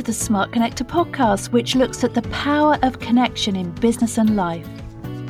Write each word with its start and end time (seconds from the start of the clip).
to 0.00 0.06
the 0.06 0.12
Smart 0.14 0.50
Connector 0.50 0.86
podcast, 0.86 1.52
which 1.52 1.76
looks 1.76 2.04
at 2.04 2.14
the 2.14 2.22
power 2.22 2.78
of 2.82 2.98
connection 3.00 3.54
in 3.54 3.70
business 3.72 4.16
and 4.16 4.34
life. 4.34 4.66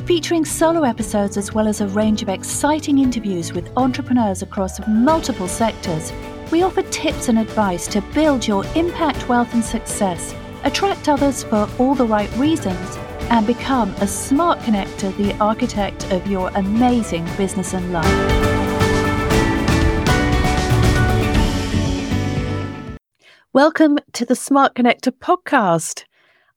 Featuring 0.06 0.44
solo 0.44 0.84
episodes 0.84 1.36
as 1.36 1.52
well 1.52 1.66
as 1.66 1.80
a 1.80 1.88
range 1.88 2.22
of 2.22 2.28
exciting 2.28 2.98
interviews 2.98 3.52
with 3.52 3.68
entrepreneurs 3.76 4.42
across 4.42 4.78
multiple 4.86 5.48
sectors, 5.48 6.12
we 6.52 6.62
offer 6.62 6.82
tips 6.82 7.28
and 7.28 7.38
advice 7.38 7.88
to 7.88 8.00
build 8.14 8.46
your 8.46 8.64
impact, 8.76 9.28
wealth, 9.28 9.52
and 9.54 9.64
success, 9.64 10.36
attract 10.62 11.08
others 11.08 11.42
for 11.42 11.68
all 11.80 11.96
the 11.96 12.06
right 12.06 12.30
reasons, 12.36 12.96
and 13.30 13.48
become 13.48 13.90
a 13.96 14.06
smart 14.06 14.60
connector, 14.60 15.16
the 15.16 15.36
architect 15.38 16.04
of 16.12 16.24
your 16.28 16.50
amazing 16.54 17.24
business 17.36 17.74
and 17.74 17.92
life. 17.92 18.49
Welcome 23.64 23.98
to 24.14 24.24
the 24.24 24.34
Smart 24.34 24.74
Connector 24.74 25.12
podcast. 25.12 26.04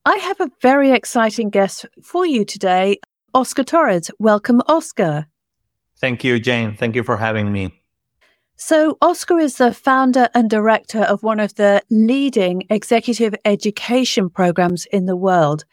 I 0.06 0.16
have 0.16 0.40
a 0.40 0.50
very 0.62 0.92
exciting 0.92 1.50
guest 1.50 1.86
for 2.02 2.26
you 2.26 2.46
today, 2.46 3.00
Oscar 3.34 3.66
Torres. 3.66 4.10
Welcome, 4.20 4.62
Oscar. 4.70 5.28
Thank 5.98 6.24
you, 6.24 6.40
Jane. 6.40 6.78
Thank 6.78 6.96
you 6.96 7.04
for 7.04 7.18
having 7.18 7.52
me. 7.52 7.78
So, 8.56 8.98
Oscar 9.02 9.38
is 9.38 9.58
the 9.58 9.74
founder 9.74 10.30
and 10.34 10.50
director 10.50 11.02
of 11.02 11.24
one 11.24 11.42
of 11.42 11.56
the 11.56 11.82
leading 11.90 12.64
executive 12.70 13.36
education 13.44 14.30
programs 14.30 14.86
in 14.86 15.06
the 15.06 15.18
world, 15.18 15.66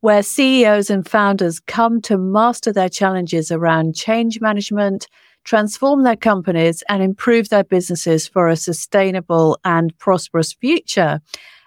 where 0.00 0.24
CEOs 0.24 0.90
and 0.90 1.08
founders 1.08 1.60
come 1.60 2.02
to 2.02 2.18
master 2.18 2.72
their 2.72 2.88
challenges 2.88 3.52
around 3.52 3.94
change 3.94 4.40
management, 4.40 5.06
transform 5.46 6.02
their 6.02 6.16
companies 6.16 6.82
and 6.88 7.02
improve 7.02 7.48
their 7.48 7.64
businesses 7.64 8.28
for 8.28 8.48
a 8.48 8.56
sustainable 8.56 9.58
and 9.64 9.96
prosperous 9.98 10.52
future. 10.52 11.20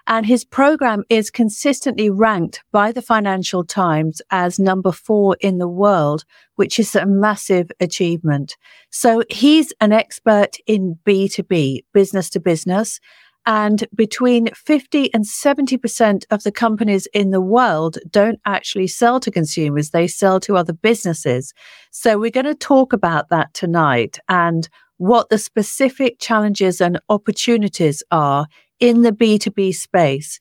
And 0.06 0.26
his 0.26 0.44
program 0.44 1.04
is 1.08 1.30
consistently 1.30 2.10
ranked 2.10 2.62
by 2.72 2.92
the 2.92 3.02
Financial 3.02 3.64
Times 3.64 4.20
as 4.30 4.58
number 4.58 4.92
four 4.92 5.36
in 5.40 5.58
the 5.58 5.68
world, 5.68 6.24
which 6.56 6.78
is 6.78 6.94
a 6.94 7.06
massive 7.06 7.70
achievement. 7.80 8.56
So 8.90 9.22
he's 9.30 9.72
an 9.80 9.92
expert 9.92 10.56
in 10.66 10.98
B2B, 11.06 11.84
business 11.94 12.28
to 12.30 12.40
business. 12.40 13.00
And 13.46 13.86
between 13.94 14.48
50 14.54 15.12
and 15.14 15.24
70% 15.24 16.24
of 16.30 16.42
the 16.42 16.52
companies 16.52 17.06
in 17.14 17.30
the 17.30 17.40
world 17.40 17.98
don't 18.10 18.38
actually 18.44 18.86
sell 18.86 19.18
to 19.20 19.30
consumers. 19.30 19.90
They 19.90 20.06
sell 20.06 20.40
to 20.40 20.56
other 20.56 20.74
businesses. 20.74 21.52
So 21.90 22.18
we're 22.18 22.30
going 22.30 22.46
to 22.46 22.54
talk 22.54 22.92
about 22.92 23.30
that 23.30 23.54
tonight 23.54 24.18
and 24.28 24.68
what 24.98 25.30
the 25.30 25.38
specific 25.38 26.18
challenges 26.20 26.80
and 26.80 27.00
opportunities 27.08 28.02
are 28.10 28.46
in 28.78 29.02
the 29.02 29.12
B2B 29.12 29.74
space 29.74 30.38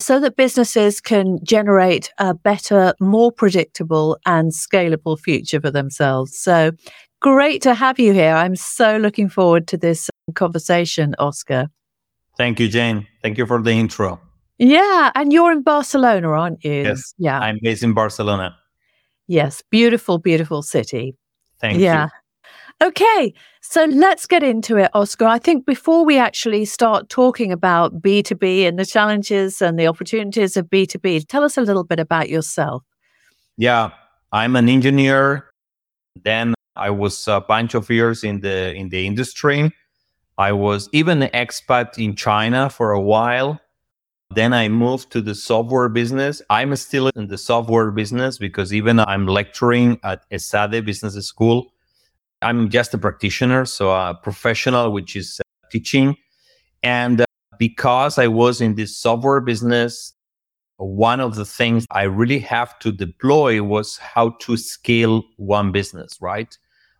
so 0.00 0.20
that 0.20 0.36
businesses 0.36 1.00
can 1.00 1.38
generate 1.44 2.12
a 2.18 2.32
better, 2.32 2.94
more 3.00 3.32
predictable 3.32 4.16
and 4.24 4.52
scalable 4.52 5.18
future 5.18 5.60
for 5.60 5.72
themselves. 5.72 6.38
So 6.38 6.70
great 7.20 7.62
to 7.62 7.74
have 7.74 7.98
you 7.98 8.12
here. 8.12 8.34
I'm 8.34 8.54
so 8.54 8.96
looking 8.98 9.28
forward 9.28 9.66
to 9.68 9.76
this 9.76 10.08
conversation, 10.34 11.16
Oscar. 11.18 11.68
Thank 12.38 12.60
you, 12.60 12.68
Jane. 12.68 13.06
Thank 13.20 13.36
you 13.36 13.46
for 13.46 13.60
the 13.60 13.72
intro. 13.72 14.20
Yeah. 14.58 15.10
And 15.14 15.32
you're 15.32 15.52
in 15.52 15.62
Barcelona, 15.62 16.28
aren't 16.28 16.64
you? 16.64 16.84
Yes. 16.84 17.14
Yeah. 17.18 17.40
I'm 17.40 17.58
based 17.60 17.82
in 17.82 17.94
Barcelona. 17.94 18.56
Yes. 19.26 19.62
Beautiful, 19.70 20.18
beautiful 20.18 20.62
city. 20.62 21.16
Thank 21.60 21.78
you. 21.78 21.84
yeah. 21.84 22.08
you. 22.80 22.88
Okay. 22.88 23.34
So 23.60 23.84
let's 23.86 24.26
get 24.26 24.44
into 24.44 24.76
it, 24.76 24.90
Oscar. 24.94 25.26
I 25.26 25.40
think 25.40 25.66
before 25.66 26.04
we 26.04 26.16
actually 26.16 26.64
start 26.64 27.08
talking 27.08 27.50
about 27.50 28.00
B2B 28.00 28.66
and 28.68 28.78
the 28.78 28.86
challenges 28.86 29.60
and 29.60 29.76
the 29.78 29.88
opportunities 29.88 30.56
of 30.56 30.66
B2B, 30.66 31.26
tell 31.26 31.42
us 31.42 31.58
a 31.58 31.62
little 31.62 31.84
bit 31.84 31.98
about 31.98 32.28
yourself. 32.28 32.84
Yeah. 33.56 33.90
I'm 34.30 34.54
an 34.54 34.68
engineer. 34.68 35.50
Then 36.22 36.54
I 36.76 36.90
was 36.90 37.26
a 37.26 37.40
bunch 37.40 37.74
of 37.74 37.90
years 37.90 38.22
in 38.22 38.40
the 38.40 38.72
in 38.74 38.90
the 38.90 39.06
industry 39.06 39.72
I 40.38 40.52
was 40.52 40.88
even 40.92 41.20
an 41.20 41.30
expat 41.30 41.98
in 41.98 42.14
China 42.14 42.70
for 42.70 42.92
a 42.92 43.00
while. 43.00 43.60
Then 44.30 44.52
I 44.52 44.68
moved 44.68 45.10
to 45.12 45.20
the 45.20 45.34
software 45.34 45.88
business. 45.88 46.40
I'm 46.48 46.76
still 46.76 47.08
in 47.16 47.26
the 47.26 47.36
software 47.36 47.90
business 47.90 48.38
because 48.38 48.72
even 48.72 49.00
I'm 49.00 49.26
lecturing 49.26 49.98
at 50.04 50.30
ESADE 50.30 50.84
Business 50.84 51.26
School. 51.26 51.72
I'm 52.40 52.68
just 52.68 52.94
a 52.94 52.98
practitioner, 52.98 53.64
so 53.64 53.90
a 53.90 54.14
professional, 54.14 54.92
which 54.92 55.16
is 55.16 55.40
uh, 55.40 55.68
teaching. 55.72 56.14
And 56.84 57.22
uh, 57.22 57.24
because 57.58 58.16
I 58.16 58.28
was 58.28 58.60
in 58.60 58.76
this 58.76 58.96
software 58.96 59.40
business, 59.40 60.14
one 60.76 61.18
of 61.18 61.34
the 61.34 61.44
things 61.44 61.84
I 61.90 62.04
really 62.04 62.38
have 62.40 62.78
to 62.78 62.92
deploy 62.92 63.60
was 63.60 63.96
how 63.96 64.36
to 64.42 64.56
scale 64.56 65.24
one 65.36 65.72
business, 65.72 66.16
right? 66.20 66.56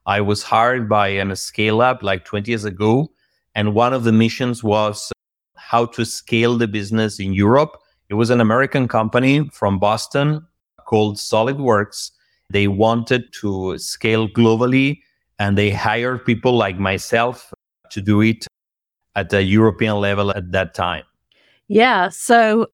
I 0.06 0.22
was 0.22 0.42
hired 0.42 0.88
by 0.88 1.08
a 1.08 1.36
scale 1.36 1.80
up 1.82 2.02
like 2.02 2.24
20 2.24 2.50
years 2.50 2.64
ago 2.64 3.12
and 3.58 3.74
one 3.74 3.92
of 3.92 4.04
the 4.04 4.12
missions 4.12 4.62
was 4.62 5.10
how 5.56 5.84
to 5.84 6.04
scale 6.04 6.56
the 6.56 6.68
business 6.68 7.18
in 7.18 7.32
Europe. 7.32 7.76
It 8.08 8.14
was 8.14 8.30
an 8.30 8.40
American 8.40 8.86
company 8.86 9.48
from 9.52 9.80
Boston 9.80 10.46
called 10.86 11.16
SolidWorks. 11.16 12.12
They 12.50 12.68
wanted 12.68 13.32
to 13.40 13.76
scale 13.78 14.28
globally 14.28 15.00
and 15.40 15.58
they 15.58 15.70
hired 15.70 16.24
people 16.24 16.52
like 16.52 16.78
myself 16.78 17.52
to 17.90 18.00
do 18.00 18.20
it 18.20 18.46
at 19.16 19.30
the 19.30 19.42
European 19.42 19.96
level 19.96 20.30
at 20.30 20.52
that 20.52 20.72
time. 20.74 21.02
Yeah. 21.66 22.10
So 22.10 22.68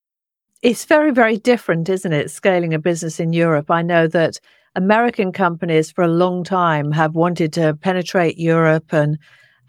it's 0.60 0.84
very, 0.84 1.12
very 1.12 1.38
different, 1.38 1.88
isn't 1.88 2.12
it? 2.12 2.30
Scaling 2.30 2.74
a 2.74 2.78
business 2.78 3.18
in 3.18 3.32
Europe. 3.32 3.70
I 3.70 3.80
know 3.80 4.06
that 4.08 4.38
American 4.74 5.32
companies 5.32 5.90
for 5.90 6.04
a 6.04 6.08
long 6.08 6.44
time 6.44 6.92
have 6.92 7.14
wanted 7.14 7.54
to 7.54 7.74
penetrate 7.80 8.36
Europe 8.36 8.92
and 8.92 9.16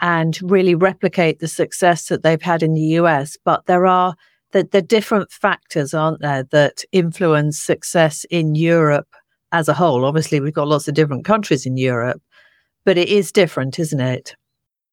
and 0.02 0.40
really 0.42 0.76
replicate 0.76 1.40
the 1.40 1.48
success 1.48 2.08
that 2.08 2.24
they've 2.24 2.42
had 2.42 2.64
in 2.64 2.74
the 2.74 2.98
US. 3.00 3.38
But 3.44 3.66
there 3.66 3.86
are 3.88 4.16
the, 4.52 4.68
the 4.72 4.82
different 4.82 5.32
factors, 5.32 5.94
aren't 5.94 6.22
there, 6.22 6.44
that 6.52 6.84
influence 6.92 7.60
success 7.60 8.26
in 8.30 8.56
Europe 8.56 9.08
as 9.52 9.68
a 9.68 9.74
whole. 9.74 10.06
Obviously, 10.06 10.40
we've 10.40 10.54
got 10.54 10.68
lots 10.68 10.88
of 10.88 10.94
different 10.94 11.26
countries 11.26 11.66
in 11.66 11.78
Europe, 11.78 12.22
but 12.84 12.98
it 12.98 13.10
is 13.10 13.32
different, 13.32 13.80
isn't 13.80 14.00
it? 14.00 14.36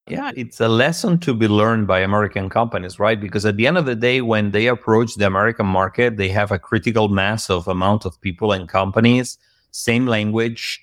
Yeah, 0.09 0.33
it's 0.35 0.61
a 0.61 0.69
lesson 0.69 1.19
to 1.21 1.33
be 1.33 1.47
learned 1.47 1.87
by 1.87 2.01
American 2.01 2.49
companies, 2.49 2.99
right? 2.99 3.21
Because 3.21 3.47
at 3.47 3.57
the 3.57 3.69
end 3.69 3.79
of 3.79 3.87
the 3.87 3.95
day, 3.95 4.21
when 4.21 4.51
they 4.51 4.67
approach 4.67 5.15
the 5.15 5.27
American 5.27 5.67
market, 5.67 6.17
they 6.17 6.29
have 6.29 6.51
a 6.51 6.59
critical 6.59 7.09
mass 7.09 7.49
of 7.49 7.69
amount 7.69 8.05
of 8.05 8.21
people 8.21 8.51
and 8.51 8.69
companies, 8.69 9.39
same 9.71 10.07
language, 10.07 10.81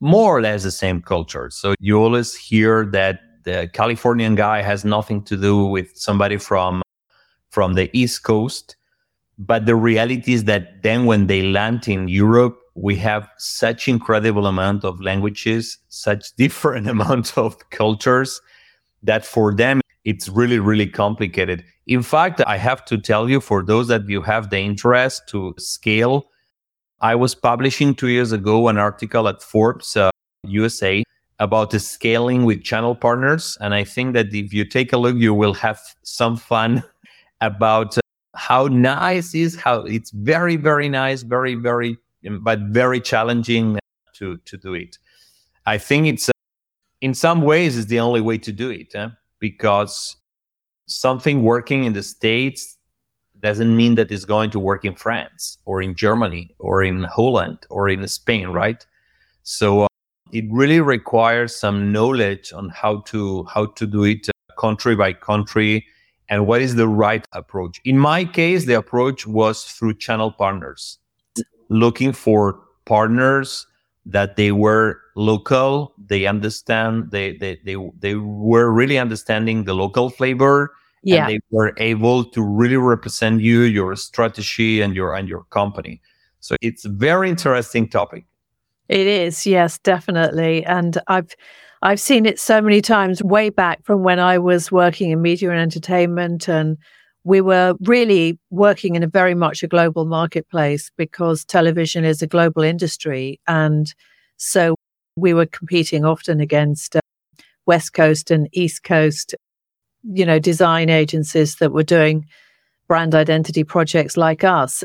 more 0.00 0.36
or 0.36 0.42
less 0.42 0.64
the 0.64 0.70
same 0.70 1.00
culture. 1.00 1.48
So 1.50 1.74
you 1.80 1.98
always 1.98 2.34
hear 2.34 2.84
that 2.92 3.20
the 3.48 3.70
Californian 3.72 4.34
guy 4.34 4.60
has 4.60 4.84
nothing 4.84 5.22
to 5.22 5.36
do 5.36 5.64
with 5.64 5.96
somebody 5.96 6.36
from 6.36 6.82
from 7.50 7.74
the 7.74 7.88
East 7.96 8.22
Coast. 8.22 8.76
But 9.38 9.64
the 9.64 9.74
reality 9.74 10.34
is 10.34 10.44
that 10.44 10.82
then 10.82 11.06
when 11.06 11.28
they 11.28 11.42
land 11.42 11.88
in 11.88 12.08
Europe, 12.08 12.58
we 12.74 12.94
have 12.96 13.28
such 13.38 13.88
incredible 13.88 14.46
amount 14.46 14.84
of 14.84 15.00
languages, 15.00 15.78
such 15.88 16.34
different 16.36 16.88
amount 16.88 17.38
of 17.38 17.56
cultures 17.70 18.40
that 19.02 19.24
for 19.24 19.54
them 19.54 19.80
it's 20.04 20.28
really, 20.28 20.58
really 20.58 20.86
complicated. 20.86 21.64
In 21.86 22.02
fact, 22.02 22.42
I 22.46 22.58
have 22.58 22.84
to 22.86 22.98
tell 22.98 23.30
you, 23.30 23.40
for 23.40 23.62
those 23.62 23.88
that 23.88 24.08
you 24.08 24.20
have 24.22 24.50
the 24.50 24.58
interest 24.58 25.22
to 25.28 25.54
scale, 25.58 26.26
I 27.00 27.14
was 27.14 27.34
publishing 27.34 27.94
two 27.94 28.08
years 28.08 28.32
ago 28.32 28.68
an 28.68 28.76
article 28.76 29.28
at 29.28 29.42
Forbes 29.42 29.96
uh, 29.96 30.10
USA 30.44 31.02
about 31.38 31.70
the 31.70 31.78
scaling 31.78 32.44
with 32.44 32.62
channel 32.62 32.94
partners. 32.94 33.56
And 33.60 33.74
I 33.74 33.84
think 33.84 34.14
that 34.14 34.34
if 34.34 34.52
you 34.52 34.64
take 34.64 34.92
a 34.92 34.98
look, 34.98 35.16
you 35.16 35.32
will 35.32 35.54
have 35.54 35.80
some 36.02 36.36
fun 36.36 36.82
about 37.40 37.96
uh, 37.96 38.00
how 38.34 38.66
nice 38.66 39.34
is 39.34 39.56
how 39.56 39.80
it's 39.80 40.10
very, 40.10 40.56
very 40.56 40.88
nice, 40.88 41.22
very, 41.22 41.54
very, 41.54 41.96
um, 42.26 42.42
but 42.42 42.60
very 42.60 43.00
challenging 43.00 43.78
to, 44.14 44.36
to 44.38 44.56
do 44.56 44.74
it. 44.74 44.98
I 45.66 45.78
think 45.78 46.06
it's, 46.06 46.28
uh, 46.28 46.32
in 47.00 47.14
some 47.14 47.42
ways, 47.42 47.76
is 47.76 47.86
the 47.86 48.00
only 48.00 48.20
way 48.20 48.38
to 48.38 48.52
do 48.52 48.70
it 48.70 48.94
eh? 48.94 49.08
because 49.38 50.16
something 50.86 51.42
working 51.42 51.84
in 51.84 51.92
the 51.92 52.02
States 52.02 52.76
doesn't 53.40 53.76
mean 53.76 53.94
that 53.94 54.10
it's 54.10 54.24
going 54.24 54.50
to 54.50 54.58
work 54.58 54.84
in 54.84 54.94
France 54.94 55.58
or 55.64 55.80
in 55.80 55.94
Germany 55.94 56.54
or 56.58 56.82
in 56.82 57.04
Holland 57.04 57.58
or 57.70 57.88
in 57.88 58.06
Spain, 58.08 58.48
right? 58.48 58.84
So 59.42 59.87
it 60.32 60.44
really 60.50 60.80
requires 60.80 61.54
some 61.54 61.92
knowledge 61.92 62.52
on 62.52 62.68
how 62.70 63.00
to 63.02 63.44
how 63.44 63.66
to 63.66 63.86
do 63.86 64.04
it 64.04 64.28
uh, 64.28 64.54
country 64.60 64.96
by 64.96 65.12
country 65.12 65.86
and 66.28 66.46
what 66.46 66.60
is 66.60 66.74
the 66.74 66.88
right 66.88 67.24
approach. 67.32 67.80
In 67.84 67.98
my 67.98 68.24
case, 68.24 68.66
the 68.66 68.74
approach 68.74 69.26
was 69.26 69.64
through 69.64 69.94
channel 69.94 70.30
partners, 70.30 70.98
looking 71.68 72.12
for 72.12 72.60
partners 72.84 73.66
that 74.06 74.36
they 74.36 74.52
were 74.52 75.00
local, 75.16 75.94
they 75.98 76.26
understand, 76.26 77.10
they 77.10 77.36
they 77.36 77.58
they, 77.64 77.76
they 77.98 78.14
were 78.14 78.70
really 78.70 78.98
understanding 78.98 79.64
the 79.64 79.74
local 79.74 80.10
flavor 80.10 80.72
Yeah. 81.02 81.22
And 81.22 81.28
they 81.30 81.40
were 81.50 81.72
able 81.78 82.24
to 82.24 82.42
really 82.42 82.76
represent 82.76 83.40
you, 83.40 83.62
your 83.62 83.96
strategy 83.96 84.80
and 84.82 84.96
your 84.96 85.14
and 85.14 85.28
your 85.28 85.44
company. 85.50 86.00
So 86.40 86.56
it's 86.60 86.84
a 86.84 86.88
very 86.88 87.28
interesting 87.30 87.88
topic. 87.88 88.24
It 88.88 89.06
is, 89.06 89.46
yes, 89.46 89.78
definitely. 89.78 90.64
And 90.64 90.98
I've 91.08 91.34
I've 91.82 92.00
seen 92.00 92.26
it 92.26 92.40
so 92.40 92.60
many 92.60 92.80
times 92.80 93.22
way 93.22 93.50
back 93.50 93.84
from 93.84 94.02
when 94.02 94.18
I 94.18 94.38
was 94.38 94.72
working 94.72 95.10
in 95.10 95.22
media 95.22 95.50
and 95.50 95.60
entertainment 95.60 96.48
and 96.48 96.76
we 97.22 97.40
were 97.40 97.74
really 97.82 98.38
working 98.50 98.96
in 98.96 99.02
a 99.02 99.06
very 99.06 99.34
much 99.34 99.62
a 99.62 99.68
global 99.68 100.04
marketplace 100.04 100.90
because 100.96 101.44
television 101.44 102.04
is 102.04 102.20
a 102.22 102.26
global 102.26 102.62
industry 102.62 103.38
and 103.46 103.94
so 104.38 104.74
we 105.16 105.34
were 105.34 105.46
competing 105.46 106.04
often 106.04 106.40
against 106.40 106.96
uh, 106.96 107.00
west 107.66 107.92
coast 107.92 108.30
and 108.30 108.48
east 108.52 108.82
coast 108.84 109.34
you 110.04 110.26
know 110.26 110.38
design 110.38 110.90
agencies 110.90 111.56
that 111.56 111.72
were 111.72 111.84
doing 111.84 112.26
brand 112.88 113.14
identity 113.14 113.64
projects 113.64 114.16
like 114.16 114.44
us 114.44 114.84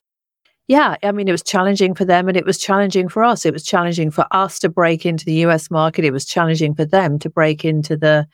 yeah, 0.67 0.95
I 1.03 1.11
mean, 1.11 1.27
it 1.27 1.33
was 1.33 1.43
challenging 1.43 1.93
for 1.93 2.05
them 2.05 2.27
and 2.27 2.37
it 2.37 2.45
was 2.45 2.57
challenging 2.57 3.09
for 3.09 3.23
us. 3.23 3.45
It 3.45 3.53
was 3.53 3.63
challenging 3.63 4.11
for 4.11 4.25
us 4.31 4.59
to 4.59 4.69
break 4.69 5.05
into 5.05 5.25
the 5.25 5.45
US 5.45 5.69
market. 5.69 6.05
It 6.05 6.13
was 6.13 6.25
challenging 6.25 6.73
for 6.73 6.85
them 6.85 7.19
to 7.19 7.29
break 7.29 7.65
into 7.65 7.97
the 7.97 8.27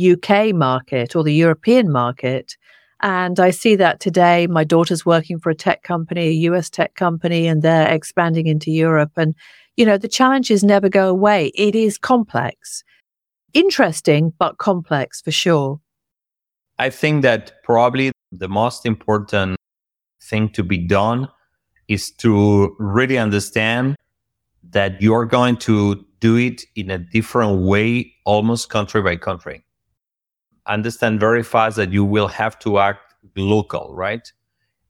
UK 0.00 0.54
market 0.54 1.16
or 1.16 1.24
the 1.24 1.34
European 1.34 1.90
market. 1.90 2.56
And 3.00 3.40
I 3.40 3.50
see 3.50 3.74
that 3.76 3.98
today. 3.98 4.46
My 4.46 4.62
daughter's 4.62 5.04
working 5.04 5.40
for 5.40 5.50
a 5.50 5.56
tech 5.56 5.82
company, 5.82 6.28
a 6.28 6.50
US 6.52 6.70
tech 6.70 6.94
company, 6.94 7.48
and 7.48 7.62
they're 7.62 7.90
expanding 7.90 8.46
into 8.46 8.70
Europe. 8.70 9.10
And, 9.16 9.34
you 9.76 9.84
know, 9.84 9.98
the 9.98 10.08
challenges 10.08 10.62
never 10.62 10.88
go 10.88 11.08
away. 11.08 11.48
It 11.56 11.74
is 11.74 11.98
complex, 11.98 12.84
interesting, 13.54 14.32
but 14.38 14.58
complex 14.58 15.20
for 15.20 15.32
sure. 15.32 15.80
I 16.78 16.90
think 16.90 17.22
that 17.22 17.60
probably 17.64 18.12
the 18.30 18.48
most 18.48 18.86
important 18.86 19.56
thing 20.22 20.48
to 20.50 20.62
be 20.62 20.78
done 20.78 21.28
is 21.92 22.10
to 22.10 22.74
really 22.78 23.18
understand 23.18 23.96
that 24.70 25.00
you're 25.02 25.26
going 25.26 25.56
to 25.58 26.04
do 26.20 26.36
it 26.36 26.62
in 26.76 26.90
a 26.90 26.98
different 26.98 27.62
way, 27.62 28.12
almost 28.24 28.70
country 28.70 29.02
by 29.02 29.16
country. 29.16 29.64
Understand 30.66 31.20
very 31.20 31.42
fast 31.42 31.76
that 31.76 31.92
you 31.92 32.04
will 32.04 32.28
have 32.28 32.58
to 32.60 32.78
act 32.78 33.14
local, 33.36 33.92
right? 33.94 34.32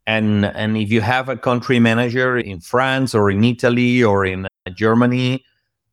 And 0.07 0.45
and 0.45 0.77
if 0.77 0.91
you 0.91 1.01
have 1.01 1.29
a 1.29 1.37
country 1.37 1.79
manager 1.79 2.37
in 2.37 2.61
France 2.61 3.15
or 3.15 3.31
in 3.31 3.45
Italy 3.45 4.03
or 4.03 4.27
in 4.27 4.47
Germany, 4.75 5.45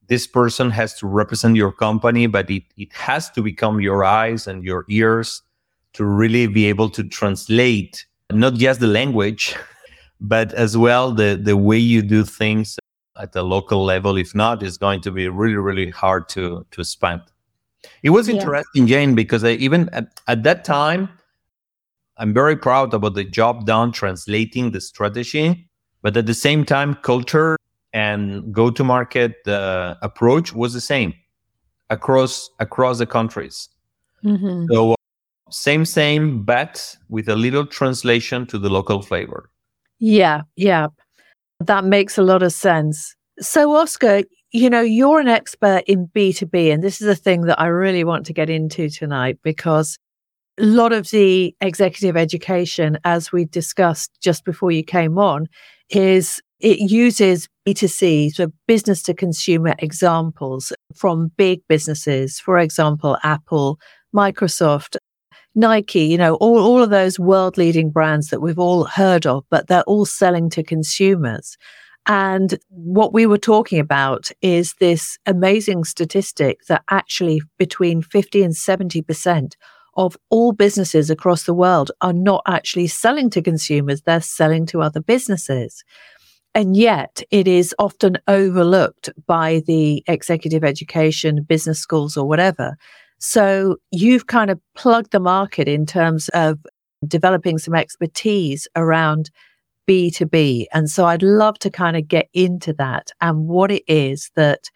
this 0.08 0.26
person 0.28 0.72
has 0.72 0.98
to 1.00 1.08
represent 1.08 1.56
your 1.56 1.72
company, 1.72 2.28
but 2.28 2.50
it, 2.50 2.64
it 2.76 2.92
has 2.94 3.30
to 3.32 3.42
become 3.44 3.80
your 3.80 4.04
eyes 4.04 4.48
and 4.48 4.64
your 4.64 4.84
ears 4.90 5.44
to 5.94 6.04
really 6.04 6.48
be 6.48 6.66
able 6.66 6.90
to 6.90 7.04
translate 7.04 8.06
not 8.32 8.56
just 8.56 8.80
the 8.80 8.88
language 8.88 9.56
but 10.20 10.54
as 10.54 10.78
well 10.78 11.12
the 11.12 11.40
the 11.42 11.56
way 11.56 11.78
you 11.78 12.02
do 12.02 12.24
things 12.24 12.78
at 13.18 13.32
the 13.34 13.44
local 13.44 13.84
level 13.84 14.18
if 14.18 14.34
not 14.36 14.64
is 14.64 14.78
going 14.78 15.02
to 15.02 15.12
be 15.12 15.28
really 15.28 15.56
really 15.56 15.90
hard 15.90 16.28
to 16.30 16.66
to 16.72 16.82
expand 16.82 17.22
it 18.04 18.10
was 18.10 18.28
interesting 18.28 18.88
jane 18.88 19.16
because 19.16 19.44
I, 19.44 19.52
even 19.52 19.90
at, 19.90 20.08
at 20.28 20.44
that 20.44 20.64
time 20.66 21.10
i'm 22.18 22.34
very 22.34 22.56
proud 22.56 22.94
about 22.94 23.14
the 23.14 23.24
job 23.24 23.66
done 23.66 23.92
translating 23.92 24.72
the 24.72 24.82
strategy 24.82 25.70
but 26.02 26.16
at 26.16 26.26
the 26.26 26.34
same 26.34 26.66
time 26.66 26.96
culture 26.96 27.58
and 27.94 28.54
go 28.54 28.70
to 28.70 28.84
market 28.84 29.48
uh, 29.48 29.96
approach 30.02 30.54
was 30.54 30.74
the 30.74 30.82
same 30.82 31.14
across 31.90 32.50
across 32.60 33.00
the 33.00 33.06
countries. 33.06 33.70
Mm-hmm. 34.24 34.66
so 34.72 34.96
same 35.50 35.86
same 35.86 36.44
but 36.44 36.98
with 37.08 37.30
a 37.30 37.36
little 37.36 37.66
translation 37.66 38.46
to 38.48 38.60
the 38.60 38.70
local 38.70 39.02
flavor 39.02 39.50
yeah, 40.00 40.42
yeah. 40.56 40.88
That 41.60 41.84
makes 41.84 42.18
a 42.18 42.24
lot 42.24 42.42
of 42.42 42.54
sense. 42.54 43.16
So, 43.40 43.76
Oscar, 43.76 44.24
you 44.52 44.70
know, 44.70 44.82
you're 44.82 45.20
an 45.20 45.28
expert 45.28 45.84
in 45.88 46.08
B2B, 46.08 46.74
and 46.74 46.84
this 46.84 47.02
is 47.02 47.08
a 47.08 47.16
thing 47.16 47.42
that 47.42 47.60
I 47.60 47.68
really 47.68 48.04
want 48.04 48.26
to 48.28 48.34
get 48.34 48.50
into 48.50 48.90
tonight 48.90 49.38
because 49.44 49.98
a 50.60 50.64
lot 50.64 50.92
of 50.92 51.10
the 51.12 51.56
executive 51.62 52.18
education, 52.18 52.98
as 53.04 53.32
we 53.32 53.46
discussed 53.46 54.12
just 54.22 54.44
before 54.46 54.72
you 54.72 54.84
came 54.84 55.18
on, 55.18 55.48
is 55.90 56.42
it 56.60 56.92
uses 56.92 57.48
B2C, 57.68 58.32
so 58.34 58.52
business 58.68 59.02
to 59.04 59.14
consumer 59.14 59.76
examples 59.80 60.74
from 60.96 61.32
big 61.38 61.62
businesses, 61.70 62.40
for 62.40 62.58
example, 62.58 63.18
Apple, 63.24 63.80
Microsoft, 64.14 64.98
Nike, 65.56 66.02
you 66.02 66.18
know, 66.18 66.36
all, 66.36 66.60
all 66.60 66.82
of 66.82 66.90
those 66.90 67.20
world 67.20 67.58
leading 67.58 67.90
brands 67.90 68.30
that 68.30 68.42
we've 68.42 68.60
all 68.60 68.84
heard 68.86 69.26
of, 69.26 69.44
but 69.50 69.68
they're 69.68 69.84
all 69.84 70.06
selling 70.06 70.50
to 70.52 70.64
consumers. 70.64 71.58
And 72.06 72.58
what 72.70 73.14
we 73.14 73.26
were 73.26 73.38
talking 73.38 73.80
about 73.80 74.32
is 74.42 74.74
this 74.80 75.18
amazing 75.26 75.84
statistic 75.84 76.66
that 76.68 76.84
actually 76.90 77.42
between 77.58 78.02
50 78.02 78.44
and 78.44 78.54
70% 78.54 79.54
of 79.96 80.18
all 80.30 80.54
businesses 80.54 81.10
across 81.10 81.44
the 81.44 81.54
world 81.54 81.92
are 82.02 82.14
not 82.14 82.42
actually 82.48 82.88
selling 82.88 83.30
to 83.32 83.42
consumers, 83.42 84.02
they're 84.02 84.22
selling 84.22 84.66
to 84.68 84.82
other 84.82 85.02
businesses. 85.02 85.84
And 86.56 86.76
yet 86.76 87.22
it 87.30 87.48
is 87.48 87.76
often 87.78 88.18
overlooked 88.28 89.10
by 89.28 89.62
the 89.68 90.04
executive 90.08 90.64
education, 90.64 91.44
business 91.44 91.80
schools, 91.80 92.18
or 92.18 92.28
whatever 92.28 92.76
so 93.20 93.78
you've 93.92 94.28
kind 94.28 94.50
of 94.50 94.60
plugged 94.76 95.12
the 95.12 95.20
market 95.20 95.68
in 95.68 95.86
terms 95.86 96.30
of 96.30 96.60
developing 97.08 97.58
some 97.58 97.76
expertise 97.76 98.68
around 98.76 99.30
B2B. 99.88 100.66
And 100.74 100.90
so 100.90 101.06
I'd 101.06 101.24
love 101.24 101.60
to 101.60 101.70
kind 101.70 101.98
of 101.98 102.08
get 102.08 102.30
into 102.34 102.74
that 102.74 103.12
and 103.22 103.48
what 103.48 103.72
it 103.72 103.84
is 103.88 104.32
that 104.36 104.70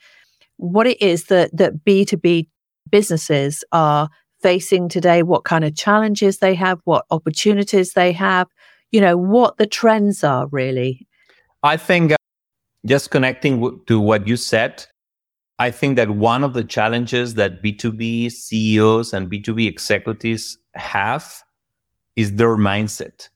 what 0.57 0.87
it 0.87 1.01
is 1.01 1.25
that 1.25 1.55
that 1.55 1.83
B2B 1.85 2.47
businesses 2.89 3.63
are 3.71 4.09
facing 4.41 4.89
today, 4.89 5.23
what 5.23 5.45
kind 5.45 5.63
of 5.63 5.75
challenges 5.75 6.39
they 6.39 6.53
have, 6.53 6.79
what 6.83 7.05
opportunities 7.11 7.93
they 7.93 8.11
have, 8.11 8.47
you 8.91 8.99
know, 8.99 9.17
what 9.17 9.57
the 9.57 9.65
trends 9.65 10.23
are 10.23 10.47
really. 10.47 11.07
I 11.63 11.77
think 11.77 12.11
uh, 12.11 12.15
just 12.85 13.09
connecting 13.09 13.61
w- 13.61 13.81
to 13.87 13.99
what 13.99 14.27
you 14.27 14.35
said, 14.35 14.85
I 15.63 15.71
think 15.71 15.95
that 15.95 16.09
one 16.09 16.43
of 16.43 16.51
the 16.53 16.65
challenges 16.65 17.35
that 17.35 17.63
B2B 17.63 18.29
CEOs 18.29 19.13
and 19.13 19.31
B2B 19.31 19.65
executives 19.65 20.57
have 20.73 21.41
is 22.17 22.35
their 22.35 22.57
mindset. 22.57 23.29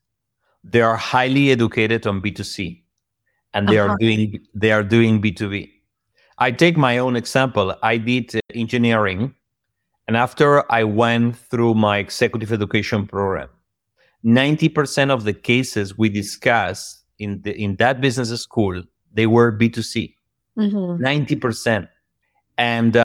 They 0.62 0.82
are 0.82 0.98
highly 0.98 1.52
educated 1.52 2.06
on 2.06 2.22
B2C 2.22 2.82
and 3.54 3.70
they 3.70 3.80
uh-huh. 3.80 3.94
are 3.94 3.98
doing 3.98 4.46
they 4.54 4.74
are 4.74 4.84
doing 4.84 5.22
B2B. 5.22 5.72
I 6.38 6.52
take 6.52 6.76
my 6.76 6.98
own 6.98 7.16
example. 7.16 7.74
I 7.82 7.96
did 7.96 8.42
engineering 8.54 9.34
and 10.06 10.18
after 10.18 10.70
I 10.70 10.84
went 10.84 11.38
through 11.38 11.76
my 11.76 11.98
executive 12.00 12.52
education 12.52 13.08
program, 13.08 13.48
90% 14.26 15.12
of 15.12 15.24
the 15.24 15.34
cases 15.34 15.98
we 15.98 16.10
discussed 16.10 17.06
in 17.20 17.42
the, 17.44 17.56
in 17.56 17.78
that 17.78 18.02
business 18.02 18.32
school, 18.42 18.84
they 19.14 19.28
were 19.28 19.58
B2C. 19.58 20.14
Mm-hmm. 20.58 21.06
90%. 21.06 21.88
And 22.58 22.98
uh, 22.98 23.04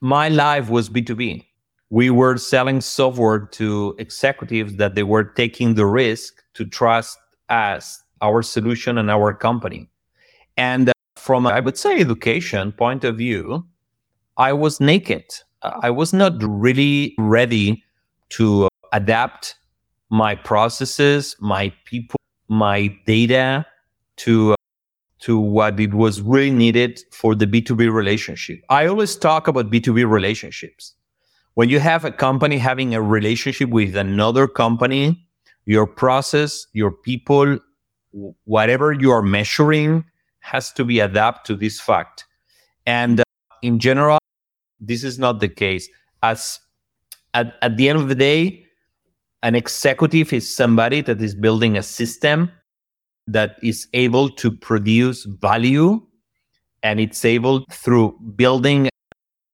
my 0.00 0.28
life 0.28 0.70
was 0.70 0.88
B2B. 0.88 1.44
We 1.90 2.10
were 2.10 2.36
selling 2.36 2.80
software 2.80 3.46
to 3.46 3.94
executives 3.98 4.76
that 4.76 4.94
they 4.94 5.02
were 5.02 5.24
taking 5.24 5.74
the 5.74 5.86
risk 5.86 6.42
to 6.54 6.64
trust 6.64 7.18
us, 7.48 8.02
our 8.20 8.42
solution, 8.42 8.98
and 8.98 9.10
our 9.10 9.32
company. 9.32 9.88
And 10.56 10.90
uh, 10.90 10.92
from, 11.16 11.46
I 11.46 11.60
would 11.60 11.78
say, 11.78 12.00
education 12.00 12.72
point 12.72 13.04
of 13.04 13.16
view, 13.16 13.66
I 14.36 14.52
was 14.52 14.80
naked. 14.80 15.24
I 15.62 15.90
was 15.90 16.12
not 16.12 16.34
really 16.40 17.14
ready 17.18 17.82
to 18.30 18.68
adapt 18.92 19.56
my 20.10 20.34
processes, 20.34 21.36
my 21.40 21.72
people, 21.84 22.18
my 22.48 22.88
data 23.06 23.66
to 24.16 24.54
to 25.28 25.38
what 25.38 25.78
it 25.78 25.92
was 25.92 26.22
really 26.22 26.50
needed 26.50 27.02
for 27.12 27.34
the 27.34 27.46
B2B 27.46 27.92
relationship. 27.92 28.64
I 28.70 28.86
always 28.86 29.14
talk 29.14 29.46
about 29.46 29.70
B2B 29.70 30.10
relationships. 30.10 30.94
When 31.52 31.68
you 31.68 31.80
have 31.80 32.06
a 32.06 32.10
company 32.10 32.56
having 32.56 32.94
a 32.94 33.02
relationship 33.02 33.68
with 33.68 33.94
another 33.94 34.48
company, 34.48 35.22
your 35.66 35.86
process, 35.86 36.66
your 36.72 36.90
people, 36.90 37.58
whatever 38.46 38.94
you 38.94 39.10
are 39.10 39.20
measuring 39.20 40.02
has 40.40 40.72
to 40.72 40.82
be 40.82 40.98
adapted 40.98 41.44
to 41.44 41.56
this 41.60 41.78
fact. 41.78 42.24
And 42.86 43.20
uh, 43.20 43.24
in 43.60 43.80
general, 43.80 44.16
this 44.80 45.04
is 45.04 45.18
not 45.18 45.40
the 45.40 45.48
case. 45.50 45.90
As 46.22 46.58
at, 47.34 47.52
at 47.60 47.76
the 47.76 47.90
end 47.90 47.98
of 47.98 48.08
the 48.08 48.14
day, 48.14 48.64
an 49.42 49.54
executive 49.54 50.32
is 50.32 50.48
somebody 50.48 51.02
that 51.02 51.20
is 51.20 51.34
building 51.34 51.76
a 51.76 51.82
system 51.82 52.50
that 53.32 53.56
is 53.62 53.88
able 53.92 54.28
to 54.30 54.50
produce 54.50 55.24
value 55.24 56.00
and 56.82 57.00
it's 57.00 57.24
able 57.24 57.64
through 57.70 58.18
building 58.36 58.88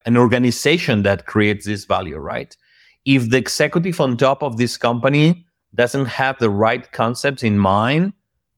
an 0.06 0.16
organization 0.16 1.02
that 1.02 1.26
creates 1.26 1.64
this 1.64 1.84
value, 1.84 2.18
right? 2.18 2.56
if 3.04 3.30
the 3.30 3.36
executive 3.36 4.00
on 4.00 4.16
top 4.16 4.42
of 4.42 4.56
this 4.56 4.76
company 4.76 5.46
doesn't 5.74 6.06
have 6.06 6.38
the 6.38 6.50
right 6.50 6.90
concepts 6.92 7.42
in 7.42 7.58
mind, 7.58 8.12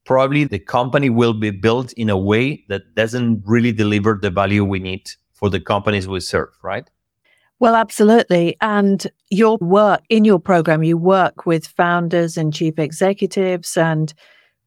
probably 0.05 0.45
the 0.45 0.59
company 0.59 1.11
will 1.11 1.33
be 1.33 1.51
built 1.51 1.93
in 1.95 2.09
a 2.09 2.17
way 2.17 2.65
that 2.69 2.95
doesn't 2.95 3.43
really 3.45 3.73
deliver 3.73 4.19
the 4.21 4.31
value 4.31 4.65
we 4.65 4.79
need 4.79 5.11
for 5.33 5.51
the 5.51 5.61
companies 5.61 6.07
we 6.07 6.21
serve, 6.21 6.51
right? 6.63 6.89
Well, 7.59 7.75
absolutely. 7.75 8.57
And 8.61 9.07
your 9.31 9.57
work 9.61 10.03
in 10.11 10.25
your 10.25 10.39
program, 10.39 10.85
you 10.85 10.99
work 10.99 11.47
with 11.47 11.67
founders 11.67 12.37
and 12.37 12.53
chief 12.53 12.79
executives 12.79 13.77
and 13.77 14.13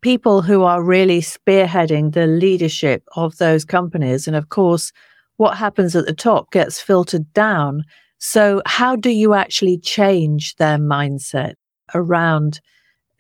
people 0.01 0.41
who 0.41 0.63
are 0.63 0.83
really 0.83 1.21
spearheading 1.21 2.13
the 2.13 2.27
leadership 2.27 3.03
of 3.15 3.37
those 3.37 3.65
companies. 3.65 4.27
And 4.27 4.35
of 4.35 4.49
course, 4.49 4.91
what 5.37 5.57
happens 5.57 5.95
at 5.95 6.05
the 6.05 6.13
top 6.13 6.51
gets 6.51 6.81
filtered 6.81 7.31
down. 7.33 7.85
So, 8.17 8.61
how 8.65 8.95
do 8.95 9.09
you 9.09 9.33
actually 9.33 9.77
change 9.77 10.55
their 10.57 10.77
mindset 10.77 11.53
around, 11.95 12.59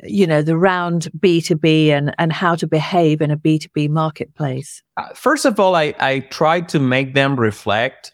you 0.03 0.27
know, 0.27 0.41
the 0.41 0.57
round 0.57 1.09
B2B 1.17 1.87
and, 1.87 2.13
and 2.17 2.33
how 2.33 2.55
to 2.55 2.67
behave 2.67 3.21
in 3.21 3.31
a 3.31 3.37
B2B 3.37 3.89
marketplace? 3.89 4.83
Uh, 4.97 5.07
first 5.13 5.45
of 5.45 5.59
all, 5.59 5.75
I, 5.75 5.95
I 5.99 6.19
try 6.19 6.59
to 6.61 6.79
make 6.79 7.13
them 7.13 7.39
reflect 7.39 8.11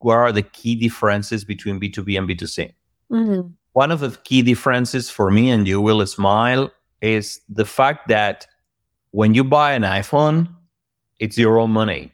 what 0.00 0.14
are 0.14 0.32
the 0.32 0.42
key 0.42 0.74
differences 0.74 1.44
between 1.44 1.80
B2B 1.80 2.18
and 2.18 2.28
B2C. 2.28 2.72
Mm-hmm. 3.10 3.48
One 3.72 3.90
of 3.90 4.00
the 4.00 4.10
key 4.24 4.42
differences 4.42 5.08
for 5.08 5.30
me, 5.30 5.50
and 5.50 5.66
you 5.66 5.80
will 5.80 6.04
smile, 6.06 6.70
is 7.00 7.40
the 7.48 7.64
fact 7.64 8.08
that 8.08 8.46
when 9.10 9.34
you 9.34 9.44
buy 9.44 9.72
an 9.72 9.82
iPhone, 9.82 10.48
it's 11.18 11.38
your 11.38 11.58
own 11.58 11.70
money. 11.70 12.12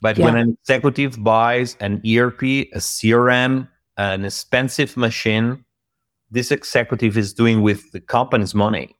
But 0.00 0.18
yeah. 0.18 0.26
when 0.26 0.36
an 0.36 0.56
executive 0.60 1.22
buys 1.22 1.76
an 1.80 2.02
ERP, 2.06 2.42
a 2.42 2.78
CRM, 2.78 3.68
an 3.96 4.24
expensive 4.24 4.96
machine, 4.96 5.64
this 6.30 6.50
executive 6.50 7.16
is 7.16 7.32
doing 7.32 7.62
with 7.62 7.92
the 7.92 8.00
company's 8.00 8.54
money. 8.54 8.94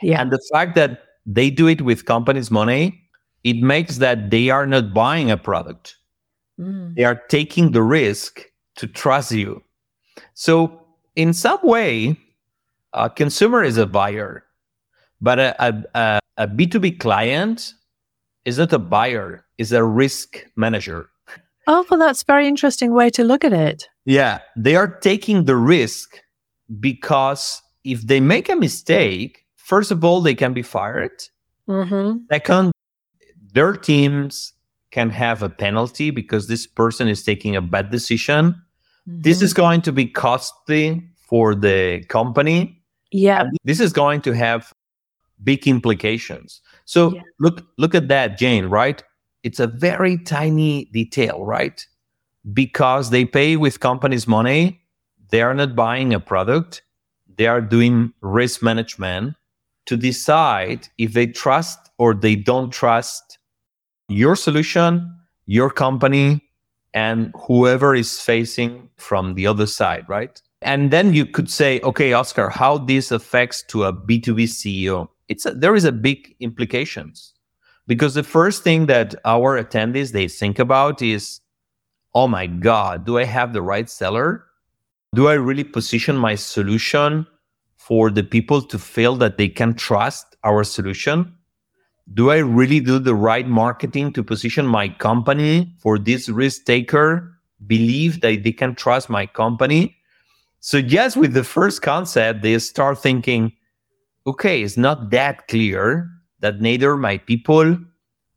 Yeah. 0.00 0.20
And 0.20 0.30
the 0.30 0.40
fact 0.52 0.74
that 0.74 1.02
they 1.26 1.50
do 1.50 1.68
it 1.68 1.82
with 1.82 2.06
company's 2.06 2.50
money, 2.50 3.00
it 3.44 3.56
makes 3.62 3.98
that 3.98 4.30
they 4.30 4.50
are 4.50 4.66
not 4.66 4.94
buying 4.94 5.30
a 5.30 5.36
product. 5.36 5.96
Mm. 6.58 6.94
They 6.94 7.04
are 7.04 7.20
taking 7.28 7.72
the 7.72 7.82
risk 7.82 8.42
to 8.76 8.86
trust 8.86 9.32
you. 9.32 9.62
So, 10.34 10.80
in 11.14 11.32
some 11.32 11.60
way, 11.62 12.18
a 12.92 13.10
consumer 13.10 13.62
is 13.62 13.76
a 13.76 13.86
buyer, 13.86 14.44
but 15.22 15.38
a, 15.38 15.86
a, 15.94 16.20
a 16.36 16.48
B2B 16.48 16.98
client 16.98 17.74
is 18.44 18.58
not 18.58 18.72
a 18.72 18.78
buyer, 18.78 19.46
is 19.56 19.72
a 19.72 19.84
risk 19.84 20.44
manager. 20.56 21.08
Oh, 21.68 21.86
well, 21.88 22.00
that's 22.00 22.24
very 22.24 22.48
interesting 22.48 22.92
way 22.92 23.08
to 23.10 23.22
look 23.22 23.44
at 23.44 23.52
it. 23.52 23.88
Yeah, 24.04 24.40
they 24.56 24.74
are 24.74 24.88
taking 24.88 25.44
the 25.44 25.54
risk 25.54 26.18
because 26.80 27.62
if 27.84 28.02
they 28.02 28.18
make 28.18 28.48
a 28.48 28.56
mistake, 28.56 29.46
first 29.54 29.92
of 29.92 30.04
all, 30.04 30.20
they 30.20 30.34
can 30.34 30.52
be 30.52 30.62
fired. 30.62 31.22
Mm-hmm. 31.68 32.24
Second, 32.30 32.72
their 33.54 33.74
teams 33.74 34.54
can 34.90 35.10
have 35.10 35.42
a 35.42 35.48
penalty 35.48 36.10
because 36.10 36.48
this 36.48 36.66
person 36.66 37.06
is 37.06 37.22
taking 37.22 37.54
a 37.54 37.62
bad 37.62 37.90
decision. 37.90 38.60
Mm-hmm. 39.08 39.22
This 39.22 39.40
is 39.40 39.54
going 39.54 39.82
to 39.82 39.92
be 39.92 40.06
costly 40.06 41.08
for 41.28 41.54
the 41.54 42.04
company. 42.08 42.82
Yeah. 43.12 43.44
this 43.64 43.78
is 43.78 43.92
going 43.92 44.22
to 44.22 44.32
have 44.32 44.72
big 45.42 45.66
implications. 45.66 46.60
So 46.84 47.14
yeah. 47.14 47.22
look 47.40 47.66
look 47.78 47.94
at 47.94 48.08
that, 48.08 48.38
Jane, 48.38 48.66
right? 48.66 49.02
It's 49.42 49.60
a 49.60 49.66
very 49.66 50.18
tiny 50.18 50.86
detail, 50.86 51.44
right? 51.44 51.84
Because 52.52 53.10
they 53.10 53.24
pay 53.24 53.56
with 53.56 53.80
companies' 53.80 54.26
money, 54.26 54.80
they 55.30 55.42
are 55.42 55.54
not 55.54 55.74
buying 55.74 56.14
a 56.14 56.20
product, 56.20 56.82
they 57.36 57.46
are 57.46 57.60
doing 57.60 58.12
risk 58.20 58.62
management 58.62 59.34
to 59.86 59.96
decide 59.96 60.88
if 60.98 61.12
they 61.12 61.26
trust 61.26 61.78
or 61.98 62.14
they 62.14 62.36
don't 62.36 62.70
trust 62.70 63.38
your 64.08 64.36
solution, 64.36 65.12
your 65.46 65.70
company, 65.70 66.42
and 66.94 67.32
whoever 67.46 67.94
is 67.94 68.20
facing 68.20 68.88
from 68.96 69.34
the 69.34 69.46
other 69.46 69.66
side, 69.66 70.04
right? 70.08 70.40
And 70.60 70.90
then 70.90 71.14
you 71.14 71.26
could 71.26 71.50
say, 71.50 71.80
okay, 71.80 72.12
Oscar, 72.12 72.48
how 72.48 72.78
this 72.78 73.10
affects 73.10 73.64
to 73.68 73.84
a 73.84 73.92
B2B 73.92 74.44
CEO? 74.44 75.08
It's 75.32 75.46
a, 75.46 75.52
there 75.52 75.74
is 75.74 75.84
a 75.84 75.92
big 75.92 76.34
implications 76.40 77.34
because 77.86 78.14
the 78.14 78.22
first 78.22 78.62
thing 78.62 78.86
that 78.86 79.14
our 79.24 79.62
attendees 79.62 80.12
they 80.12 80.28
think 80.28 80.58
about 80.58 81.02
is, 81.02 81.40
oh 82.14 82.28
my 82.28 82.46
God, 82.46 83.06
do 83.06 83.18
I 83.18 83.24
have 83.24 83.52
the 83.52 83.62
right 83.62 83.88
seller? 83.88 84.44
Do 85.14 85.28
I 85.28 85.34
really 85.34 85.64
position 85.64 86.16
my 86.16 86.34
solution 86.34 87.26
for 87.76 88.10
the 88.10 88.22
people 88.22 88.62
to 88.62 88.78
feel 88.78 89.16
that 89.16 89.38
they 89.38 89.48
can 89.48 89.74
trust 89.74 90.36
our 90.44 90.64
solution? 90.64 91.34
do 92.14 92.30
I 92.30 92.38
really 92.38 92.80
do 92.80 92.98
the 92.98 93.14
right 93.14 93.46
marketing 93.46 94.12
to 94.14 94.22
position 94.22 94.66
my 94.66 94.88
company 94.88 95.74
for 95.78 95.98
this 95.98 96.28
risk 96.28 96.64
taker? 96.64 97.32
Believe 97.66 98.20
that 98.20 98.42
they 98.42 98.52
can 98.52 98.74
trust 98.74 99.08
my 99.08 99.26
company. 99.26 99.96
So, 100.60 100.78
yes, 100.78 101.16
with 101.16 101.32
the 101.32 101.44
first 101.44 101.82
concept, 101.82 102.42
they 102.42 102.58
start 102.58 102.98
thinking, 102.98 103.52
okay, 104.26 104.62
it's 104.62 104.76
not 104.76 105.10
that 105.10 105.48
clear 105.48 106.08
that 106.40 106.60
neither 106.60 106.96
my 106.96 107.18
people, 107.18 107.78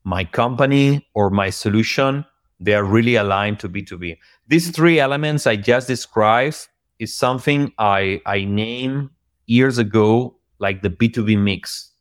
my 0.03 0.23
company, 0.23 1.07
or 1.13 1.29
my 1.29 1.49
solution, 1.49 2.25
they 2.59 2.73
are 2.73 2.83
really 2.83 3.15
aligned 3.15 3.59
to 3.59 3.69
B2B. 3.69 4.17
These 4.47 4.71
three 4.71 4.99
elements 4.99 5.47
I 5.47 5.55
just 5.55 5.87
described 5.87 6.67
is 6.99 7.13
something 7.13 7.73
I, 7.77 8.21
I 8.25 8.45
named 8.45 9.09
years 9.47 9.77
ago, 9.77 10.35
like 10.59 10.81
the 10.81 10.89
B2B 10.89 11.37
mix 11.37 11.91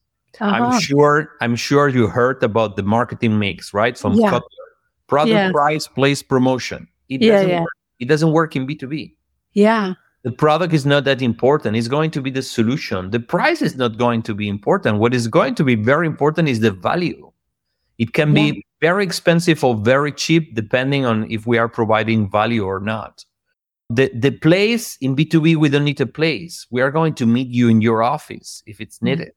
uh-huh. 0.41 0.64
I'm 0.64 0.81
sure 0.81 1.31
I'm 1.41 1.57
sure 1.57 1.88
you 1.88 2.07
heard 2.07 2.43
about 2.43 2.76
the 2.76 2.83
marketing 2.83 3.38
mix, 3.38 3.73
right? 3.73 3.97
From 3.97 4.14
yeah. 4.14 4.41
Product 5.07 5.31
yeah. 5.31 5.53
price 5.53 5.87
place 5.87 6.23
promotion. 6.23 6.88
It 7.09 7.23
yeah, 7.23 7.33
doesn't 7.33 7.49
yeah. 7.50 7.61
work. 7.61 7.73
It 8.00 8.09
doesn't 8.09 8.33
work 8.33 8.57
in 8.57 8.67
B2B. 8.67 9.14
Yeah. 9.53 9.95
The 10.25 10.33
product 10.33 10.73
is 10.73 10.87
not 10.87 11.04
that 11.04 11.21
important. 11.21 11.76
It's 11.76 11.87
going 11.88 12.11
to 12.12 12.23
be 12.23 12.31
the 12.31 12.43
solution. 12.43 13.11
The 13.11 13.21
price 13.21 13.61
is 13.61 13.76
not 13.76 13.99
going 13.99 14.23
to 14.23 14.35
be 14.35 14.49
important. 14.49 14.99
What 14.99 15.12
is 15.12 15.28
going 15.28 15.54
to 15.57 15.64
be 15.64 15.75
very 15.75 16.07
important 16.07 16.49
is 16.49 16.61
the 16.61 16.71
value. 16.71 17.31
It 17.99 18.14
can 18.14 18.35
yeah. 18.35 18.52
be 18.52 18.66
very 18.81 19.04
expensive 19.04 19.62
or 19.62 19.76
very 19.76 20.12
cheap 20.12 20.54
depending 20.54 21.04
on 21.04 21.31
if 21.31 21.47
we 21.47 21.59
are 21.59 21.69
providing 21.69 22.31
value 22.31 22.64
or 22.64 22.81
not. 22.81 23.25
The 23.90 24.11
the 24.14 24.31
place 24.31 24.97
in 25.02 25.14
B2B, 25.14 25.57
we 25.57 25.69
don't 25.69 25.85
need 25.85 26.00
a 26.00 26.07
place. 26.07 26.66
We 26.71 26.81
are 26.81 26.90
going 26.90 27.14
to 27.16 27.26
meet 27.26 27.49
you 27.49 27.69
in 27.69 27.83
your 27.83 28.02
office 28.02 28.62
if 28.66 28.81
it's 28.81 28.99
mm. 28.99 29.09
needed. 29.09 29.33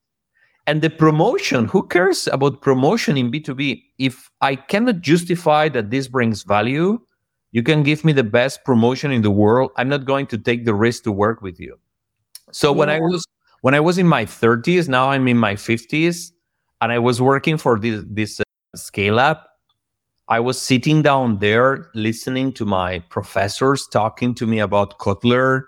And 0.67 0.81
the 0.81 0.89
promotion, 0.89 1.65
who 1.65 1.87
cares 1.87 2.27
about 2.27 2.61
promotion 2.61 3.17
in 3.17 3.31
B2B? 3.31 3.83
If 3.99 4.29
I 4.41 4.55
cannot 4.55 5.01
justify 5.01 5.69
that 5.69 5.91
this 5.91 6.07
brings 6.07 6.43
value, 6.43 6.99
you 7.51 7.63
can 7.63 7.83
give 7.83 8.03
me 8.03 8.13
the 8.13 8.23
best 8.23 8.63
promotion 8.63 9.11
in 9.11 9.21
the 9.21 9.31
world. 9.31 9.71
I'm 9.77 9.89
not 9.89 10.05
going 10.05 10.27
to 10.27 10.37
take 10.37 10.65
the 10.65 10.73
risk 10.73 11.03
to 11.03 11.11
work 11.11 11.41
with 11.41 11.59
you. 11.59 11.79
So 12.51 12.71
yeah. 12.71 12.77
when 12.77 12.89
I 12.89 12.99
was 12.99 13.25
when 13.61 13.73
I 13.73 13.79
was 13.79 13.97
in 13.97 14.07
my 14.07 14.25
30s, 14.25 14.87
now 14.87 15.09
I'm 15.09 15.27
in 15.27 15.37
my 15.37 15.55
50s, 15.55 16.31
and 16.81 16.91
I 16.91 16.99
was 16.99 17.21
working 17.21 17.57
for 17.57 17.79
this 17.79 18.03
this 18.07 18.39
uh, 18.39 18.43
scale 18.75 19.19
up. 19.19 19.47
I 20.29 20.39
was 20.39 20.61
sitting 20.61 21.01
down 21.01 21.39
there 21.39 21.89
listening 21.95 22.51
to 22.53 22.65
my 22.65 22.99
professors 23.09 23.87
talking 23.87 24.35
to 24.35 24.45
me 24.45 24.59
about 24.59 24.99
Kotler 24.99 25.63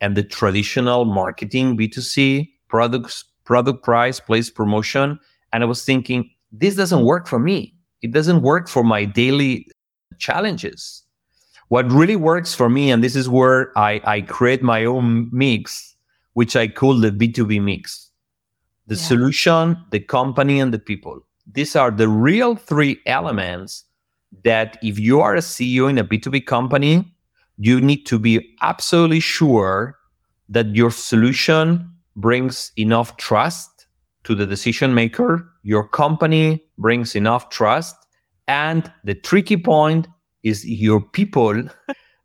and 0.00 0.16
the 0.16 0.22
traditional 0.22 1.04
marketing 1.04 1.76
B2C 1.76 2.48
products 2.68 3.24
product 3.44 3.84
price, 3.84 4.20
place 4.20 4.50
promotion. 4.50 5.18
And 5.52 5.62
I 5.62 5.66
was 5.66 5.84
thinking, 5.84 6.30
this 6.50 6.74
doesn't 6.74 7.04
work 7.04 7.26
for 7.26 7.38
me. 7.38 7.74
It 8.02 8.12
doesn't 8.12 8.42
work 8.42 8.68
for 8.68 8.82
my 8.82 9.04
daily 9.04 9.68
challenges. 10.18 11.03
What 11.74 11.90
really 11.90 12.14
works 12.14 12.54
for 12.54 12.68
me, 12.70 12.92
and 12.92 13.02
this 13.02 13.16
is 13.16 13.28
where 13.28 13.76
I, 13.76 14.00
I 14.04 14.20
create 14.20 14.62
my 14.62 14.84
own 14.84 15.28
mix, 15.32 15.96
which 16.34 16.54
I 16.54 16.68
call 16.68 17.00
the 17.00 17.10
B2B 17.10 17.60
mix 17.60 18.12
the 18.86 18.94
yeah. 18.94 19.00
solution, 19.00 19.76
the 19.90 19.98
company, 19.98 20.60
and 20.60 20.72
the 20.72 20.78
people. 20.78 21.18
These 21.52 21.74
are 21.74 21.90
the 21.90 22.06
real 22.06 22.54
three 22.54 23.00
elements 23.06 23.82
that 24.44 24.78
if 24.84 25.00
you 25.00 25.20
are 25.20 25.34
a 25.34 25.40
CEO 25.40 25.90
in 25.90 25.98
a 25.98 26.04
B2B 26.04 26.46
company, 26.46 27.12
you 27.58 27.80
need 27.80 28.06
to 28.06 28.20
be 28.20 28.54
absolutely 28.62 29.18
sure 29.18 29.98
that 30.48 30.76
your 30.76 30.92
solution 30.92 31.90
brings 32.14 32.70
enough 32.76 33.16
trust 33.16 33.88
to 34.22 34.36
the 34.36 34.46
decision 34.46 34.94
maker, 34.94 35.50
your 35.64 35.88
company 35.88 36.62
brings 36.78 37.16
enough 37.16 37.50
trust, 37.50 37.96
and 38.46 38.92
the 39.02 39.14
tricky 39.16 39.56
point 39.56 40.06
is 40.44 40.64
your 40.64 41.00
people 41.00 41.64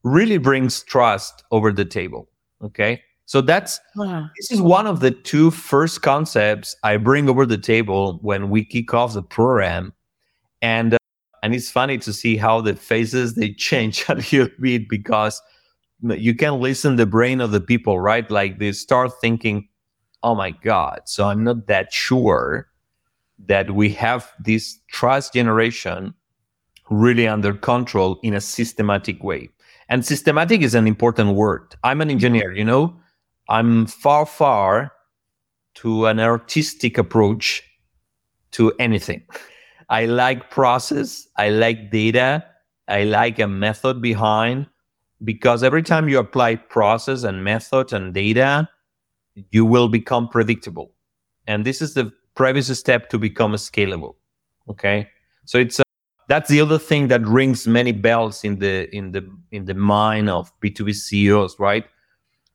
really 0.03 0.37
brings 0.37 0.83
trust 0.83 1.43
over 1.51 1.71
the 1.71 1.85
table. 1.85 2.29
Okay. 2.63 3.01
So 3.25 3.41
that's 3.41 3.79
this 3.95 4.51
is 4.51 4.59
one 4.59 4.87
of 4.87 5.01
the 5.01 5.11
two 5.11 5.51
first 5.51 6.01
concepts 6.01 6.75
I 6.83 6.97
bring 6.97 7.29
over 7.29 7.45
the 7.45 7.59
table 7.59 8.17
when 8.23 8.49
we 8.49 8.65
kick 8.65 8.91
off 8.93 9.13
the 9.13 9.21
program, 9.21 9.93
and 10.63 10.95
uh, 10.95 10.97
and 11.43 11.53
it's 11.53 11.69
funny 11.69 11.99
to 11.99 12.11
see 12.11 12.37
how 12.37 12.59
the 12.61 12.75
faces 12.75 13.35
they 13.35 13.51
change 13.53 14.03
a 14.09 14.15
little 14.15 14.49
bit 14.59 14.89
because 14.89 15.39
you 16.01 16.33
can 16.33 16.59
listen 16.59 16.95
the 16.95 17.05
brain 17.05 17.39
of 17.39 17.51
the 17.51 17.61
people, 17.61 17.99
right? 17.99 18.29
Like 18.31 18.57
they 18.57 18.71
start 18.71 19.11
thinking, 19.21 19.69
"Oh 20.23 20.33
my 20.33 20.49
god!" 20.49 21.01
So 21.05 21.27
I'm 21.27 21.43
not 21.43 21.67
that 21.67 21.93
sure 21.93 22.67
that 23.45 23.75
we 23.75 23.89
have 23.89 24.33
this 24.39 24.79
trust 24.87 25.33
generation 25.33 26.15
really 26.89 27.27
under 27.27 27.53
control 27.53 28.19
in 28.23 28.33
a 28.33 28.41
systematic 28.41 29.23
way. 29.23 29.49
And 29.89 30.05
systematic 30.05 30.61
is 30.61 30.75
an 30.75 30.87
important 30.87 31.35
word. 31.35 31.75
I'm 31.83 32.01
an 32.01 32.09
engineer, 32.09 32.51
you 32.51 32.63
know. 32.63 32.95
I'm 33.49 33.87
far, 33.87 34.25
far 34.25 34.91
to 35.75 36.05
an 36.05 36.19
artistic 36.19 36.97
approach 36.97 37.63
to 38.51 38.71
anything. 38.79 39.23
I 39.89 40.05
like 40.05 40.51
process, 40.51 41.27
I 41.37 41.49
like 41.49 41.89
data, 41.89 42.45
I 42.87 43.05
like 43.05 43.39
a 43.39 43.47
method 43.47 44.01
behind 44.01 44.67
because 45.23 45.63
every 45.63 45.81
time 45.81 46.07
you 46.07 46.19
apply 46.19 46.55
process 46.57 47.23
and 47.23 47.43
method 47.43 47.91
and 47.91 48.13
data, 48.13 48.69
you 49.51 49.65
will 49.65 49.87
become 49.87 50.29
predictable. 50.29 50.91
And 51.47 51.65
this 51.65 51.81
is 51.81 51.95
the 51.95 52.11
previous 52.35 52.77
step 52.77 53.09
to 53.09 53.17
become 53.17 53.53
scalable. 53.53 54.15
Okay. 54.69 55.09
So 55.45 55.57
it's 55.57 55.79
that's 56.29 56.47
the 56.47 56.61
other 56.61 56.77
thing 56.77 57.07
that 57.07 57.25
rings 57.25 57.67
many 57.67 57.91
bells 57.91 58.43
in 58.43 58.59
the 58.59 58.87
in 58.95 59.11
the 59.11 59.27
in 59.51 59.65
the 59.65 59.73
mind 59.73 60.29
of 60.29 60.53
B2B 60.61 60.93
CEOs, 60.93 61.59
right? 61.59 61.85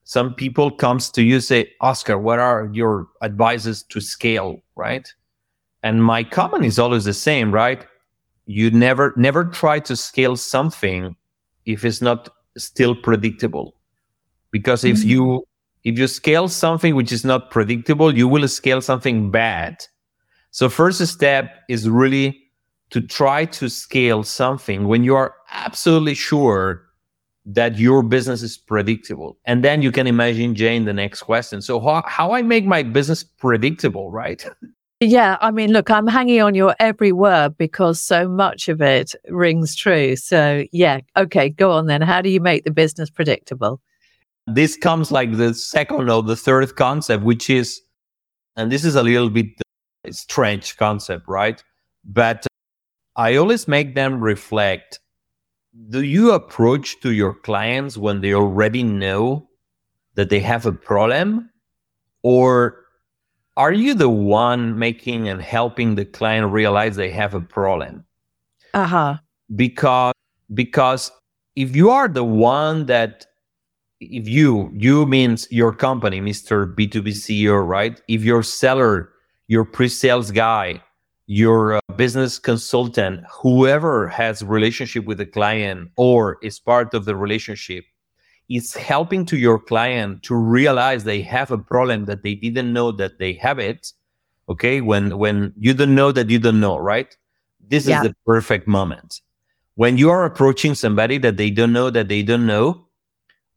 Some 0.05 0.33
people 0.33 0.71
comes 0.71 1.11
to 1.11 1.23
you 1.23 1.41
say, 1.41 1.73
Oscar, 1.81 2.17
what 2.17 2.39
are 2.39 2.71
your 2.73 3.09
advices 3.21 3.83
to 3.85 4.01
scale, 4.01 4.63
right? 4.77 5.13
And 5.83 6.05
my 6.05 6.23
comment 6.23 6.65
is 6.65 6.79
always 6.79 7.05
the 7.05 7.13
same, 7.13 7.51
right? 7.51 7.85
You 8.47 8.71
never 8.71 9.13
never 9.17 9.45
try 9.45 9.81
to 9.81 9.97
scale 9.97 10.37
something 10.37 11.17
if 11.67 11.85
it's 11.85 12.01
not 12.01 12.29
still 12.57 12.95
predictable. 12.95 13.75
Because 14.53 14.85
if 14.85 14.99
mm-hmm. 14.99 15.09
you 15.09 15.49
if 15.83 15.99
you 15.99 16.07
scale 16.07 16.47
something 16.47 16.95
which 16.95 17.11
is 17.11 17.25
not 17.25 17.51
predictable, 17.51 18.17
you 18.17 18.29
will 18.29 18.47
scale 18.47 18.81
something 18.81 19.33
bad. 19.33 19.85
So 20.53 20.69
first 20.69 21.05
step 21.09 21.51
is 21.69 21.91
really 21.91 22.44
to 22.95 23.01
try 23.01 23.45
to 23.45 23.69
scale 23.69 24.23
something 24.23 24.87
when 24.87 25.03
you 25.03 25.17
are 25.17 25.35
absolutely 25.51 26.15
sure 26.15 26.81
that 27.45 27.77
your 27.77 28.05
business 28.05 28.41
is 28.41 28.57
predictable. 28.57 29.37
And 29.47 29.65
then 29.65 29.83
you 29.83 29.91
can 29.91 30.07
imagine 30.07 30.55
Jane 30.55 30.85
the 30.85 30.93
next 30.93 31.23
question. 31.23 31.61
So 31.61 31.81
how, 31.81 32.05
how 32.07 32.31
I 32.31 32.43
make 32.43 32.67
my 32.67 32.85
business 32.85 33.25
predictable, 33.25 34.11
right? 34.13 34.47
Yeah, 35.01 35.37
I 35.43 35.51
mean, 35.51 35.73
look, 35.73 35.91
I'm 35.91 36.07
hanging 36.07 36.41
on 36.41 36.55
your 36.55 36.75
every 36.79 37.11
word 37.11 37.59
because 37.59 38.01
so 38.01 38.27
much 38.27 38.69
of 38.69 38.81
it 38.81 39.15
rings 39.29 39.75
true. 39.75 40.15
So, 40.17 40.65
yeah, 40.73 41.01
okay, 41.17 41.51
go 41.51 41.73
on 41.73 41.87
then. 41.87 42.01
How 42.01 42.23
do 42.23 42.31
you 42.31 42.41
make 42.41 42.65
the 42.65 42.71
business 42.71 43.11
predictable? 43.11 43.83
This 44.47 44.77
comes 44.77 45.11
like 45.11 45.37
the 45.37 45.53
second 45.53 46.09
or 46.09 46.23
the 46.23 46.37
third 46.37 46.75
concept, 46.77 47.25
which 47.25 47.51
is, 47.51 47.83
and 48.57 48.73
this 48.73 48.85
is 48.85 48.95
a 48.95 49.03
little 49.03 49.29
bit 49.29 49.49
strange 50.11 50.77
concept, 50.79 51.25
right? 51.27 51.63
But 52.05 52.47
I 53.17 53.37
always 53.37 53.69
make 53.69 53.95
them 53.95 54.21
reflect. 54.21 55.01
Do 55.91 56.03
you 56.03 56.33
approach 56.33 57.01
to 57.01 57.13
your 57.13 57.35
clients 57.35 57.97
when 57.97 58.21
they 58.21 58.35
already 58.35 58.83
know 58.83 59.49
that 60.15 60.31
they 60.31 60.41
have 60.41 60.67
a 60.67 60.73
problem? 60.73 61.51
Or 62.23 62.85
are 63.57 63.73
you 63.73 63.95
the 63.95 64.09
one 64.09 64.79
making 64.79 65.29
and 65.29 65.41
helping 65.41 65.95
the 65.95 66.05
client 66.05 66.53
realize 66.53 66.97
they 66.97 67.11
have 67.11 67.35
a 67.35 67.41
problem? 67.41 68.05
Uh-huh. 68.73 69.19
Because 69.55 70.15
because 70.53 71.13
if 71.57 71.77
you 71.77 71.91
are 71.91 72.09
the 72.09 72.25
one 72.25 72.87
that 72.87 73.27
if 74.01 74.29
you 74.29 74.71
you 74.75 75.07
means 75.07 75.47
your 75.51 75.73
company, 75.73 76.21
Mr. 76.21 76.75
B2B 76.75 77.09
CEO, 77.09 77.67
right? 77.67 78.01
If 78.09 78.25
your 78.25 78.43
seller, 78.43 79.11
your 79.47 79.65
pre-sales 79.65 80.31
guy, 80.31 80.83
your 81.27 81.77
uh, 81.77 81.81
business 81.97 82.39
consultant, 82.39 83.25
whoever 83.31 84.09
has 84.09 84.43
relationship 84.43 85.05
with 85.05 85.19
the 85.19 85.27
client 85.27 85.91
or 85.97 86.39
is 86.43 86.59
part 86.59 86.95
of 86.95 87.05
the 87.05 87.17
relationship, 87.17 87.85
is 88.51 88.75
helping 88.75 89.25
to 89.27 89.37
your 89.37 89.59
client 89.59 90.23
to 90.23 90.35
realize 90.35 91.05
they 91.05 91.23
have 91.23 91.51
a 91.51 91.59
problem 91.59 92.05
that 92.05 92.23
they 92.23 92.35
didn't 92.35 92.73
know 92.73 92.93
that 92.93 93.19
they 93.19 93.33
have 93.35 93.59
it 93.59 93.93
okay? 94.49 94.81
When 94.81 95.19
when 95.19 95.53
you 95.59 95.75
don't 95.75 95.95
know 95.95 96.13
that 96.13 96.31
you 96.31 96.39
don't 96.39 96.61
know 96.61 96.77
right? 96.79 97.17
This 97.61 97.87
yeah. 97.87 98.03
is 98.03 98.09
the 98.09 98.17
perfect 98.27 98.67
moment. 98.69 99.21
When 99.77 99.99
you 99.99 100.11
are 100.11 100.25
approaching 100.25 100.75
somebody 100.75 101.19
that 101.19 101.37
they 101.37 101.51
don't 101.51 101.73
know 101.73 101.91
that 101.91 102.09
they 102.09 102.23
don't 102.23 102.47
know 102.47 102.87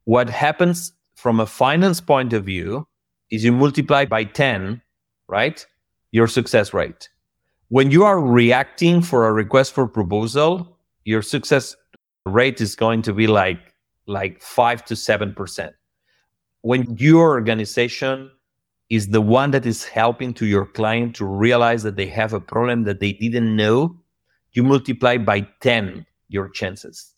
what 0.06 0.30
happens 0.30 0.94
from 1.16 1.40
a 1.40 1.46
finance 1.46 2.00
point 2.00 2.34
of 2.34 2.46
view 2.46 2.88
is 3.30 3.44
you 3.44 3.52
multiply 3.52 4.06
by 4.06 4.24
10 4.24 4.82
right? 5.28 5.66
Your 6.12 6.28
success 6.28 6.74
rate 6.74 7.10
when 7.70 7.92
you 7.92 8.04
are 8.04 8.22
reacting 8.22 9.02
for 9.02 9.28
a 9.28 9.34
request 9.34 9.74
for 9.74 9.88
proposal 9.88 10.78
your 11.04 11.22
success 11.22 11.76
rate 12.26 12.60
is 12.60 12.76
going 12.76 13.02
to 13.02 13.14
be 13.14 13.28
like 13.28 13.74
like 14.08 14.42
5 14.42 14.86
to 14.86 14.94
7%. 14.94 15.72
When 16.62 16.96
your 16.98 17.32
organization 17.32 18.32
is 18.90 19.10
the 19.10 19.22
one 19.22 19.52
that 19.52 19.66
is 19.66 19.84
helping 19.84 20.34
to 20.36 20.46
your 20.46 20.66
client 20.66 21.16
to 21.18 21.26
realize 21.26 21.84
that 21.84 21.98
they 21.98 22.08
have 22.08 22.32
a 22.32 22.40
problem 22.40 22.84
that 22.84 23.02
they 23.02 23.14
didn't 23.14 23.54
know, 23.54 23.98
you 24.54 24.64
multiply 24.64 25.18
by 25.18 25.42
10 25.60 26.06
your 26.30 26.50
chances. 26.50 27.14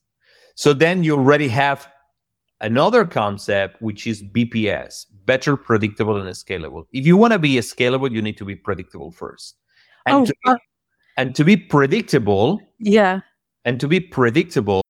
So 0.55 0.73
then 0.73 1.03
you 1.03 1.15
already 1.15 1.47
have 1.47 1.87
another 2.59 3.05
concept, 3.05 3.81
which 3.81 4.07
is 4.07 4.23
BPS, 4.23 5.05
better, 5.25 5.55
predictable, 5.55 6.17
and 6.17 6.27
scalable. 6.29 6.85
If 6.91 7.05
you 7.05 7.17
want 7.17 7.33
to 7.33 7.39
be 7.39 7.55
scalable, 7.57 8.11
you 8.11 8.21
need 8.21 8.37
to 8.37 8.45
be 8.45 8.55
predictable 8.55 9.11
first. 9.11 9.55
And, 10.05 10.15
oh, 10.15 10.25
to, 10.25 10.33
be, 10.33 10.51
uh, 10.51 10.57
and 11.17 11.35
to 11.35 11.43
be 11.43 11.57
predictable, 11.57 12.61
yeah. 12.79 13.21
And 13.65 13.79
to 13.81 13.87
be 13.87 13.99
predictable, 13.99 14.81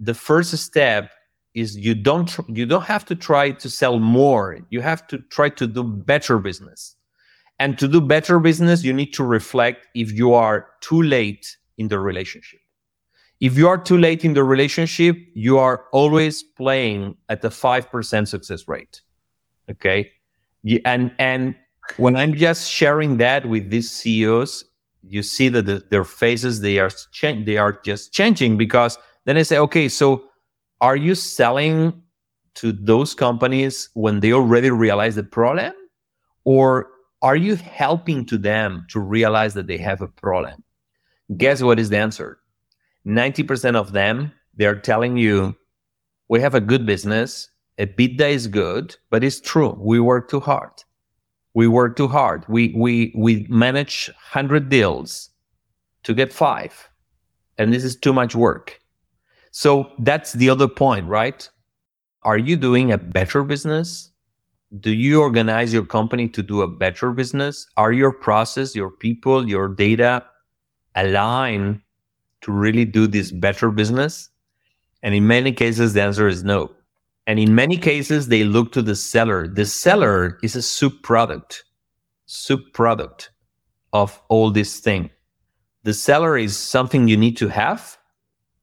the 0.00 0.14
first 0.14 0.56
step 0.58 1.12
is 1.54 1.76
you 1.76 1.94
don't 1.94 2.28
tr- 2.28 2.42
you 2.48 2.66
don't 2.66 2.84
have 2.84 3.04
to 3.06 3.14
try 3.14 3.50
to 3.52 3.70
sell 3.70 3.98
more. 3.98 4.58
You 4.70 4.80
have 4.80 5.06
to 5.08 5.18
try 5.18 5.48
to 5.50 5.66
do 5.66 5.82
better 5.82 6.38
business. 6.38 6.94
And 7.60 7.76
to 7.78 7.88
do 7.88 8.00
better 8.00 8.38
business 8.38 8.84
you 8.84 8.92
need 8.92 9.12
to 9.14 9.24
reflect 9.24 9.86
if 9.94 10.12
you 10.12 10.32
are 10.34 10.68
too 10.80 11.02
late 11.02 11.56
in 11.76 11.88
the 11.88 11.98
relationship. 11.98 12.60
If 13.40 13.56
you 13.56 13.68
are 13.68 13.78
too 13.78 13.98
late 13.98 14.24
in 14.24 14.34
the 14.34 14.44
relationship 14.44 15.16
you 15.34 15.58
are 15.58 15.86
always 15.92 16.42
playing 16.42 17.16
at 17.28 17.42
the 17.42 17.48
5% 17.48 18.28
success 18.28 18.68
rate. 18.68 19.02
Okay? 19.70 20.10
And 20.84 21.12
and 21.18 21.54
when 21.96 22.16
i'm 22.16 22.34
just 22.34 22.70
sharing 22.70 23.16
that 23.16 23.46
with 23.46 23.70
these 23.70 23.90
ceos 23.90 24.64
you 25.02 25.22
see 25.22 25.48
that 25.48 25.66
the, 25.66 25.82
their 25.90 26.04
faces 26.04 26.60
they 26.60 26.78
are 26.78 26.90
cha- 27.12 27.42
they 27.44 27.56
are 27.56 27.80
just 27.84 28.12
changing 28.12 28.56
because 28.56 28.98
then 29.24 29.36
i 29.36 29.42
say 29.42 29.58
okay 29.58 29.88
so 29.88 30.24
are 30.80 30.96
you 30.96 31.14
selling 31.14 32.02
to 32.58 32.72
those 32.72 33.14
companies 33.14 33.88
when 33.94 34.18
they 34.18 34.32
already 34.32 34.68
realize 34.70 35.14
the 35.14 35.22
problem? 35.22 35.72
Or 36.44 36.88
are 37.22 37.36
you 37.36 37.54
helping 37.54 38.26
to 38.26 38.36
them 38.36 38.84
to 38.90 38.98
realize 38.98 39.54
that 39.54 39.68
they 39.68 39.78
have 39.78 40.00
a 40.00 40.08
problem? 40.08 40.64
Guess 41.36 41.62
what 41.62 41.78
is 41.78 41.90
the 41.90 41.98
answer? 41.98 42.38
90% 43.06 43.76
of 43.76 43.92
them 43.92 44.32
they're 44.56 44.80
telling 44.80 45.16
you 45.16 45.56
we 46.28 46.40
have 46.40 46.56
a 46.56 46.60
good 46.60 46.84
business. 46.84 47.48
EBITDA 47.78 48.30
is 48.30 48.48
good 48.48 48.96
but 49.08 49.22
it's 49.22 49.40
true. 49.40 49.76
We 49.78 50.00
work 50.00 50.28
too 50.28 50.40
hard 50.40 50.72
we 51.58 51.66
work 51.66 51.96
too 51.96 52.08
hard 52.08 52.44
we 52.48 52.62
we 52.84 53.12
we 53.26 53.46
manage 53.64 53.96
100 54.32 54.68
deals 54.68 55.30
to 56.04 56.14
get 56.14 56.32
5 56.32 56.88
and 57.58 57.72
this 57.72 57.84
is 57.84 57.96
too 57.96 58.14
much 58.20 58.34
work 58.48 58.80
so 59.50 59.90
that's 59.98 60.34
the 60.34 60.50
other 60.50 60.68
point, 60.68 61.06
right? 61.06 61.48
Are 62.22 62.38
you 62.38 62.56
doing 62.56 62.92
a 62.92 62.98
better 62.98 63.42
business? 63.42 64.10
Do 64.80 64.92
you 64.92 65.20
organize 65.20 65.72
your 65.72 65.84
company 65.84 66.28
to 66.28 66.42
do 66.42 66.62
a 66.62 66.68
better 66.68 67.10
business? 67.12 67.66
Are 67.76 67.92
your 67.92 68.12
process, 68.12 68.76
your 68.76 68.90
people, 68.90 69.48
your 69.48 69.68
data 69.68 70.24
aligned 70.94 71.80
to 72.42 72.52
really 72.52 72.84
do 72.84 73.06
this 73.06 73.32
better 73.32 73.70
business? 73.70 74.28
And 75.02 75.14
in 75.14 75.26
many 75.26 75.52
cases, 75.52 75.94
the 75.94 76.02
answer 76.02 76.28
is 76.28 76.44
no. 76.44 76.70
And 77.28 77.38
in 77.38 77.54
many 77.54 77.76
cases, 77.76 78.28
they 78.28 78.42
look 78.42 78.72
to 78.72 78.80
the 78.80 78.96
seller. 78.96 79.46
The 79.46 79.66
seller 79.66 80.38
is 80.42 80.56
a 80.56 80.60
subproduct, 80.60 81.62
subproduct 82.26 83.28
of 83.92 84.18
all 84.28 84.50
this 84.50 84.80
thing. 84.80 85.10
The 85.82 85.92
seller 85.92 86.38
is 86.38 86.56
something 86.56 87.06
you 87.06 87.18
need 87.18 87.36
to 87.36 87.48
have, 87.48 87.98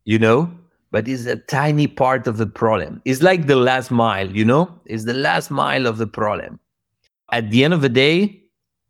you 0.05 0.17
know, 0.17 0.51
but 0.89 1.07
it's 1.07 1.27
a 1.27 1.35
tiny 1.35 1.85
part 1.85 2.25
of 2.25 2.37
the 2.37 2.47
problem. 2.47 3.03
It's 3.05 3.21
like 3.21 3.45
the 3.45 3.55
last 3.55 3.91
mile, 3.91 4.31
you 4.31 4.43
know? 4.43 4.79
It's 4.87 5.05
the 5.05 5.13
last 5.13 5.51
mile 5.51 5.85
of 5.85 5.99
the 5.99 6.07
problem. 6.07 6.59
At 7.31 7.51
the 7.51 7.63
end 7.63 7.73
of 7.75 7.81
the 7.81 7.89
day, 7.89 8.41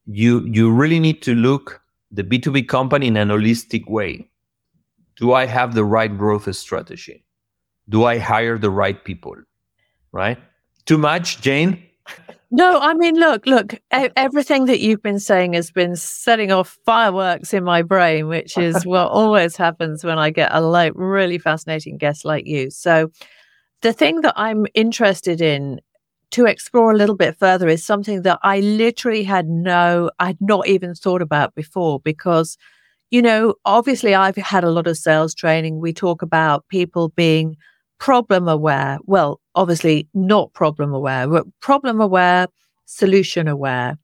you 0.06 0.46
you 0.46 0.72
really 0.72 1.00
need 1.02 1.22
to 1.24 1.36
look 1.36 1.82
the 2.12 2.24
B2B 2.24 2.70
company 2.70 3.08
in 3.08 3.18
an 3.18 3.28
holistic 3.28 3.90
way. 3.90 4.30
Do 5.18 5.34
I 5.34 5.46
have 5.48 5.74
the 5.74 5.84
right 5.84 6.18
growth 6.18 6.54
strategy? 6.56 7.26
Do 7.90 8.06
I 8.06 8.20
hire 8.20 8.58
the 8.58 8.70
right 8.70 9.04
people? 9.04 9.36
Right? 10.16 10.38
Too 10.86 10.98
much, 10.98 11.42
Jane? 11.42 11.84
No, 12.52 12.80
I 12.80 12.94
mean, 12.94 13.16
look, 13.16 13.46
look, 13.46 13.76
everything 13.92 14.66
that 14.66 14.80
you've 14.80 15.02
been 15.02 15.20
saying 15.20 15.54
has 15.54 15.72
been 15.72 15.96
setting 15.98 16.52
off 16.52 16.78
fireworks 16.86 17.54
in 17.54 17.66
my 17.66 17.82
brain, 17.82 18.28
which 18.28 18.58
is 18.58 18.86
what 18.86 19.10
always 19.10 19.58
happens 19.58 20.06
when 20.06 20.18
I 20.18 20.30
get 20.30 20.54
a 20.54 20.62
like 20.62 20.94
really 20.96 21.38
fascinating 21.38 21.98
guest 21.98 22.24
like 22.24 22.48
you. 22.48 22.70
So, 22.70 23.12
the 23.82 23.92
thing 23.92 24.22
that 24.22 24.34
I'm 24.38 24.66
interested 24.74 25.42
in 25.42 25.82
to 26.32 26.46
explore 26.46 26.92
a 26.92 26.96
little 26.96 27.16
bit 27.16 27.38
further 27.38 27.68
is 27.68 27.86
something 27.86 28.22
that 28.22 28.40
I 28.42 28.62
literally 28.62 29.24
had 29.24 29.48
no, 29.48 30.10
I'd 30.20 30.38
not 30.40 30.68
even 30.68 30.96
thought 30.96 31.22
about 31.22 31.56
before 31.56 32.00
because, 32.00 32.58
you 33.12 33.22
know, 33.22 33.56
obviously 33.66 34.16
I've 34.16 34.38
had 34.38 34.64
a 34.64 34.72
lot 34.72 34.88
of 34.88 34.98
sales 34.98 35.36
training. 35.36 35.80
We 35.80 35.94
talk 35.94 36.22
about 36.22 36.68
people 36.70 37.10
being 37.10 37.58
problem 38.00 38.48
aware. 38.48 39.00
Well, 39.06 39.40
obviously 39.56 40.08
not 40.14 40.54
problem 40.54 40.94
aware, 40.94 41.28
but 41.28 41.46
problem 41.62 42.02
aware, 42.02 42.48
solution 42.86 43.48
aware, 43.48 43.98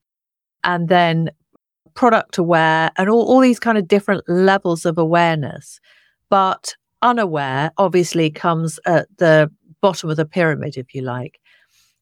and 0.64 0.88
then 0.90 1.30
product 1.94 2.38
aware 2.38 2.92
and 2.98 3.10
all, 3.10 3.24
all 3.28 3.42
these 3.42 3.60
kind 3.60 3.78
of 3.78 3.88
different 3.88 4.24
levels 4.28 4.86
of 4.86 4.98
awareness. 4.98 5.80
But 6.30 6.76
unaware 7.02 7.72
obviously 7.78 8.30
comes 8.30 8.80
at 8.86 9.08
the 9.18 9.52
bottom 9.82 10.10
of 10.10 10.18
the 10.18 10.26
pyramid, 10.26 10.78
if 10.78 10.94
you 10.94 11.02
like. 11.02 11.40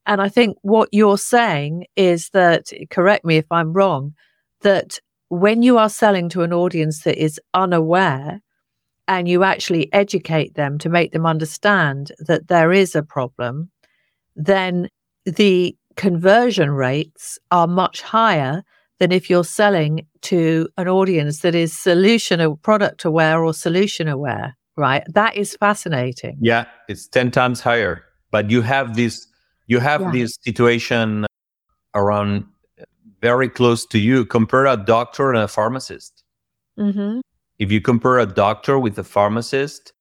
And 0.06 0.21
I 0.21 0.30
think 0.30 0.58
what 0.62 0.89
you're 0.91 1.17
saying 1.17 1.86
is 1.95 2.30
that, 2.30 2.71
correct 2.89 3.25
me 3.25 3.38
if 3.38 3.45
I'm 3.52 3.73
wrong, 3.73 4.13
that 4.62 4.99
when 5.30 5.63
you 5.63 5.78
are 5.78 5.89
selling 5.89 6.30
to 6.30 6.41
an 6.41 6.52
audience 6.52 7.04
that 7.04 7.21
is 7.21 7.39
unaware, 7.54 8.41
and 9.10 9.28
you 9.28 9.43
actually 9.43 9.91
educate 9.91 10.54
them 10.54 10.78
to 10.78 10.88
make 10.88 11.12
them 11.12 11.26
understand 11.26 12.12
that 12.19 12.48
there 12.48 12.72
is 12.72 12.95
a 12.95 13.02
problem, 13.02 13.72
then 14.36 14.88
the 15.26 15.76
conversion 15.95 16.69
rates 16.69 17.39
are 17.50 17.65
much 17.65 18.02
higher 18.04 18.63
than 19.00 19.12
if 19.12 19.28
you're 19.28 19.43
selling 19.43 20.06
to 20.22 20.69
an 20.78 20.88
audience 20.88 21.39
that 21.39 21.56
is 21.56 21.76
solution 21.76 22.39
or 22.39 22.56
product 22.58 23.04
aware 23.04 23.43
or 23.43 23.52
solution 23.52 24.08
aware, 24.08 24.56
right? 24.78 25.04
That 25.08 25.36
is 25.36 25.58
fascinating. 25.60 26.38
Yeah, 26.39 26.65
it's 26.88 27.08
10 27.08 27.32
times 27.32 27.62
higher. 27.62 28.04
But 28.30 28.52
you 28.52 28.62
have 28.62 28.95
this 28.95 29.26
you 29.65 29.80
have 29.80 30.02
yeah. 30.02 30.12
this 30.12 30.38
situation 30.41 31.26
around 31.95 32.45
very 33.22 33.50
close 33.50 33.86
to 33.88 34.00
you. 34.00 34.26
Compare 34.26 34.67
a 34.67 34.78
doctor 34.78 35.30
and 35.30 35.39
a 35.39 35.48
pharmacist. 35.48 36.24
Mm-hmm 36.78 37.19
if 37.60 37.72
you 37.72 37.82
compare 37.82 38.19
a 38.19 38.26
doctor 38.26 38.80
with 38.80 38.98
a 38.98 39.04
pharmacist, 39.04 39.93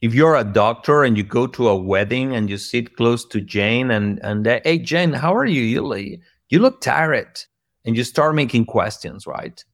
if 0.00 0.14
you're 0.14 0.36
a 0.36 0.44
doctor 0.44 1.04
and 1.04 1.16
you 1.16 1.22
go 1.22 1.46
to 1.46 1.68
a 1.68 1.76
wedding 1.76 2.34
and 2.34 2.50
you 2.50 2.58
sit 2.58 2.96
close 2.96 3.24
to 3.26 3.40
Jane 3.40 3.90
and 3.90 4.20
and 4.22 4.46
uh, 4.46 4.60
hey 4.64 4.78
Jane, 4.78 5.12
how 5.12 5.34
are 5.34 5.46
you? 5.46 5.62
You 5.62 5.82
look, 5.82 6.20
you 6.50 6.58
look 6.58 6.80
tired, 6.80 7.40
and 7.84 7.96
you 7.96 8.04
start 8.04 8.34
making 8.34 8.66
questions, 8.66 9.26
right? 9.26 9.64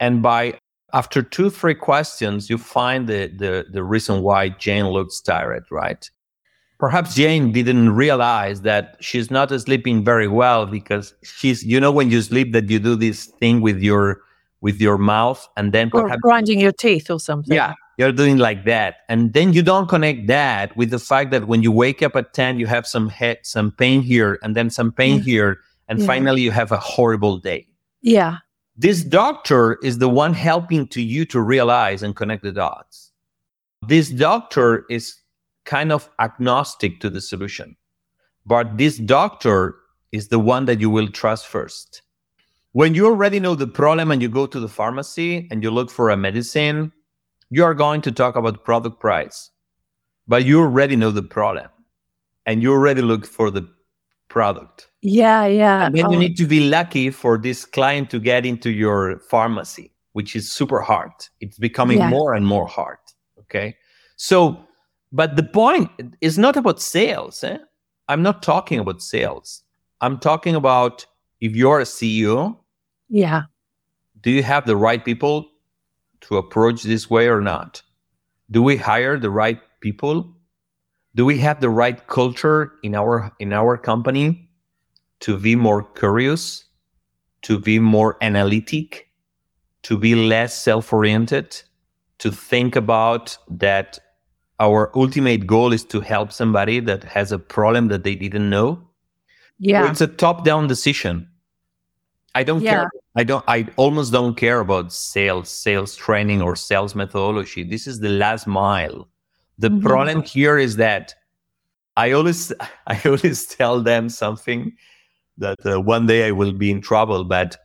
And 0.00 0.22
by 0.22 0.58
after 0.92 1.22
two 1.22 1.50
three 1.50 1.74
questions, 1.74 2.50
you 2.50 2.58
find 2.58 3.06
the 3.06 3.28
the 3.28 3.66
the 3.70 3.84
reason 3.84 4.22
why 4.22 4.50
Jane 4.50 4.88
looks 4.88 5.20
tired, 5.20 5.64
right? 5.70 6.10
Perhaps 6.78 7.14
Jane 7.14 7.52
didn't 7.52 7.94
realize 7.94 8.62
that 8.62 8.96
she's 9.00 9.30
not 9.30 9.48
sleeping 9.60 10.04
very 10.04 10.28
well 10.28 10.66
because 10.66 11.14
she's 11.22 11.62
you 11.62 11.80
know 11.80 11.92
when 11.92 12.10
you 12.10 12.20
sleep 12.20 12.52
that 12.52 12.68
you 12.68 12.78
do 12.78 12.96
this 12.96 13.26
thing 13.40 13.60
with 13.60 13.80
your 13.80 14.20
with 14.64 14.80
your 14.80 14.96
mouth 14.96 15.46
and 15.58 15.72
then 15.74 15.90
or 15.92 16.04
perhaps, 16.04 16.22
grinding 16.22 16.58
your 16.58 16.72
teeth 16.72 17.10
or 17.10 17.20
something. 17.20 17.54
Yeah, 17.54 17.74
you're 17.98 18.12
doing 18.12 18.38
like 18.38 18.64
that. 18.64 18.96
And 19.10 19.34
then 19.34 19.52
you 19.52 19.62
don't 19.62 19.88
connect 19.90 20.26
that 20.28 20.74
with 20.74 20.88
the 20.90 20.98
fact 20.98 21.32
that 21.32 21.46
when 21.46 21.62
you 21.62 21.70
wake 21.70 22.02
up 22.02 22.16
at 22.16 22.32
10, 22.32 22.58
you 22.58 22.66
have 22.66 22.86
some 22.86 23.10
head, 23.10 23.40
some 23.42 23.70
pain 23.72 24.00
here 24.00 24.38
and 24.42 24.56
then 24.56 24.70
some 24.70 24.90
pain 24.90 25.18
yeah. 25.18 25.22
here. 25.22 25.58
And 25.86 25.98
yeah. 26.00 26.06
finally 26.06 26.40
you 26.40 26.50
have 26.50 26.72
a 26.72 26.78
horrible 26.78 27.36
day. 27.36 27.66
Yeah. 28.00 28.38
This 28.74 29.04
doctor 29.04 29.74
is 29.82 29.98
the 29.98 30.08
one 30.08 30.32
helping 30.32 30.88
to 30.88 31.02
you 31.02 31.26
to 31.26 31.42
realize 31.42 32.02
and 32.02 32.16
connect 32.16 32.42
the 32.42 32.52
dots. 32.52 33.12
This 33.86 34.08
doctor 34.08 34.86
is 34.88 35.14
kind 35.66 35.92
of 35.92 36.08
agnostic 36.18 37.00
to 37.00 37.10
the 37.10 37.20
solution, 37.20 37.76
but 38.46 38.78
this 38.78 38.96
doctor 38.96 39.76
is 40.10 40.28
the 40.28 40.38
one 40.38 40.64
that 40.64 40.80
you 40.80 40.88
will 40.88 41.08
trust 41.08 41.46
first 41.46 42.00
when 42.74 42.92
you 42.92 43.06
already 43.06 43.38
know 43.38 43.54
the 43.54 43.68
problem 43.68 44.10
and 44.10 44.20
you 44.20 44.28
go 44.28 44.46
to 44.46 44.58
the 44.58 44.68
pharmacy 44.68 45.46
and 45.52 45.62
you 45.62 45.70
look 45.70 45.92
for 45.92 46.10
a 46.10 46.16
medicine, 46.16 46.92
you 47.48 47.62
are 47.62 47.72
going 47.72 48.00
to 48.00 48.10
talk 48.10 48.34
about 48.34 48.64
product 48.64 48.98
price, 48.98 49.50
but 50.26 50.44
you 50.44 50.60
already 50.60 50.96
know 50.96 51.12
the 51.12 51.22
problem 51.22 51.68
and 52.46 52.62
you 52.62 52.72
already 52.72 53.00
look 53.00 53.26
for 53.26 53.48
the 53.48 53.64
product. 54.28 54.88
Yeah, 55.02 55.46
yeah. 55.46 55.86
And 55.86 55.94
then 55.94 56.06
oh. 56.06 56.10
you 56.10 56.18
need 56.18 56.36
to 56.36 56.46
be 56.46 56.68
lucky 56.68 57.10
for 57.10 57.38
this 57.38 57.64
client 57.64 58.10
to 58.10 58.18
get 58.18 58.44
into 58.44 58.72
your 58.72 59.20
pharmacy, 59.30 59.92
which 60.14 60.34
is 60.34 60.50
super 60.50 60.80
hard. 60.80 61.12
It's 61.40 61.58
becoming 61.58 61.98
yeah. 61.98 62.08
more 62.08 62.34
and 62.34 62.44
more 62.44 62.66
hard. 62.66 62.98
Okay. 63.38 63.76
So, 64.16 64.58
but 65.12 65.36
the 65.36 65.44
point 65.44 65.90
is 66.20 66.38
not 66.38 66.56
about 66.56 66.82
sales. 66.82 67.44
Eh? 67.44 67.58
I'm 68.08 68.22
not 68.22 68.42
talking 68.42 68.80
about 68.80 69.00
sales. 69.00 69.62
I'm 70.00 70.18
talking 70.18 70.56
about 70.56 71.06
if 71.40 71.54
you're 71.54 71.78
a 71.78 71.84
CEO 71.84 72.58
yeah. 73.08 73.42
Do 74.20 74.30
you 74.30 74.42
have 74.42 74.66
the 74.66 74.76
right 74.76 75.04
people 75.04 75.50
to 76.22 76.36
approach 76.36 76.82
this 76.82 77.10
way 77.10 77.28
or 77.28 77.40
not? 77.40 77.82
Do 78.50 78.62
we 78.62 78.76
hire 78.76 79.18
the 79.18 79.30
right 79.30 79.60
people? 79.80 80.34
Do 81.14 81.24
we 81.24 81.38
have 81.38 81.60
the 81.60 81.68
right 81.68 82.06
culture 82.06 82.72
in 82.82 82.94
our 82.94 83.32
in 83.38 83.52
our 83.52 83.76
company 83.76 84.48
to 85.20 85.38
be 85.38 85.54
more 85.54 85.82
curious, 85.82 86.64
to 87.42 87.58
be 87.58 87.78
more 87.78 88.16
analytic, 88.20 89.08
to 89.82 89.96
be 89.96 90.14
less 90.14 90.56
self-oriented, 90.58 91.62
to 92.18 92.30
think 92.30 92.76
about 92.76 93.38
that 93.48 93.98
our 94.60 94.90
ultimate 94.96 95.46
goal 95.46 95.72
is 95.72 95.84
to 95.84 96.00
help 96.00 96.32
somebody 96.32 96.80
that 96.80 97.04
has 97.04 97.32
a 97.32 97.38
problem 97.38 97.88
that 97.88 98.04
they 98.04 98.14
didn't 98.14 98.50
know? 98.50 98.80
Yeah. 99.58 99.90
it's 99.90 100.00
a 100.00 100.06
top-down 100.06 100.66
decision. 100.66 101.28
I 102.34 102.42
don't 102.42 102.62
yeah. 102.62 102.70
care 102.70 102.90
I 103.16 103.24
don't 103.24 103.44
I 103.46 103.66
almost 103.76 104.12
don't 104.12 104.34
care 104.34 104.60
about 104.60 104.92
sales, 104.92 105.48
sales 105.48 105.94
training 105.94 106.42
or 106.42 106.56
sales 106.56 106.94
methodology. 106.94 107.62
This 107.62 107.86
is 107.86 108.00
the 108.00 108.08
last 108.08 108.46
mile. 108.46 109.08
The 109.58 109.68
mm-hmm. 109.68 109.86
problem 109.86 110.22
here 110.22 110.58
is 110.58 110.76
that 110.76 111.14
I 111.96 112.10
always 112.12 112.52
I 112.86 113.00
always 113.04 113.46
tell 113.46 113.80
them 113.80 114.08
something 114.08 114.72
that 115.38 115.64
uh, 115.64 115.80
one 115.80 116.06
day 116.06 116.26
I 116.26 116.32
will 116.32 116.52
be 116.52 116.70
in 116.70 116.80
trouble, 116.80 117.24
but 117.24 117.56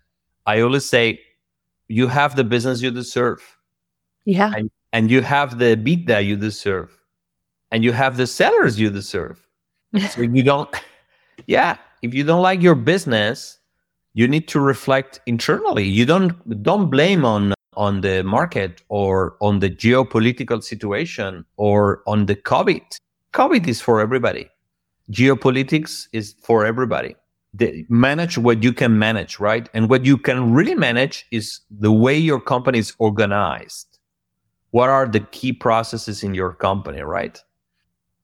I 0.45 0.61
always 0.61 0.85
say 0.85 1.19
you 1.87 2.07
have 2.07 2.35
the 2.35 2.43
business 2.43 2.81
you 2.81 2.91
deserve. 2.91 3.41
Yeah. 4.25 4.51
And, 4.55 4.71
and 4.93 5.11
you 5.11 5.21
have 5.21 5.59
the 5.59 5.75
beat 5.75 6.07
that 6.07 6.19
you 6.19 6.35
deserve. 6.35 6.95
And 7.71 7.83
you 7.83 7.91
have 7.91 8.17
the 8.17 8.25
sellers 8.25 8.79
you 8.79 8.89
deserve. 8.89 9.47
so 10.09 10.21
you 10.21 10.43
don't 10.43 10.69
yeah, 11.47 11.77
if 12.01 12.13
you 12.13 12.23
don't 12.23 12.41
like 12.41 12.61
your 12.61 12.75
business, 12.75 13.58
you 14.13 14.27
need 14.27 14.47
to 14.49 14.59
reflect 14.59 15.19
internally. 15.25 15.85
You 15.85 16.05
don't 16.05 16.63
don't 16.63 16.89
blame 16.89 17.25
on 17.25 17.53
on 17.75 18.01
the 18.01 18.23
market 18.23 18.81
or 18.89 19.37
on 19.39 19.59
the 19.59 19.69
geopolitical 19.69 20.61
situation 20.63 21.45
or 21.57 22.01
on 22.07 22.25
the 22.25 22.35
COVID. 22.35 22.83
COVID 23.33 23.67
is 23.67 23.79
for 23.79 24.01
everybody. 24.01 24.49
Geopolitics 25.11 26.07
is 26.11 26.35
for 26.41 26.65
everybody. 26.65 27.15
Manage 27.89 28.37
what 28.37 28.63
you 28.63 28.73
can 28.73 28.99
manage, 28.99 29.39
right? 29.39 29.69
And 29.73 29.89
what 29.89 30.05
you 30.05 30.17
can 30.17 30.53
really 30.53 30.75
manage 30.75 31.25
is 31.31 31.61
the 31.71 31.91
way 31.91 32.17
your 32.17 32.39
company 32.39 32.79
is 32.79 32.93
organized. 32.99 33.97
What 34.71 34.89
are 34.89 35.07
the 35.07 35.21
key 35.21 35.53
processes 35.53 36.23
in 36.23 36.35
your 36.35 36.53
company, 36.53 37.01
right? 37.01 37.41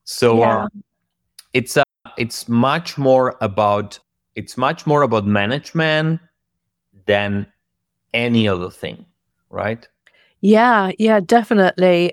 So 0.04 0.38
yeah. 0.38 0.64
uh, 0.64 0.68
it's 1.54 1.76
uh, 1.76 1.82
it's 2.16 2.48
much 2.48 2.96
more 2.96 3.36
about 3.40 3.98
it's 4.36 4.56
much 4.56 4.86
more 4.86 5.02
about 5.02 5.26
management 5.26 6.20
than 7.06 7.46
any 8.14 8.46
other 8.46 8.70
thing, 8.70 9.04
right? 9.50 9.88
Yeah, 10.42 10.92
yeah, 10.98 11.20
definitely. 11.20 12.12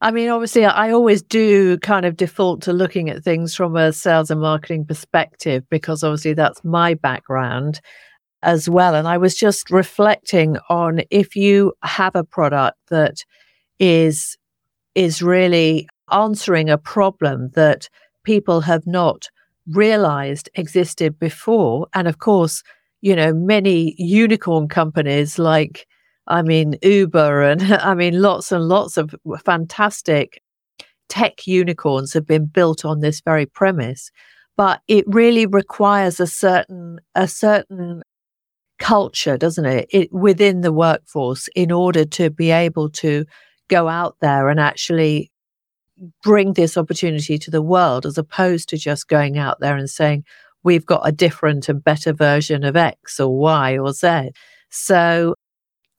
I 0.00 0.12
mean, 0.12 0.28
obviously, 0.28 0.64
I 0.64 0.92
always 0.92 1.22
do 1.22 1.76
kind 1.78 2.06
of 2.06 2.16
default 2.16 2.62
to 2.62 2.72
looking 2.72 3.10
at 3.10 3.24
things 3.24 3.54
from 3.54 3.76
a 3.76 3.92
sales 3.92 4.30
and 4.30 4.40
marketing 4.40 4.84
perspective 4.86 5.64
because 5.68 6.04
obviously 6.04 6.34
that's 6.34 6.62
my 6.62 6.94
background 6.94 7.80
as 8.42 8.70
well. 8.70 8.94
And 8.94 9.08
I 9.08 9.18
was 9.18 9.34
just 9.34 9.70
reflecting 9.70 10.56
on 10.68 11.00
if 11.10 11.34
you 11.34 11.72
have 11.82 12.14
a 12.14 12.22
product 12.22 12.78
that 12.90 13.24
is 13.80 14.36
is 14.94 15.20
really 15.20 15.88
answering 16.10 16.70
a 16.70 16.78
problem 16.78 17.50
that 17.54 17.88
people 18.24 18.60
have 18.60 18.86
not 18.86 19.28
realized 19.72 20.48
existed 20.54 21.18
before. 21.18 21.88
And 21.94 22.08
of 22.08 22.18
course, 22.18 22.62
you 23.00 23.14
know, 23.14 23.32
many 23.32 23.94
unicorn 23.98 24.68
companies 24.68 25.38
like, 25.38 25.86
I 26.26 26.42
mean, 26.42 26.76
Uber 26.82 27.42
and 27.42 27.62
I 27.74 27.94
mean, 27.94 28.20
lots 28.20 28.52
and 28.52 28.68
lots 28.68 28.96
of 28.96 29.14
fantastic 29.44 30.42
tech 31.08 31.46
unicorns 31.46 32.12
have 32.12 32.26
been 32.26 32.46
built 32.46 32.84
on 32.84 33.00
this 33.00 33.20
very 33.20 33.46
premise. 33.46 34.10
but 34.56 34.80
it 34.88 35.04
really 35.06 35.46
requires 35.46 36.18
a 36.20 36.26
certain, 36.26 36.98
a 37.14 37.28
certain 37.28 38.02
culture, 38.78 39.38
doesn't 39.38 39.66
it? 39.66 39.88
it 39.90 40.12
within 40.12 40.62
the 40.62 40.72
workforce 40.72 41.48
in 41.54 41.70
order 41.72 42.04
to 42.04 42.30
be 42.30 42.50
able 42.50 42.90
to 42.90 43.24
go 43.68 43.88
out 43.88 44.16
there 44.20 44.48
and 44.48 44.58
actually 44.60 45.30
bring 46.22 46.52
this 46.52 46.76
opportunity 46.76 47.38
to 47.38 47.50
the 47.50 47.62
world 47.62 48.06
as 48.06 48.18
opposed 48.18 48.68
to 48.68 48.76
just 48.76 49.08
going 49.08 49.38
out 49.38 49.60
there 49.60 49.76
and 49.76 49.90
saying, 49.90 50.24
we've 50.62 50.86
got 50.86 51.02
a 51.04 51.12
different 51.12 51.68
and 51.68 51.82
better 51.82 52.12
version 52.12 52.64
of 52.64 52.76
X 52.76 53.20
or 53.20 53.36
Y 53.38 53.78
or 53.78 53.92
Z. 53.92 54.30
So 54.70 55.34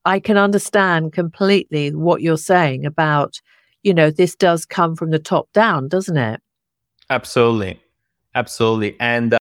I 0.06 0.20
can 0.20 0.38
understand 0.38 1.14
completely 1.14 1.94
what 1.94 2.22
you're 2.22 2.38
saying 2.38 2.86
about, 2.86 3.42
you 3.84 3.94
know, 3.94 4.12
this 4.12 4.36
does 4.36 4.66
come 4.66 4.96
from 4.96 5.12
the 5.12 5.20
top 5.20 5.52
down, 5.54 5.88
doesn't 5.88 6.18
it? 6.18 6.42
Absolutely. 7.10 7.82
Absolutely. 8.36 8.96
And 9.00 9.34
uh, 9.34 9.38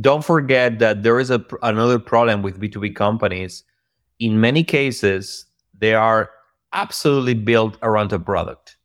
don't 0.00 0.24
forget 0.24 0.78
that 0.78 1.02
there 1.02 1.18
is 1.18 1.30
a, 1.30 1.44
another 1.62 1.98
problem 1.98 2.42
with 2.42 2.60
B2B 2.60 2.94
companies. 2.94 3.64
In 4.18 4.40
many 4.40 4.62
cases, 4.62 5.46
they 5.78 5.94
are 5.94 6.30
absolutely 6.72 7.34
built 7.34 7.78
around 7.82 8.12
a 8.12 8.18
product. 8.18 8.76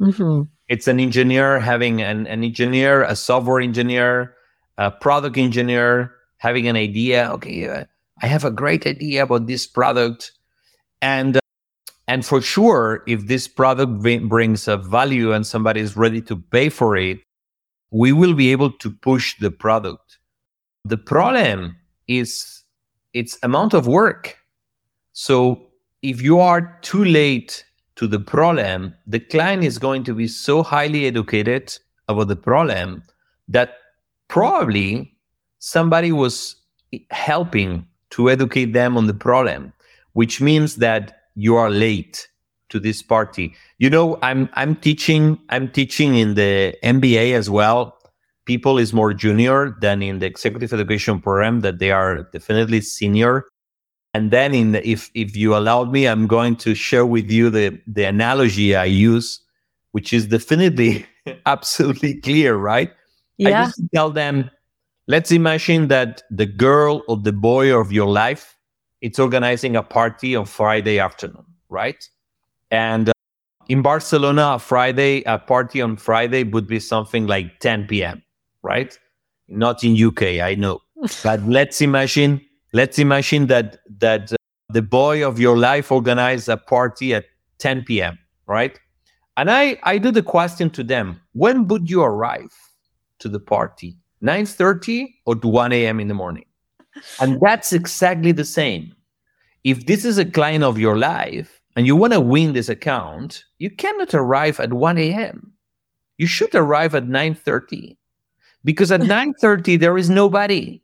Mm-hmm. 0.00 0.42
It's 0.68 0.88
an 0.88 1.00
engineer 1.00 1.60
having 1.60 2.02
an, 2.02 2.26
an 2.26 2.42
engineer, 2.44 3.02
a 3.04 3.16
software 3.16 3.60
engineer, 3.60 4.34
a 4.78 4.90
product 4.90 5.38
engineer 5.38 6.12
having 6.38 6.68
an 6.68 6.76
idea. 6.76 7.30
Okay, 7.32 7.68
uh, 7.68 7.84
I 8.22 8.26
have 8.26 8.44
a 8.44 8.50
great 8.50 8.86
idea 8.86 9.22
about 9.22 9.46
this 9.46 9.66
product, 9.66 10.32
and 11.00 11.36
uh, 11.36 11.40
and 12.08 12.24
for 12.24 12.40
sure, 12.40 13.02
if 13.06 13.26
this 13.26 13.48
product 13.48 14.02
b- 14.02 14.18
brings 14.18 14.68
a 14.68 14.76
value 14.76 15.32
and 15.32 15.46
somebody 15.46 15.80
is 15.80 15.96
ready 15.96 16.20
to 16.22 16.36
pay 16.36 16.68
for 16.68 16.96
it, 16.96 17.18
we 17.90 18.12
will 18.12 18.34
be 18.34 18.52
able 18.52 18.70
to 18.70 18.90
push 18.90 19.38
the 19.40 19.50
product. 19.50 20.18
The 20.84 20.96
problem 20.96 21.76
is 22.06 22.62
its 23.12 23.38
amount 23.42 23.74
of 23.74 23.86
work. 23.86 24.38
So 25.12 25.66
if 26.02 26.22
you 26.22 26.38
are 26.38 26.78
too 26.82 27.04
late 27.04 27.64
to 27.96 28.06
the 28.06 28.20
problem, 28.20 28.94
the 29.06 29.20
client 29.20 29.64
is 29.64 29.78
going 29.78 30.04
to 30.04 30.14
be 30.14 30.28
so 30.28 30.62
highly 30.62 31.06
educated 31.06 31.76
about 32.08 32.28
the 32.28 32.36
problem 32.36 33.02
that 33.48 33.78
probably 34.28 35.14
somebody 35.58 36.12
was 36.12 36.56
helping 37.10 37.86
to 38.10 38.30
educate 38.30 38.72
them 38.72 38.96
on 38.96 39.06
the 39.06 39.14
problem, 39.14 39.72
which 40.12 40.40
means 40.40 40.76
that 40.76 41.22
you 41.34 41.56
are 41.56 41.70
late 41.70 42.28
to 42.68 42.78
this 42.78 43.02
party. 43.02 43.54
You 43.78 43.90
know, 43.90 44.18
I'm 44.22 44.48
I'm 44.54 44.76
teaching 44.76 45.38
I'm 45.48 45.70
teaching 45.70 46.16
in 46.16 46.34
the 46.34 46.76
MBA 46.82 47.34
as 47.34 47.48
well. 47.48 47.96
People 48.44 48.78
is 48.78 48.92
more 48.92 49.12
junior 49.12 49.76
than 49.80 50.02
in 50.02 50.18
the 50.20 50.26
executive 50.26 50.72
education 50.72 51.20
program 51.20 51.60
that 51.60 51.78
they 51.78 51.90
are 51.90 52.22
definitely 52.32 52.80
senior 52.80 53.44
and 54.16 54.30
then 54.30 54.54
in 54.54 54.72
the, 54.72 54.88
if 54.88 55.10
if 55.14 55.36
you 55.36 55.54
allowed 55.54 55.92
me 55.92 56.08
i'm 56.08 56.26
going 56.26 56.56
to 56.56 56.74
share 56.74 57.04
with 57.04 57.30
you 57.30 57.50
the 57.50 57.78
the 57.86 58.04
analogy 58.04 58.74
i 58.74 58.84
use 58.84 59.40
which 59.92 60.12
is 60.12 60.26
definitely 60.26 61.04
absolutely 61.46 62.14
clear 62.20 62.56
right? 62.56 62.90
Yeah. 63.36 63.48
i 63.48 63.64
just 63.66 63.80
tell 63.94 64.10
them 64.10 64.50
let's 65.06 65.30
imagine 65.30 65.88
that 65.88 66.22
the 66.30 66.46
girl 66.46 67.02
or 67.08 67.18
the 67.18 67.32
boy 67.32 67.78
of 67.78 67.92
your 67.92 68.08
life 68.08 68.56
it's 69.02 69.18
organizing 69.18 69.76
a 69.76 69.82
party 69.82 70.34
on 70.34 70.46
friday 70.46 70.98
afternoon 70.98 71.44
right? 71.68 72.08
And 72.70 73.10
uh, 73.10 73.12
in 73.68 73.82
barcelona 73.82 74.54
a 74.54 74.58
friday 74.58 75.22
a 75.26 75.38
party 75.38 75.82
on 75.82 75.96
friday 75.96 76.42
would 76.42 76.66
be 76.66 76.80
something 76.80 77.26
like 77.26 77.60
10 77.60 77.86
p.m 77.86 78.22
right? 78.62 78.98
Not 79.48 79.84
in 79.84 79.92
uk 80.06 80.22
i 80.22 80.54
know. 80.54 80.80
But 81.22 81.42
let's 81.42 81.82
imagine 81.82 82.45
let's 82.76 82.98
imagine 82.98 83.46
that 83.46 83.78
that 83.98 84.32
uh, 84.32 84.36
the 84.68 84.82
boy 84.82 85.26
of 85.26 85.40
your 85.40 85.56
life 85.56 85.90
organized 85.90 86.48
a 86.48 86.58
party 86.58 87.14
at 87.14 87.24
10 87.58 87.84
p.m 87.84 88.18
right? 88.46 88.78
And 89.36 89.50
i 89.50 89.78
i 89.82 89.98
do 89.98 90.10
the 90.10 90.26
question 90.34 90.68
to 90.70 90.82
them 90.92 91.20
when 91.32 91.68
would 91.68 91.90
you 91.90 92.02
arrive 92.02 92.54
to 93.20 93.28
the 93.28 93.40
party? 93.40 93.96
9.30 94.22 95.08
or 95.26 95.36
1 95.36 95.72
a.m 95.72 96.00
in 96.00 96.08
the 96.08 96.14
morning? 96.14 96.44
And 97.20 97.38
that's 97.40 97.72
exactly 97.72 98.32
the 98.32 98.44
same. 98.44 98.94
If 99.64 99.86
this 99.86 100.04
is 100.04 100.16
a 100.18 100.24
client 100.24 100.64
of 100.64 100.78
your 100.78 100.96
life 100.96 101.60
and 101.76 101.86
you 101.86 101.94
want 101.96 102.14
to 102.14 102.20
win 102.20 102.52
this 102.52 102.68
account 102.68 103.44
you 103.58 103.70
cannot 103.70 104.14
arrive 104.14 104.60
at 104.60 104.72
1 104.72 104.98
a.m 104.98 105.52
you 106.18 106.26
should 106.26 106.54
arrive 106.54 106.94
at 106.94 107.04
9.30 107.04 107.96
because 108.64 108.90
at 108.92 109.00
9.30 109.00 109.78
there 109.80 109.96
is 109.96 110.10
nobody 110.10 110.80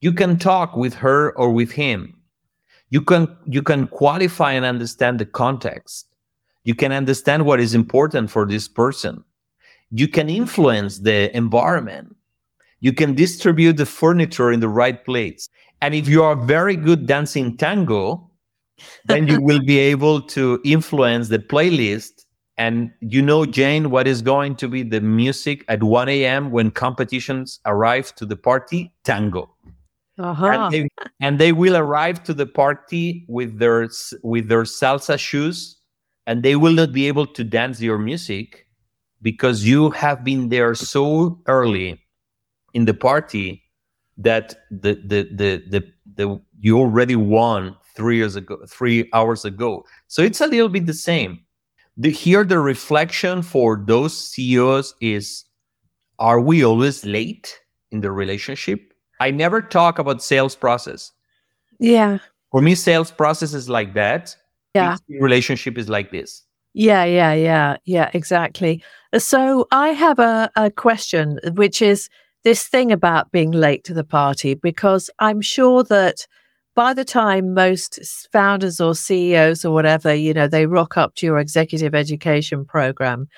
you 0.00 0.12
can 0.12 0.38
talk 0.38 0.76
with 0.76 0.94
her 0.94 1.36
or 1.36 1.50
with 1.50 1.72
him. 1.72 2.16
You 2.90 3.02
can 3.02 3.36
you 3.46 3.62
can 3.62 3.86
qualify 3.86 4.52
and 4.52 4.64
understand 4.64 5.18
the 5.18 5.26
context. 5.26 6.06
You 6.64 6.74
can 6.74 6.92
understand 6.92 7.46
what 7.46 7.60
is 7.60 7.74
important 7.74 8.30
for 8.30 8.46
this 8.46 8.68
person. 8.68 9.24
You 9.90 10.08
can 10.08 10.28
influence 10.28 10.98
the 10.98 11.34
environment. 11.36 12.16
You 12.80 12.92
can 12.92 13.14
distribute 13.14 13.76
the 13.76 13.86
furniture 13.86 14.52
in 14.52 14.60
the 14.60 14.68
right 14.68 15.04
place. 15.04 15.48
And 15.82 15.94
if 15.94 16.08
you 16.08 16.22
are 16.22 16.36
very 16.36 16.76
good 16.76 17.06
dancing 17.06 17.56
tango 17.56 18.30
then 19.04 19.26
you 19.26 19.40
will 19.40 19.60
be 19.60 19.78
able 19.78 20.20
to 20.22 20.60
influence 20.64 21.28
the 21.28 21.38
playlist 21.38 22.24
and 22.56 22.90
you 23.00 23.22
know 23.22 23.44
jane 23.46 23.90
what 23.90 24.06
is 24.06 24.22
going 24.22 24.54
to 24.56 24.68
be 24.68 24.82
the 24.82 25.00
music 25.00 25.64
at 25.68 25.82
1 25.82 26.08
a.m 26.08 26.50
when 26.50 26.70
competitions 26.70 27.60
arrive 27.66 28.14
to 28.14 28.26
the 28.26 28.36
party 28.36 28.92
tango 29.04 29.54
uh-huh. 30.20 30.46
and, 30.46 30.72
they, 30.72 30.88
and 31.20 31.38
they 31.38 31.52
will 31.52 31.76
arrive 31.76 32.22
to 32.24 32.34
the 32.34 32.46
party 32.46 33.24
with 33.28 33.58
their 33.58 33.88
with 34.22 34.48
their 34.48 34.64
salsa 34.64 35.18
shoes 35.18 35.80
and 36.26 36.42
they 36.42 36.56
will 36.56 36.72
not 36.72 36.92
be 36.92 37.08
able 37.08 37.26
to 37.26 37.42
dance 37.42 37.80
your 37.80 37.98
music 37.98 38.66
because 39.22 39.64
you 39.64 39.90
have 39.90 40.24
been 40.24 40.48
there 40.48 40.74
so 40.74 41.40
early 41.46 42.00
in 42.74 42.84
the 42.84 42.94
party 42.94 43.62
that 44.16 44.54
the 44.70 44.94
the 45.06 45.28
the 45.34 45.62
the, 45.68 45.92
the 46.14 46.40
you 46.58 46.78
already 46.78 47.16
won 47.16 47.76
three 47.96 48.16
years 48.16 48.36
ago 48.36 48.58
three 48.68 49.08
hours 49.12 49.44
ago. 49.44 49.84
So 50.08 50.22
it's 50.22 50.40
a 50.40 50.46
little 50.46 50.68
bit 50.68 50.86
the 50.86 50.94
same. 50.94 51.40
The, 51.96 52.10
here 52.10 52.44
the 52.44 52.60
reflection 52.60 53.42
for 53.42 53.82
those 53.86 54.16
ceos 54.16 54.94
is 55.00 55.44
are 56.18 56.40
we 56.40 56.64
always 56.64 57.04
late 57.04 57.58
in 57.90 58.00
the 58.00 58.12
relationship 58.12 58.89
I 59.20 59.30
never 59.30 59.60
talk 59.62 59.98
about 59.98 60.22
sales 60.22 60.56
process. 60.56 61.12
Yeah. 61.78 62.18
For 62.50 62.60
me, 62.60 62.74
sales 62.74 63.10
process 63.10 63.54
is 63.54 63.68
like 63.68 63.94
that. 63.94 64.34
Yeah. 64.74 64.96
Relationship 65.08 65.78
is 65.78 65.88
like 65.88 66.10
this. 66.10 66.42
Yeah, 66.72 67.04
yeah, 67.04 67.32
yeah, 67.32 67.76
yeah, 67.84 68.10
exactly. 68.14 68.82
So 69.18 69.66
I 69.72 69.88
have 69.88 70.18
a, 70.18 70.50
a 70.56 70.70
question, 70.70 71.38
which 71.54 71.82
is 71.82 72.08
this 72.44 72.66
thing 72.66 72.92
about 72.92 73.32
being 73.32 73.50
late 73.50 73.84
to 73.84 73.94
the 73.94 74.04
party, 74.04 74.54
because 74.54 75.10
I'm 75.18 75.40
sure 75.40 75.82
that 75.84 76.26
by 76.76 76.94
the 76.94 77.04
time 77.04 77.54
most 77.54 77.98
founders 78.32 78.80
or 78.80 78.94
CEOs 78.94 79.64
or 79.64 79.74
whatever, 79.74 80.14
you 80.14 80.32
know, 80.32 80.46
they 80.46 80.66
rock 80.66 80.96
up 80.96 81.16
to 81.16 81.26
your 81.26 81.38
executive 81.38 81.94
education 81.94 82.64
program, 82.64 83.28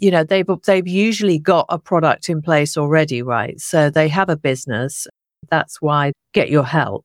you 0.00 0.10
know 0.10 0.24
they've 0.24 0.46
they've 0.64 0.88
usually 0.88 1.38
got 1.38 1.66
a 1.68 1.78
product 1.78 2.28
in 2.28 2.42
place 2.42 2.76
already 2.76 3.22
right? 3.22 3.60
So 3.60 3.90
they 3.90 4.08
have 4.08 4.28
a 4.28 4.36
business. 4.36 5.06
That's 5.50 5.80
why 5.80 6.12
get 6.32 6.50
your 6.50 6.64
help. 6.64 7.04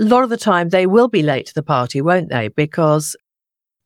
A 0.00 0.04
lot 0.04 0.24
of 0.24 0.30
the 0.30 0.36
time 0.36 0.68
they 0.68 0.86
will 0.86 1.08
be 1.08 1.22
late 1.22 1.46
to 1.46 1.54
the 1.54 1.62
party 1.62 2.00
won't 2.00 2.30
they? 2.30 2.48
Because 2.48 3.16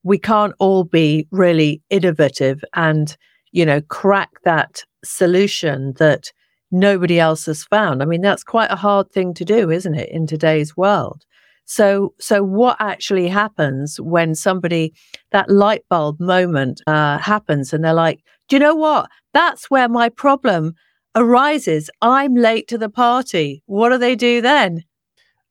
we 0.03 0.19
can't 0.19 0.55
all 0.59 0.85
be 0.85 1.27
really 1.31 1.83
innovative 1.91 2.63
and 2.75 3.17
you 3.53 3.67
know 3.67 3.81
crack 3.83 4.31
that 4.45 4.85
solution 5.05 5.95
that 5.99 6.33
nobody 6.71 7.19
else 7.19 7.47
has 7.47 7.65
found. 7.65 8.03
I 8.03 8.07
mean 8.07 8.23
that's 8.23 8.45
quite 8.45 8.71
a 8.71 8.77
hard 8.77 9.11
thing 9.11 9.35
to 9.35 9.45
do 9.45 9.71
isn't 9.71 9.95
it 9.95 10.11
in 10.11 10.27
today's 10.27 10.77
world 10.77 11.25
so, 11.69 12.15
so 12.19 12.43
what 12.43 12.79
actually 12.81 13.29
happens 13.29 14.01
when 14.01 14.35
somebody 14.35 14.95
that 15.33 15.51
light 15.51 15.85
bulb 15.91 16.19
moment 16.19 16.81
uh, 16.87 17.19
happens, 17.19 17.75
and 17.75 17.85
they're 17.85 17.93
like, 17.93 18.25
"Do 18.49 18.57
you 18.57 18.61
know 18.61 18.75
what? 18.75 19.11
That's 19.35 19.69
where 19.69 19.87
my 19.87 20.09
problem 20.09 20.73
arises. 21.15 21.91
I'm 22.01 22.35
late 22.35 22.69
to 22.69 22.79
the 22.79 22.89
party. 22.89 23.63
What 23.67 23.91
do 23.91 23.99
they 23.99 24.17
do 24.17 24.41
then?" 24.41 24.85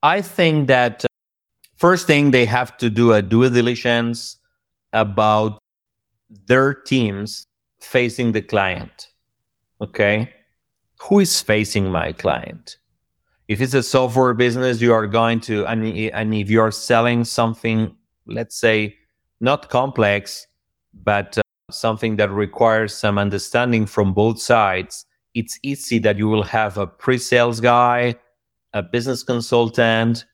I 0.02 0.24
think 0.24 0.68
that 0.68 1.06
uh, 1.06 1.08
first 1.76 2.08
thing 2.08 2.32
they 2.32 2.46
have 2.46 2.76
to 2.78 2.90
do 2.90 3.14
a 3.14 3.22
due 3.22 3.48
diligence 3.52 4.38
about 4.94 5.60
their 6.48 6.74
teams 6.74 7.46
facing 7.80 8.32
the 8.32 8.42
client. 8.42 9.10
Okay, 9.82 10.34
who 11.00 11.20
is 11.20 11.40
facing 11.44 11.92
my 11.92 12.12
client? 12.12 12.78
If 13.48 13.62
it's 13.62 13.74
a 13.74 13.84
software 13.84 14.34
business 14.34 14.82
you 14.82 14.94
are 14.94 15.08
going 15.08 15.40
to 15.40 15.66
and, 15.68 15.86
and 16.14 16.34
if 16.34 16.50
you're 16.50 16.72
selling 16.72 17.24
something 17.24 17.96
let's 18.26 18.60
say 18.60 18.96
not 19.40 19.70
complex 19.70 20.48
but 21.04 21.38
uh, 21.38 21.42
something 21.70 22.16
that 22.16 22.30
requires 22.32 22.94
some 22.94 23.18
understanding 23.18 23.86
from 23.86 24.14
both 24.14 24.40
sides 24.42 25.06
it's 25.38 25.60
easy 25.62 26.00
that 26.00 26.18
you 26.18 26.28
will 26.28 26.42
have 26.42 26.80
a 26.80 26.88
pre-sales 26.88 27.60
guy, 27.60 28.16
a 28.74 28.82
business 28.82 29.22
consultant, 29.22 30.26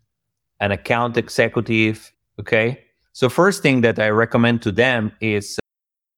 an 0.62 0.72
account 0.72 1.18
executive. 1.18 2.14
Okay. 2.40 2.80
So 3.12 3.28
first 3.28 3.62
thing 3.62 3.82
that 3.82 4.00
I 4.00 4.08
recommend 4.10 4.62
to 4.62 4.72
them 4.72 5.12
is 5.20 5.60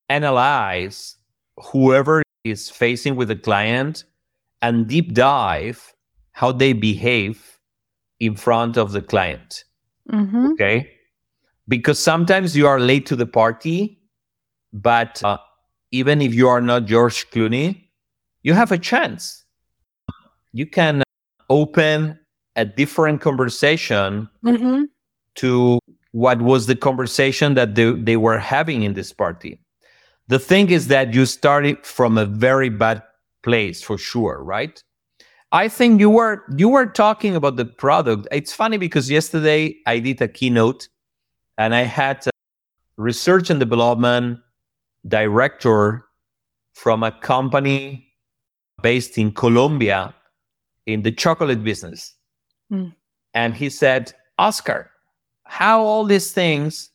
analyze 0.10 1.16
whoever 1.58 2.22
is 2.44 2.70
facing 2.70 3.16
with 3.16 3.30
the 3.30 3.36
client 3.36 4.04
and 4.62 4.86
deep 4.86 5.16
dive 5.16 5.95
how 6.36 6.52
they 6.52 6.74
behave 6.74 7.60
in 8.20 8.36
front 8.36 8.76
of 8.76 8.92
the 8.92 9.02
client. 9.02 9.64
Mm-hmm. 10.12 10.52
Okay. 10.52 10.92
Because 11.70 11.98
sometimes 11.98 12.58
you 12.58 12.68
are 12.68 12.78
late 12.78 13.06
to 13.06 13.16
the 13.16 13.26
party, 13.26 14.02
but 14.74 15.24
uh, 15.24 15.38
even 15.92 16.22
if 16.22 16.34
you 16.34 16.50
are 16.50 16.60
not 16.60 16.86
George 16.88 17.30
Clooney, 17.32 17.88
you 18.44 18.54
have 18.54 18.74
a 18.74 18.78
chance. 18.78 19.46
You 20.52 20.66
can 20.66 21.04
open 21.50 22.20
a 22.58 22.66
different 22.66 23.22
conversation 23.22 24.28
Mm-hmm. 24.44 24.84
to 25.36 25.80
what 26.12 26.42
was 26.42 26.68
the 26.68 26.76
conversation 26.76 27.54
that 27.54 27.76
they, 27.76 27.92
they 27.94 28.18
were 28.18 28.40
having 28.40 28.84
in 28.84 28.94
this 28.94 29.14
party. 29.14 29.62
The 30.28 30.40
thing 30.40 30.70
is 30.70 30.88
that 30.88 31.14
you 31.14 31.26
started 31.26 31.86
from 31.86 32.18
a 32.18 32.26
very 32.26 32.70
bad 32.70 33.04
place 33.42 33.82
for 33.82 33.98
sure, 33.98 34.44
right? 34.44 34.82
I 35.52 35.68
think 35.68 36.00
you 36.00 36.10
were 36.10 36.44
you 36.58 36.70
were 36.70 36.86
talking 36.86 37.36
about 37.36 37.56
the 37.56 37.66
product. 37.66 38.28
It's 38.32 38.54
funny 38.54 38.78
because 38.78 39.10
yesterday 39.10 39.76
I 39.86 40.00
did 40.00 40.22
a 40.22 40.28
keynote 40.28 40.90
and 41.58 41.74
I 41.74 41.84
had 41.84 42.26
a 42.28 42.32
research 42.98 43.50
and 43.50 43.60
development 43.60 44.40
director 45.08 46.06
from 46.74 47.04
a 47.04 47.12
company 47.12 48.08
based 48.82 49.18
in 49.18 49.32
Colombia 49.32 50.14
in 50.86 51.04
the 51.04 51.12
chocolate 51.12 51.64
business. 51.64 52.14
Mm. 52.72 52.94
And 53.34 53.54
he 53.54 53.70
said, 53.70 54.14
Oscar, 54.38 54.92
how 55.46 55.82
all 55.82 56.06
these 56.06 56.32
things 56.32 56.90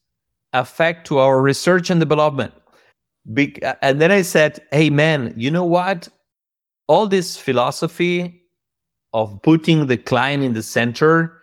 affect 0.52 1.06
to 1.06 1.18
our 1.18 1.40
research 1.40 1.90
and 1.90 2.00
development. 2.00 2.52
Be- 3.32 3.56
and 3.82 4.00
then 4.00 4.10
I 4.10 4.22
said, 4.22 4.60
hey 4.72 4.90
man, 4.90 5.34
you 5.36 5.50
know 5.50 5.64
what? 5.64 6.08
All 6.88 7.06
this 7.06 7.36
philosophy 7.36 8.39
of 9.12 9.40
putting 9.42 9.86
the 9.86 9.96
client 9.96 10.42
in 10.42 10.52
the 10.52 10.62
center, 10.62 11.42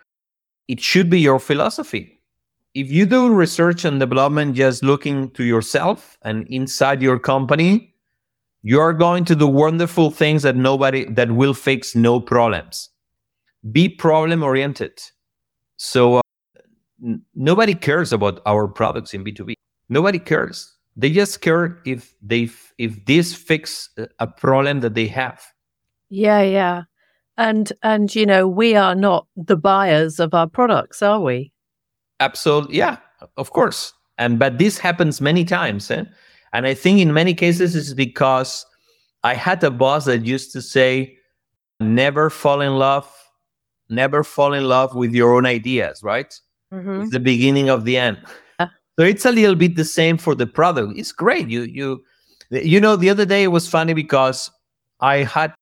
it 0.68 0.80
should 0.80 1.10
be 1.10 1.20
your 1.20 1.38
philosophy. 1.38 2.20
If 2.74 2.90
you 2.90 3.06
do 3.06 3.32
research 3.32 3.84
and 3.84 3.98
development 3.98 4.54
just 4.54 4.82
looking 4.82 5.30
to 5.32 5.44
yourself 5.44 6.18
and 6.22 6.46
inside 6.48 7.02
your 7.02 7.18
company, 7.18 7.94
you're 8.62 8.92
going 8.92 9.24
to 9.26 9.34
do 9.34 9.46
wonderful 9.46 10.10
things 10.10 10.42
that 10.42 10.56
nobody 10.56 11.04
that 11.12 11.32
will 11.32 11.54
fix 11.54 11.94
no 11.94 12.20
problems. 12.20 12.90
Be 13.72 13.88
problem 13.88 14.42
oriented. 14.42 15.00
So 15.76 16.16
uh, 16.16 16.20
n- 17.04 17.22
nobody 17.34 17.74
cares 17.74 18.12
about 18.12 18.40
our 18.46 18.68
products 18.68 19.14
in 19.14 19.24
B2B. 19.24 19.54
Nobody 19.88 20.18
cares. 20.18 20.74
They 20.96 21.10
just 21.10 21.40
care 21.40 21.80
if 21.86 22.14
they 22.20 22.44
f- 22.44 22.74
if 22.78 23.04
this 23.06 23.34
fix 23.34 23.88
a- 23.96 24.08
a 24.18 24.26
problem 24.26 24.80
that 24.80 24.94
they 24.94 25.06
have. 25.06 25.40
Yeah, 26.10 26.42
yeah. 26.42 26.82
And 27.38 27.72
and 27.84 28.14
you 28.14 28.26
know, 28.26 28.46
we 28.48 28.74
are 28.74 28.96
not 28.96 29.26
the 29.36 29.56
buyers 29.56 30.18
of 30.18 30.34
our 30.34 30.48
products, 30.48 31.02
are 31.02 31.20
we? 31.20 31.52
Absolutely, 32.20 32.76
yeah, 32.76 32.96
of 33.36 33.52
course. 33.52 33.94
And 34.18 34.38
but 34.38 34.58
this 34.58 34.76
happens 34.76 35.20
many 35.20 35.44
times, 35.44 35.90
eh? 35.90 36.04
and 36.52 36.66
I 36.66 36.74
think 36.74 36.98
in 36.98 37.12
many 37.12 37.34
cases 37.34 37.76
it's 37.76 37.94
because 37.94 38.66
I 39.22 39.34
had 39.34 39.62
a 39.62 39.70
boss 39.70 40.06
that 40.06 40.26
used 40.26 40.52
to 40.52 40.60
say, 40.60 41.16
"Never 41.78 42.28
fall 42.28 42.60
in 42.60 42.76
love, 42.76 43.08
never 43.88 44.24
fall 44.24 44.52
in 44.52 44.64
love 44.64 44.96
with 44.96 45.14
your 45.14 45.36
own 45.36 45.46
ideas." 45.46 46.02
Right? 46.02 46.34
Mm-hmm. 46.74 47.02
It's 47.02 47.12
the 47.12 47.20
beginning 47.20 47.70
of 47.70 47.84
the 47.84 47.96
end. 47.96 48.18
Yeah. 48.58 48.68
So 48.98 49.04
it's 49.04 49.24
a 49.24 49.30
little 49.30 49.54
bit 49.54 49.76
the 49.76 49.84
same 49.84 50.18
for 50.18 50.34
the 50.34 50.46
product. 50.46 50.98
It's 50.98 51.12
great. 51.12 51.48
You 51.48 51.62
you 51.62 52.02
you 52.50 52.80
know 52.80 52.96
the 52.96 53.10
other 53.10 53.24
day 53.24 53.44
it 53.44 53.52
was 53.52 53.68
funny 53.68 53.94
because 53.94 54.50
I 55.00 55.18
had 55.18 55.54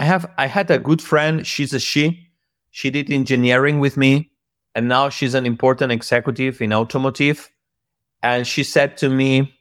I 0.00 0.04
have 0.04 0.32
I 0.38 0.46
had 0.46 0.70
a 0.70 0.78
good 0.78 1.02
friend. 1.02 1.46
She's 1.46 1.74
a 1.74 1.78
she. 1.78 2.26
She 2.70 2.88
did 2.90 3.10
engineering 3.10 3.80
with 3.80 3.98
me, 3.98 4.30
and 4.74 4.88
now 4.88 5.10
she's 5.10 5.34
an 5.34 5.44
important 5.44 5.92
executive 5.92 6.62
in 6.62 6.72
automotive. 6.72 7.50
And 8.22 8.46
she 8.46 8.64
said 8.64 8.96
to 8.96 9.10
me, 9.10 9.54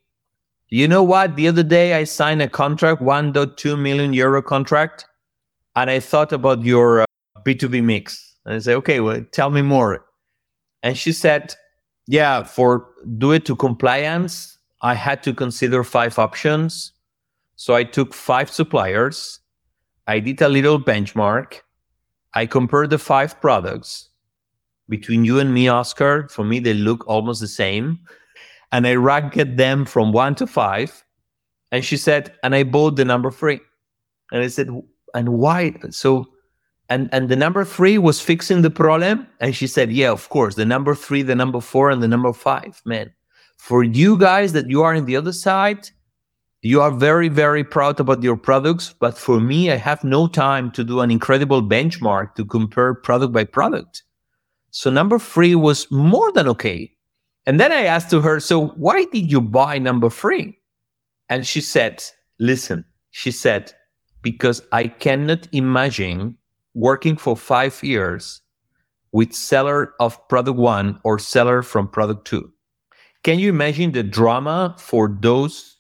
"You 0.70 0.88
know 0.88 1.04
what? 1.04 1.36
The 1.36 1.50
other 1.50 1.64
day 1.64 1.94
I 1.94 2.06
signed 2.06 2.42
a 2.42 2.48
contract, 2.48 3.02
1.2 3.02 3.78
million 3.78 4.14
euro 4.14 4.42
contract, 4.42 5.06
and 5.76 5.90
I 5.90 6.00
thought 6.00 6.32
about 6.32 6.64
your 6.64 7.02
uh, 7.02 7.06
B2B 7.46 7.84
mix." 7.84 8.38
And 8.46 8.56
I 8.56 8.60
said, 8.60 8.76
"Okay, 8.76 9.02
well, 9.02 9.22
tell 9.34 9.50
me 9.50 9.62
more." 9.62 10.06
And 10.84 10.98
she 10.98 11.12
said, 11.12 11.54
"Yeah, 12.08 12.44
for 12.44 12.88
do 13.18 13.34
it 13.34 13.44
to 13.48 13.58
compliance, 13.58 14.58
I 14.82 14.94
had 14.94 15.22
to 15.24 15.34
consider 15.34 15.84
five 15.84 16.18
options. 16.18 16.94
So 17.58 17.76
I 17.76 17.84
took 17.84 18.14
five 18.14 18.50
suppliers." 18.50 19.39
I 20.10 20.20
did 20.20 20.42
a 20.42 20.50
little 20.50 20.80
benchmark. 20.80 21.62
I 22.34 22.48
compared 22.48 22.90
the 22.90 22.98
five 22.98 23.40
products 23.40 24.10
between 24.90 25.24
you 25.24 25.38
and 25.38 25.54
me, 25.54 25.68
Oscar. 25.68 26.28
For 26.30 26.44
me, 26.44 26.60
they 26.60 26.74
look 26.74 27.08
almost 27.08 27.42
the 27.42 27.48
same. 27.48 28.00
And 28.72 28.88
I 28.88 28.96
ranked 28.96 29.56
them 29.56 29.86
from 29.86 30.12
one 30.12 30.34
to 30.36 30.48
five. 30.48 31.06
And 31.72 31.86
she 31.86 31.96
said, 31.96 32.34
and 32.42 32.56
I 32.56 32.64
bought 32.64 32.96
the 32.96 33.06
number 33.06 33.30
three. 33.30 33.60
And 34.32 34.42
I 34.42 34.48
said, 34.48 34.70
and 35.14 35.30
why? 35.30 35.76
So, 35.92 36.26
and, 36.90 37.08
and 37.12 37.30
the 37.30 37.36
number 37.36 37.64
three 37.64 38.00
was 38.00 38.20
fixing 38.20 38.64
the 38.64 38.72
problem. 38.72 39.28
And 39.40 39.56
she 39.56 39.68
said, 39.68 39.92
yeah, 39.92 40.10
of 40.10 40.28
course, 40.30 40.56
the 40.56 40.66
number 40.66 40.96
three, 40.96 41.22
the 41.22 41.36
number 41.36 41.62
four, 41.62 41.92
and 41.92 42.02
the 42.02 42.08
number 42.08 42.34
five. 42.34 42.82
Man, 42.84 43.14
for 43.58 43.84
you 43.84 44.18
guys 44.18 44.54
that 44.54 44.72
you 44.72 44.82
are 44.82 44.96
in 44.96 45.06
the 45.06 45.16
other 45.16 45.34
side, 45.34 45.88
you 46.62 46.82
are 46.82 46.92
very 46.92 47.30
very 47.30 47.64
proud 47.64 48.00
about 48.00 48.22
your 48.22 48.36
products 48.36 48.94
but 49.00 49.18
for 49.18 49.40
me 49.40 49.72
i 49.72 49.76
have 49.76 50.04
no 50.04 50.28
time 50.28 50.70
to 50.72 50.84
do 50.84 51.00
an 51.00 51.10
incredible 51.10 51.62
benchmark 51.64 52.36
to 52.36 52.44
compare 52.46 52.94
product 52.94 53.32
by 53.34 53.44
product. 53.44 54.04
So 54.72 54.92
number 54.92 55.18
three 55.18 55.56
was 55.56 55.90
more 55.90 56.32
than 56.32 56.48
okay. 56.50 56.92
And 57.46 57.60
then 57.60 57.72
i 57.72 57.84
asked 57.84 58.10
to 58.12 58.22
her 58.22 58.40
so 58.40 58.68
why 58.70 59.06
did 59.06 59.32
you 59.32 59.42
buy 59.42 59.80
number 59.80 60.10
three? 60.10 60.58
And 61.30 61.48
she 61.48 61.62
said 61.62 62.04
listen 62.40 62.84
she 63.12 63.32
said 63.32 63.74
because 64.22 64.62
i 64.72 64.88
cannot 64.88 65.48
imagine 65.54 66.38
working 66.74 67.16
for 67.16 67.38
five 67.38 67.82
years 67.82 68.42
with 69.12 69.34
seller 69.34 69.94
of 70.00 70.28
product 70.28 70.58
one 70.58 71.00
or 71.04 71.18
seller 71.18 71.64
from 71.64 71.88
product 71.88 72.26
two. 72.26 72.52
Can 73.24 73.40
you 73.40 73.50
imagine 73.50 73.92
the 73.92 74.04
drama 74.04 74.76
for 74.78 75.18
those 75.22 75.79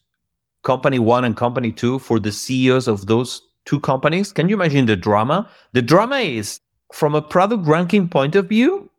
company 0.63 0.99
one 0.99 1.23
and 1.23 1.35
company 1.35 1.71
two 1.71 1.99
for 1.99 2.19
the 2.19 2.31
CEOs 2.31 2.87
of 2.87 3.07
those 3.07 3.41
two 3.65 3.79
companies. 3.79 4.31
Can 4.31 4.49
you 4.49 4.55
imagine 4.55 4.85
the 4.85 4.95
drama? 4.95 5.49
The 5.73 5.81
drama 5.81 6.17
is 6.17 6.59
from 6.93 7.15
a 7.15 7.21
product 7.21 7.67
ranking 7.67 8.09
point 8.09 8.35
of 8.35 8.49
view, 8.49 8.89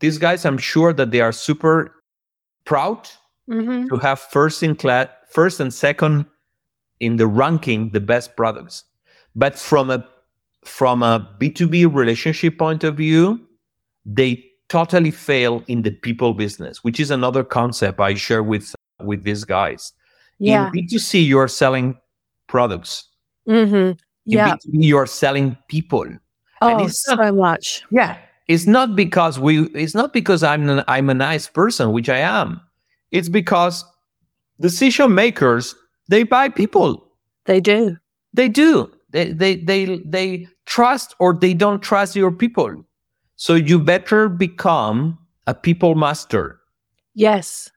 these 0.00 0.18
guys, 0.18 0.44
I'm 0.44 0.58
sure 0.58 0.92
that 0.92 1.10
they 1.10 1.20
are 1.20 1.32
super 1.32 1.94
proud 2.64 3.08
Mm-hmm. 3.46 3.88
to 3.88 3.98
have 3.98 4.20
first 4.20 4.62
in 4.62 4.74
class, 4.74 5.08
first 5.28 5.60
and 5.60 5.72
second 5.72 6.24
in 7.00 7.16
the 7.16 7.26
ranking, 7.26 7.90
the 7.90 8.00
best 8.00 8.36
products. 8.36 8.84
But 9.36 9.58
from 9.58 9.90
a 9.90 10.08
from 10.64 11.02
a 11.02 11.28
B2B 11.38 11.94
relationship 11.94 12.56
point 12.56 12.84
of 12.84 12.96
view, 12.96 13.38
they 14.06 14.42
totally 14.70 15.10
fail 15.10 15.62
in 15.68 15.82
the 15.82 15.90
people 15.90 16.32
business, 16.32 16.82
which 16.82 16.98
is 16.98 17.10
another 17.10 17.44
concept 17.44 18.00
I 18.00 18.14
share 18.14 18.42
with 18.42 18.74
with 19.02 19.24
these 19.24 19.44
guys. 19.44 19.92
Yeah. 20.38 20.70
In 20.74 20.86
B2C, 20.86 21.26
you're 21.26 21.48
selling 21.48 21.96
products. 22.48 23.08
Mm-hmm. 23.48 23.98
Yeah. 24.24 24.56
B2B, 24.56 24.60
you're 24.72 25.06
selling 25.06 25.56
people. 25.68 26.06
Oh, 26.62 26.84
it's 26.84 27.06
not- 27.08 27.18
so 27.18 27.32
much. 27.32 27.82
Yeah. 27.90 28.16
It's 28.46 28.66
not 28.66 28.94
because 28.94 29.38
we 29.38 29.64
it's 29.68 29.94
not 29.94 30.12
because 30.12 30.42
I'm 30.42 30.68
an, 30.68 30.84
I'm 30.86 31.08
a 31.08 31.14
nice 31.14 31.48
person, 31.48 31.92
which 31.92 32.08
I 32.10 32.18
am. 32.18 32.60
It's 33.10 33.30
because 33.30 33.84
decision 34.60 35.14
makers, 35.14 35.74
they 36.08 36.24
buy 36.24 36.50
people. 36.50 37.08
They 37.46 37.60
do. 37.60 37.96
They 38.34 38.48
do. 38.50 38.90
They 39.10 39.32
they 39.32 39.56
they 39.56 39.98
they 40.04 40.46
trust 40.66 41.14
or 41.20 41.32
they 41.32 41.54
don't 41.54 41.80
trust 41.82 42.16
your 42.16 42.30
people. 42.32 42.84
So 43.36 43.54
you 43.54 43.78
better 43.80 44.28
become 44.28 45.18
a 45.46 45.54
people 45.54 45.94
master. 45.94 46.60
Yes. 47.14 47.70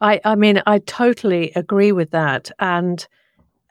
I 0.00 0.20
I 0.24 0.34
mean 0.34 0.62
I 0.66 0.78
totally 0.80 1.52
agree 1.56 1.92
with 1.92 2.10
that 2.10 2.50
and 2.58 3.06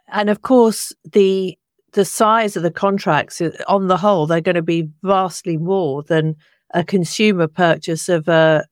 and 0.07 0.29
of 0.29 0.41
course 0.41 0.93
the 1.11 1.57
the 1.93 2.05
size 2.05 2.57
of 2.57 2.63
the 2.63 2.71
contracts 2.71 3.39
uh, 3.41 3.51
on 3.67 3.87
the 3.87 3.97
whole 3.97 4.27
they're 4.27 4.41
going 4.41 4.55
to 4.55 4.61
be 4.61 4.89
vastly 5.03 5.57
more 5.57 6.03
than 6.03 6.35
a 6.73 6.83
consumer 6.83 7.47
purchase 7.47 8.09
of 8.09 8.27
a 8.27 8.65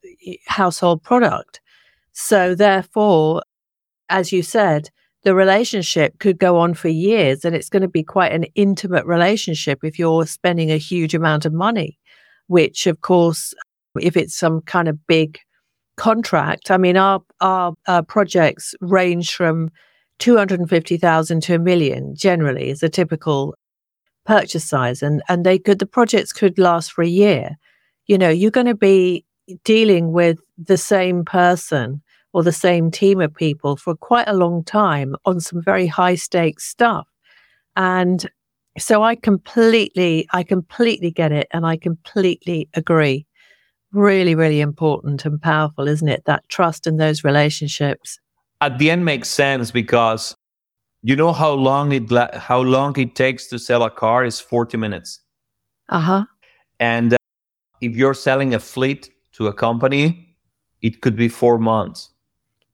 household 0.48 1.04
product. 1.04 1.62
So 2.12 2.56
therefore 2.56 3.44
as 4.10 4.32
you 4.32 4.44
said 4.44 4.90
the 5.24 5.34
relationship 5.34 6.20
could 6.20 6.38
go 6.38 6.58
on 6.58 6.74
for 6.74 6.90
years 6.90 7.46
and 7.46 7.56
it's 7.56 7.70
going 7.70 7.82
to 7.82 7.88
be 7.88 8.04
quite 8.04 8.34
an 8.34 8.44
intimate 8.56 9.06
relationship 9.06 9.80
if 9.84 9.98
you're 9.98 10.26
spending 10.26 10.70
a 10.70 10.78
huge 10.78 11.16
amount 11.16 11.46
of 11.46 11.54
money, 11.54 11.98
which 12.48 12.88
of 12.88 13.00
course, 13.02 13.54
if 14.00 14.18
it's 14.18 14.36
some 14.36 14.62
kind 14.62 14.90
of 14.90 15.08
big 15.08 15.40
contract, 15.96 16.72
I 16.72 16.78
mean, 16.78 16.98
our, 16.98 17.22
our, 17.42 17.74
our 17.88 18.04
projects 18.04 18.76
range 18.82 19.36
from 19.36 19.70
250,000 20.20 21.42
to 21.44 21.56
a 21.56 21.60
million 21.60 22.16
generally 22.16 22.70
is 22.70 22.84
a 22.84 22.90
typical 22.90 23.56
purchase 24.26 24.64
size. 24.64 25.02
And, 25.02 25.22
and 25.30 25.46
they 25.46 25.60
could, 25.60 25.80
the 25.80 25.86
projects 25.86 26.32
could 26.32 26.58
last 26.58 26.92
for 26.92 27.04
a 27.04 27.08
year. 27.08 27.58
You 28.08 28.18
know, 28.18 28.30
you're 28.30 28.52
going 28.52 28.68
to 28.68 28.76
be 28.76 29.26
dealing 29.64 30.14
with 30.14 30.40
the 30.58 30.78
same 30.78 31.26
person 31.26 32.02
or 32.34 32.44
the 32.44 32.52
same 32.52 32.90
team 32.90 33.22
of 33.22 33.34
people 33.34 33.76
for 33.76 33.96
quite 33.96 34.28
a 34.28 34.34
long 34.34 34.64
time 34.64 35.16
on 35.26 35.40
some 35.40 35.62
very 35.62 35.88
high 35.88 36.16
stakes 36.16 36.66
stuff. 36.66 37.08
And 37.76 38.30
so 38.78 39.04
I 39.04 39.16
completely, 39.16 40.28
I 40.34 40.44
completely 40.44 41.12
get 41.12 41.32
it. 41.32 41.48
And 41.52 41.66
I 41.66 41.78
completely 41.78 42.70
agree. 42.74 43.28
Really, 43.94 44.34
really 44.34 44.60
important 44.60 45.24
and 45.24 45.40
powerful, 45.40 45.88
isn't 45.88 46.08
it? 46.08 46.26
That 46.26 46.48
trust 46.50 46.88
in 46.88 46.98
those 46.98 47.24
relationships. 47.24 48.20
At 48.60 48.80
the 48.80 48.90
end 48.90 49.06
makes 49.06 49.30
sense 49.30 49.70
because 49.70 50.36
you 51.04 51.16
know 51.16 51.32
how 51.32 51.52
long 51.52 51.92
it 51.92 52.12
how 52.38 52.62
long 52.62 52.98
it 52.98 53.14
takes 53.14 53.48
to 53.48 53.60
sell 53.60 53.84
a 53.84 53.92
car 53.92 54.26
is 54.26 54.40
40 54.40 54.78
minutes. 54.78 55.20
Uh-huh. 55.90 56.26
And 56.80 57.14
uh, 57.14 57.18
if 57.82 57.96
you're 57.96 58.16
selling 58.16 58.54
a 58.56 58.60
fleet 58.60 59.12
to 59.34 59.48
a 59.48 59.54
company, 59.54 60.36
it 60.82 61.02
could 61.02 61.16
be 61.16 61.28
4 61.28 61.60
months. 61.60 62.10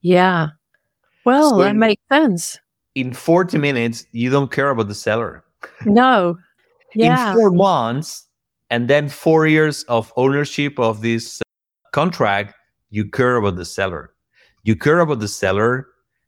Yeah. 0.02 0.50
Well, 1.26 1.50
so 1.50 1.58
that 1.58 1.72
in, 1.72 1.80
makes 1.80 2.04
sense. 2.10 2.60
In 2.96 3.14
40 3.14 3.58
minutes, 3.58 4.06
you 4.14 4.30
don't 4.30 4.52
care 4.52 4.70
about 4.70 4.88
the 4.88 4.96
seller. 4.96 5.44
No. 5.86 6.38
Yeah. 6.96 7.34
In 7.34 7.38
four 7.38 7.52
months, 7.52 8.29
and 8.70 8.88
then 8.88 9.10
four 9.10 9.48
years 9.48 9.84
of 9.84 10.14
ownership 10.16 10.80
of 10.80 11.02
this 11.02 11.42
uh, 11.42 11.44
contract, 11.92 12.56
you 12.90 13.06
care 13.10 13.36
about 13.36 13.56
the 13.56 13.66
seller. 13.66 14.14
You 14.64 14.76
care 14.76 15.00
about 15.00 15.20
the 15.20 15.28
seller. 15.28 15.88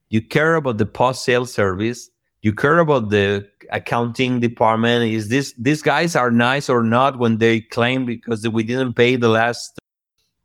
You 0.10 0.22
care 0.22 0.56
about 0.56 0.78
the 0.78 0.86
post 0.86 1.24
sale 1.24 1.46
service. 1.46 2.10
You 2.42 2.54
care 2.54 2.80
about 2.80 3.10
the 3.10 3.48
accounting 3.72 4.40
department. 4.40 5.12
Is 5.12 5.30
this 5.30 5.54
these 5.58 5.82
guys 5.82 6.16
are 6.16 6.32
nice 6.32 6.70
or 6.70 6.84
not 6.84 7.20
when 7.20 7.38
they 7.38 7.62
claim 7.62 8.06
because 8.06 8.48
we 8.48 8.64
didn't 8.64 8.94
pay 8.94 9.16
the 9.16 9.30
last 9.30 9.80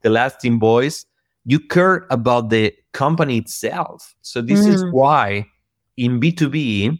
the 0.03 0.11
last 0.11 0.45
invoice? 0.45 1.07
You 1.45 1.59
care 1.59 2.07
about 2.11 2.51
the 2.51 2.75
company 2.93 3.39
itself. 3.39 4.15
So 4.21 4.43
this 4.43 4.67
mm. 4.67 4.75
is 4.75 4.85
why 4.91 5.47
in 5.97 6.21
B2B, 6.21 6.99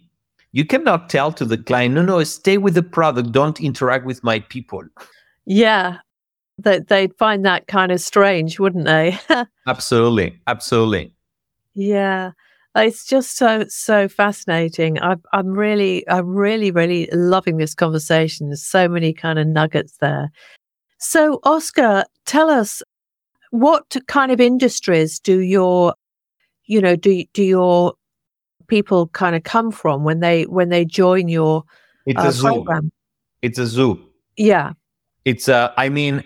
you 0.57 0.65
cannot 0.65 1.11
tell 1.11 1.33
to 1.33 1.45
the 1.45 1.59
client, 1.59 1.97
no, 1.97 2.03
no, 2.03 2.25
stay 2.25 2.57
with 2.57 2.73
the 2.73 2.83
product, 2.83 3.31
don't 3.31 3.61
interact 3.61 4.07
with 4.07 4.25
my 4.25 4.41
people. 4.41 4.83
Yeah. 5.45 5.99
That 6.57 6.89
they'd 6.89 7.15
find 7.19 7.45
that 7.45 7.67
kind 7.67 7.93
of 7.93 8.01
strange, 8.01 8.59
wouldn't 8.59 8.87
they? 8.87 9.19
absolutely. 9.67 10.41
Absolutely. 10.47 11.13
Yeah. 11.75 12.31
It's 12.75 13.05
just 13.05 13.37
so 13.37 13.67
so 13.69 14.09
fascinating. 14.09 14.99
I, 15.03 15.17
I'm 15.35 15.49
really, 15.49 16.09
I'm 16.09 16.29
really, 16.29 16.71
really 16.71 17.11
loving 17.13 17.59
this 17.59 17.75
conversation. 17.75 18.49
There's 18.49 18.67
so 18.67 18.89
many 18.89 19.13
kind 19.13 19.39
of 19.39 19.47
nuggets 19.47 19.99
there. 20.01 20.31
So, 20.97 21.39
Oscar, 21.45 22.07
tell 22.25 22.49
us 22.49 22.83
what 23.51 23.95
kind 24.09 24.33
of 24.33 24.41
industries 24.41 25.19
do 25.19 25.41
your, 25.41 25.95
you 26.65 26.81
know, 26.81 26.97
do 26.97 27.25
do 27.35 27.43
your 27.43 27.93
people 28.69 29.09
kind 29.09 29.37
of 29.37 29.43
come 29.43 29.71
from 29.71 30.05
when 30.05 30.21
they 30.21 30.45
when 30.45 30.69
they 30.69 30.85
join 30.85 31.29
your 31.29 31.65
it's 32.07 32.21
uh, 32.21 32.29
a 32.29 32.33
zoo. 32.33 32.43
program? 32.43 32.93
It's 33.43 33.59
a 33.59 33.67
zoo. 33.67 34.05
Yeah. 34.37 34.73
It's 35.25 35.49
a. 35.49 35.73
I 35.77 35.89
mean, 35.89 36.25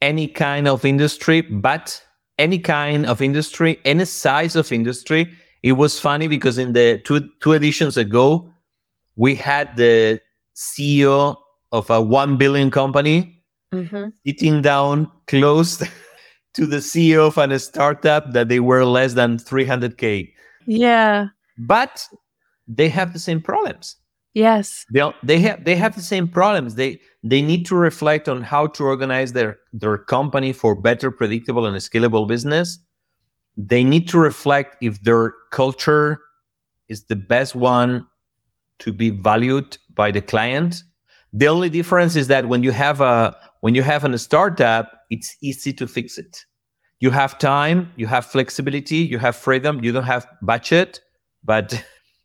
any 0.00 0.28
kind 0.28 0.68
of 0.68 0.84
industry, 0.84 1.40
but 1.40 2.02
any 2.38 2.58
kind 2.58 3.06
of 3.06 3.22
industry, 3.22 3.80
any 3.84 4.04
size 4.04 4.56
of 4.56 4.72
industry. 4.72 5.32
It 5.62 5.72
was 5.72 5.98
funny 5.98 6.28
because 6.28 6.58
in 6.58 6.72
the 6.74 7.00
two 7.04 7.28
two 7.40 7.52
editions 7.52 7.96
ago, 7.96 8.52
we 9.16 9.34
had 9.34 9.76
the 9.76 10.20
CEO 10.54 11.36
of 11.72 11.90
a 11.90 12.00
one 12.00 12.36
billion 12.36 12.70
company 12.70 13.42
mm-hmm. 13.72 14.08
sitting 14.24 14.62
down 14.62 15.10
close 15.26 15.78
to 16.54 16.66
the 16.66 16.76
CEO 16.76 17.26
of 17.26 17.38
a 17.38 17.58
startup 17.58 18.32
that 18.32 18.48
they 18.48 18.60
were 18.60 18.84
less 18.84 19.14
than 19.14 19.38
300k. 19.38 20.32
Yeah. 20.66 21.28
But 21.58 22.06
they 22.68 22.88
have 22.88 23.12
the 23.12 23.18
same 23.18 23.40
problems. 23.40 23.96
Yes. 24.34 24.84
They 24.92 25.02
they 25.22 25.38
have 25.40 25.64
they 25.64 25.76
have 25.76 25.96
the 25.96 26.02
same 26.02 26.28
problems. 26.28 26.74
They 26.74 27.00
they 27.24 27.40
need 27.40 27.64
to 27.66 27.74
reflect 27.74 28.28
on 28.28 28.42
how 28.42 28.66
to 28.66 28.84
organize 28.84 29.32
their 29.32 29.58
their 29.72 29.96
company 29.96 30.52
for 30.52 30.74
better 30.74 31.10
predictable 31.10 31.64
and 31.64 31.74
scalable 31.76 32.28
business. 32.28 32.78
They 33.56 33.82
need 33.82 34.08
to 34.08 34.18
reflect 34.18 34.76
if 34.82 35.00
their 35.02 35.32
culture 35.52 36.20
is 36.88 37.04
the 37.04 37.16
best 37.16 37.54
one 37.54 38.06
to 38.80 38.92
be 38.92 39.08
valued 39.08 39.78
by 39.94 40.10
the 40.10 40.20
client. 40.20 40.82
The 41.32 41.48
only 41.48 41.70
difference 41.70 42.14
is 42.14 42.28
that 42.28 42.46
when 42.46 42.62
you 42.62 42.72
have 42.72 43.00
a 43.00 43.34
when 43.60 43.74
you 43.74 43.82
have 43.82 44.04
a 44.04 44.18
startup, 44.18 44.92
it's 45.08 45.34
easy 45.40 45.72
to 45.72 45.86
fix 45.86 46.18
it. 46.18 46.44
You 47.00 47.10
have 47.10 47.38
time, 47.38 47.90
you 47.96 48.06
have 48.06 48.26
flexibility, 48.26 48.96
you 48.96 49.18
have 49.18 49.36
freedom, 49.36 49.82
you 49.82 49.92
don't 49.92 50.04
have 50.04 50.26
budget, 50.42 51.00
but 51.46 51.82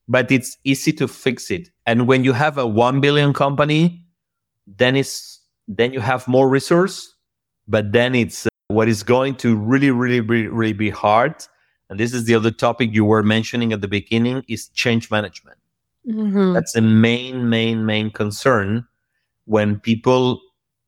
but 0.07 0.32
it's 0.32 0.57
easy 0.65 0.91
to 0.93 1.07
fix 1.07 1.49
it. 1.51 1.69
And 1.86 2.07
when 2.07 2.26
you 2.26 2.34
have 2.34 2.57
a 2.57 2.67
1 2.67 2.99
billion 2.99 3.34
company, 3.34 4.03
then 4.67 4.95
it's 4.95 5.39
then 5.67 5.93
you 5.93 6.01
have 6.01 6.28
more 6.28 6.49
resource, 6.49 7.15
but 7.67 7.93
then 7.93 8.15
it's 8.15 8.47
uh, 8.47 8.49
what 8.67 8.89
is 8.89 9.03
going 9.03 9.36
to 9.36 9.55
really 9.55 9.91
really 9.91 10.19
really, 10.19 10.47
really 10.47 10.74
be 10.74 10.89
hard. 10.89 11.36
And 11.89 11.99
this 11.99 12.13
is 12.13 12.26
the 12.26 12.36
other 12.36 12.51
topic 12.51 12.93
you 12.93 13.05
were 13.05 13.24
mentioning 13.24 13.74
at 13.74 13.82
the 13.82 13.88
beginning 13.88 14.43
is 14.47 14.69
change 14.69 15.11
management. 15.11 15.57
Mm-hmm. 16.07 16.53
That's 16.53 16.74
the 16.74 16.82
main 16.82 17.49
main 17.49 17.86
main 17.86 18.11
concern 18.11 18.86
when 19.45 19.80
people 19.80 20.41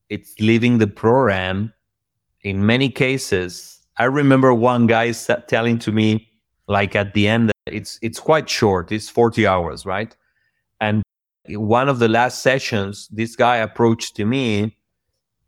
it's 0.09 0.39
leaving 0.39 0.77
the 0.77 0.87
program 0.87 1.73
in 2.43 2.65
many 2.65 2.89
cases 2.89 3.79
i 3.97 4.03
remember 4.03 4.53
one 4.53 4.87
guy 4.87 5.11
telling 5.47 5.79
to 5.79 5.91
me 5.91 6.27
like 6.67 6.95
at 6.95 7.13
the 7.13 7.27
end 7.27 7.52
it's 7.65 7.99
it's 8.01 8.19
quite 8.19 8.49
short 8.49 8.91
it's 8.91 9.09
40 9.09 9.47
hours 9.47 9.85
right 9.85 10.15
and 10.81 11.03
one 11.47 11.89
of 11.89 11.99
the 11.99 12.07
last 12.07 12.41
sessions 12.41 13.07
this 13.11 13.35
guy 13.35 13.57
approached 13.57 14.15
to 14.15 14.25
me 14.25 14.77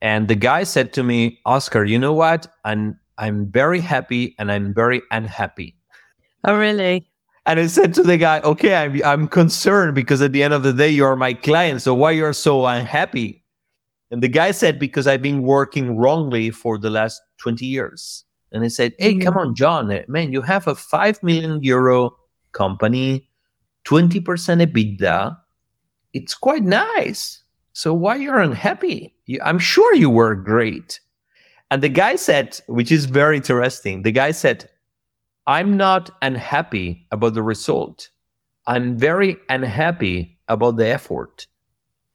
and 0.01 0.27
the 0.27 0.35
guy 0.35 0.63
said 0.63 0.93
to 0.93 1.03
me 1.03 1.39
oscar 1.45 1.83
you 1.83 1.99
know 1.99 2.13
what 2.13 2.47
i'm 2.63 2.99
i'm 3.17 3.51
very 3.51 3.79
happy 3.79 4.35
and 4.39 4.51
i'm 4.51 4.73
very 4.73 5.01
unhappy 5.11 5.75
oh 6.45 6.57
really 6.57 7.07
and 7.47 7.59
I 7.59 7.67
said 7.67 7.93
to 7.93 8.01
the 8.01 8.17
guy, 8.17 8.39
okay, 8.39 8.75
I'm, 8.75 8.99
I'm 9.05 9.27
concerned 9.27 9.93
because 9.93 10.19
at 10.21 10.31
the 10.31 10.41
end 10.41 10.53
of 10.53 10.63
the 10.63 10.73
day, 10.73 10.89
you're 10.89 11.15
my 11.15 11.35
client. 11.35 11.83
So 11.83 11.93
why 11.93 12.09
you're 12.11 12.33
so 12.33 12.65
unhappy? 12.65 13.43
And 14.09 14.23
the 14.23 14.27
guy 14.27 14.49
said, 14.49 14.79
because 14.79 15.05
I've 15.05 15.21
been 15.21 15.43
working 15.43 15.95
wrongly 15.95 16.49
for 16.49 16.79
the 16.79 16.89
last 16.89 17.21
20 17.37 17.65
years. 17.65 18.25
And 18.55 18.63
I 18.63 18.69
said, 18.69 18.93
hey, 18.97 19.13
mm-hmm. 19.13 19.21
come 19.21 19.37
on, 19.37 19.53
John, 19.53 19.91
eh, 19.91 20.03
man, 20.07 20.31
you 20.31 20.41
have 20.41 20.65
a 20.65 20.75
5 20.75 21.21
million 21.21 21.61
euro 21.61 22.15
company, 22.53 23.27
20% 23.83 24.23
EBITDA. 24.23 25.37
It's 26.13 26.33
quite 26.33 26.63
nice. 26.63 27.43
So 27.73 27.93
why 27.93 28.15
you're 28.15 28.39
unhappy? 28.39 29.13
You, 29.25 29.41
I'm 29.43 29.59
sure 29.59 29.93
you 29.93 30.09
were 30.09 30.35
great. 30.35 31.01
And 31.69 31.83
the 31.83 31.89
guy 31.89 32.15
said, 32.15 32.57
which 32.67 32.93
is 32.93 33.05
very 33.05 33.35
interesting, 33.35 34.03
the 34.03 34.13
guy 34.13 34.31
said, 34.31 34.69
I'm 35.47 35.75
not 35.75 36.09
unhappy 36.21 37.05
about 37.11 37.33
the 37.33 37.43
result. 37.43 38.09
I'm 38.67 38.97
very 38.97 39.35
unhappy 39.49 40.39
about 40.47 40.77
the 40.77 40.87
effort. 40.87 41.45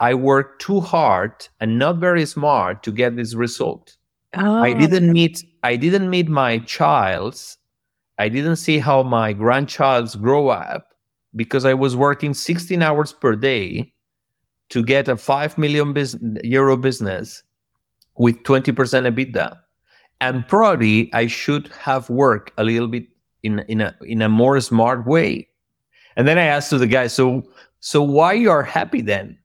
I 0.00 0.14
worked 0.14 0.62
too 0.62 0.80
hard 0.80 1.48
and 1.60 1.78
not 1.78 1.98
very 1.98 2.24
smart 2.24 2.82
to 2.84 2.92
get 2.92 3.16
this 3.16 3.34
result. 3.34 3.98
Oh. 4.36 4.62
I 4.62 4.72
didn't 4.72 5.12
meet 5.12 5.44
I 5.62 5.76
didn't 5.76 6.08
meet 6.08 6.28
my 6.28 6.58
child's. 6.58 7.58
I 8.18 8.28
didn't 8.28 8.56
see 8.56 8.78
how 8.78 9.02
my 9.02 9.32
grandchild's 9.32 10.14
grow 10.14 10.48
up 10.48 10.94
because 11.34 11.64
I 11.64 11.74
was 11.74 11.96
working 11.96 12.34
16 12.34 12.82
hours 12.82 13.12
per 13.12 13.34
day 13.34 13.92
to 14.68 14.82
get 14.82 15.08
a 15.08 15.16
5 15.16 15.58
million 15.58 15.92
bus- 15.92 16.16
euro 16.44 16.76
business 16.76 17.42
with 18.18 18.42
20% 18.42 18.74
EBITDA. 18.74 19.58
And 20.20 20.46
probably 20.46 21.12
I 21.14 21.26
should 21.26 21.68
have 21.68 22.10
worked 22.10 22.52
a 22.58 22.64
little 22.64 22.88
bit 22.88 23.06
in, 23.42 23.60
in 23.68 23.80
a 23.80 23.96
in 24.02 24.20
a 24.22 24.28
more 24.28 24.60
smart 24.60 25.06
way. 25.06 25.48
And 26.16 26.28
then 26.28 26.38
I 26.38 26.44
asked 26.44 26.70
to 26.70 26.78
the 26.78 26.86
guy, 26.86 27.06
so 27.06 27.42
so 27.80 28.02
why 28.02 28.34
you 28.34 28.50
are 28.50 28.62
happy 28.62 29.00
then? 29.00 29.38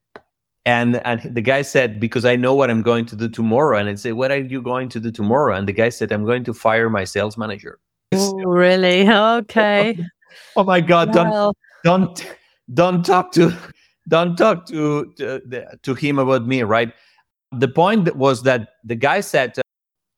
And 0.66 1.06
and 1.06 1.22
the 1.36 1.42
guy 1.42 1.62
said, 1.62 2.00
because 2.00 2.26
I 2.26 2.36
know 2.36 2.56
what 2.56 2.72
I'm 2.72 2.82
going 2.82 3.06
to 3.08 3.16
do 3.16 3.30
tomorrow. 3.30 3.78
And 3.78 3.88
I 3.88 3.96
said, 3.96 4.14
what 4.14 4.32
are 4.32 4.40
you 4.40 4.62
going 4.62 4.90
to 4.90 5.00
do 5.00 5.12
tomorrow? 5.12 5.56
And 5.56 5.68
the 5.68 5.74
guy 5.74 5.90
said, 5.90 6.12
I'm 6.12 6.26
going 6.26 6.44
to 6.46 6.54
fire 6.54 6.90
my 6.90 7.04
sales 7.04 7.38
manager. 7.38 7.80
Oh, 8.14 8.34
really? 8.44 9.08
Okay. 9.10 9.98
oh 10.56 10.64
my 10.64 10.82
God. 10.82 11.14
Well. 11.14 11.54
Don't 11.84 12.16
don't 12.18 12.36
don't 12.74 13.06
talk 13.06 13.32
to 13.34 13.54
don't 14.08 14.36
talk 14.36 14.66
to 14.68 15.14
to, 15.18 15.78
to 15.84 15.94
him 15.94 16.18
about 16.18 16.48
me, 16.48 16.64
right? 16.64 16.92
The 17.52 17.68
point 17.68 18.16
was 18.16 18.44
that 18.44 18.70
the 18.84 18.96
guy 18.96 19.22
said 19.22 19.58
uh, 19.58 19.62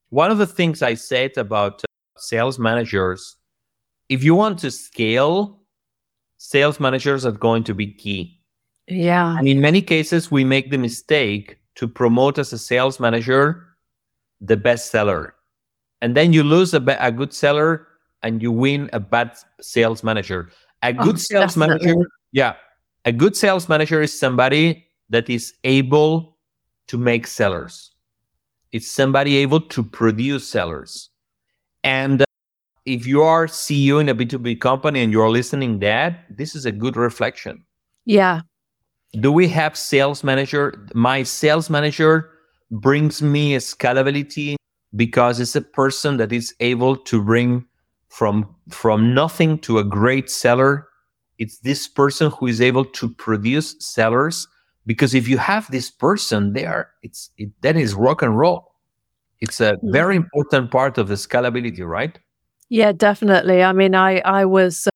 one 0.10 0.32
of 0.32 0.38
the 0.38 0.48
things 0.48 0.82
I 0.82 0.94
said 0.94 1.38
about 1.38 1.84
uh, 1.84 1.88
sales 2.18 2.58
managers, 2.58 3.36
if 4.08 4.24
you 4.24 4.34
want 4.34 4.60
to 4.60 4.72
scale, 4.72 5.62
sales 6.38 6.80
managers 6.80 7.26
are 7.26 7.32
going 7.32 7.64
to 7.66 7.74
be 7.74 7.92
key. 7.94 8.37
Yeah. 8.88 9.38
And 9.38 9.48
in 9.48 9.60
many 9.62 9.82
cases, 9.82 10.32
we 10.32 10.44
make 10.44 10.72
the 10.72 10.78
mistake 10.78 11.58
to 11.76 11.88
promote 11.88 12.38
as 12.38 12.54
a 12.54 12.58
sales 12.58 13.00
manager 13.00 13.66
the 14.42 14.58
best 14.58 14.92
seller. 14.92 15.36
And 16.02 16.16
then 16.16 16.34
you 16.34 16.44
lose 16.44 16.74
a, 16.74 16.84
a 17.00 17.12
good 17.12 17.34
seller 17.34 17.88
and 18.24 18.42
you 18.42 18.52
win 18.52 18.90
a 18.94 19.00
bad 19.00 19.38
sales 19.62 20.04
manager. 20.04 20.50
A 20.84 20.90
oh, 20.90 21.04
good 21.04 21.16
oh, 21.16 21.18
sales 21.18 21.56
definitely. 21.56 21.88
manager, 21.88 22.10
yeah, 22.32 22.56
a 23.06 23.12
good 23.12 23.36
sales 23.36 23.68
manager 23.68 24.02
is 24.02 24.18
somebody 24.18 24.86
that 25.10 25.30
is 25.30 25.54
able 25.64 26.38
to 26.88 26.98
make 26.98 27.28
sellers. 27.28 27.92
It's 28.72 28.92
somebody 28.92 29.38
able 29.38 29.62
to 29.62 29.84
produce 29.84 30.48
sellers. 30.48 31.10
And 31.84 32.22
uh, 32.22 32.26
if 32.86 33.08
you 33.08 33.22
are 33.24 33.48
CEO 33.48 34.02
in 34.02 34.10
a 34.10 34.16
B2B 34.16 34.60
company 34.60 35.02
and 35.02 35.12
you're 35.12 35.30
listening 35.30 35.80
that, 35.80 36.26
this 36.30 36.56
is 36.56 36.66
a 36.66 36.72
good 36.72 36.98
reflection. 36.98 37.66
Yeah. 38.06 38.42
Do 39.14 39.32
we 39.32 39.48
have 39.50 39.78
sales 39.78 40.24
manager? 40.24 40.86
My 40.94 41.24
sales 41.24 41.70
manager 41.70 42.30
brings 42.72 43.22
me 43.22 43.56
a 43.56 43.60
scalability 43.60 44.56
because 44.96 45.40
it's 45.40 45.56
a 45.56 45.62
person 45.62 46.18
that 46.18 46.32
is 46.32 46.54
able 46.60 46.96
to 46.96 47.24
bring 47.24 47.66
from 48.10 48.54
from 48.70 49.14
nothing 49.14 49.60
to 49.60 49.80
a 49.80 49.84
great 49.84 50.30
seller. 50.30 50.88
It's 51.38 51.60
this 51.60 51.88
person 51.88 52.32
who 52.32 52.48
is 52.48 52.62
able 52.62 52.86
to 52.86 53.10
produce 53.10 53.76
sellers 53.80 54.48
because 54.86 55.14
if 55.14 55.28
you 55.28 55.38
have 55.38 55.70
this 55.72 55.92
person 55.92 56.54
there 56.54 56.92
it's 57.04 57.30
it, 57.38 57.50
that 57.62 57.76
is 57.76 57.94
rock 57.94 58.22
and 58.22 58.38
roll. 58.38 58.74
It's 59.40 59.62
a 59.62 59.74
mm-hmm. 59.74 59.92
very 59.92 60.16
important 60.16 60.72
part 60.72 60.98
of 60.98 61.08
the 61.08 61.16
scalability 61.16 61.88
right? 61.88 62.18
Yeah 62.70 62.92
definitely. 62.92 63.64
I 63.64 63.72
mean 63.72 63.96
i 63.96 64.20
i 64.20 64.46
was 64.46 64.88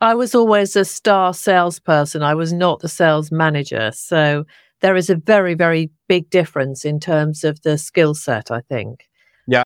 i 0.00 0.14
was 0.14 0.34
always 0.34 0.76
a 0.76 0.84
star 0.84 1.34
salesperson. 1.34 2.22
I 2.22 2.34
was 2.34 2.52
not 2.52 2.80
the 2.80 2.88
sales 2.88 3.30
manager. 3.30 3.90
So 3.94 4.44
there 4.80 4.96
is 4.96 5.10
a 5.10 5.16
very 5.16 5.54
very 5.54 5.90
big 6.08 6.30
difference 6.30 6.84
in 6.84 7.00
terms 7.00 7.44
of 7.44 7.62
the 7.62 7.78
skill 7.78 8.14
set 8.14 8.50
i 8.50 8.60
think. 8.62 9.08
Yeah. 9.46 9.64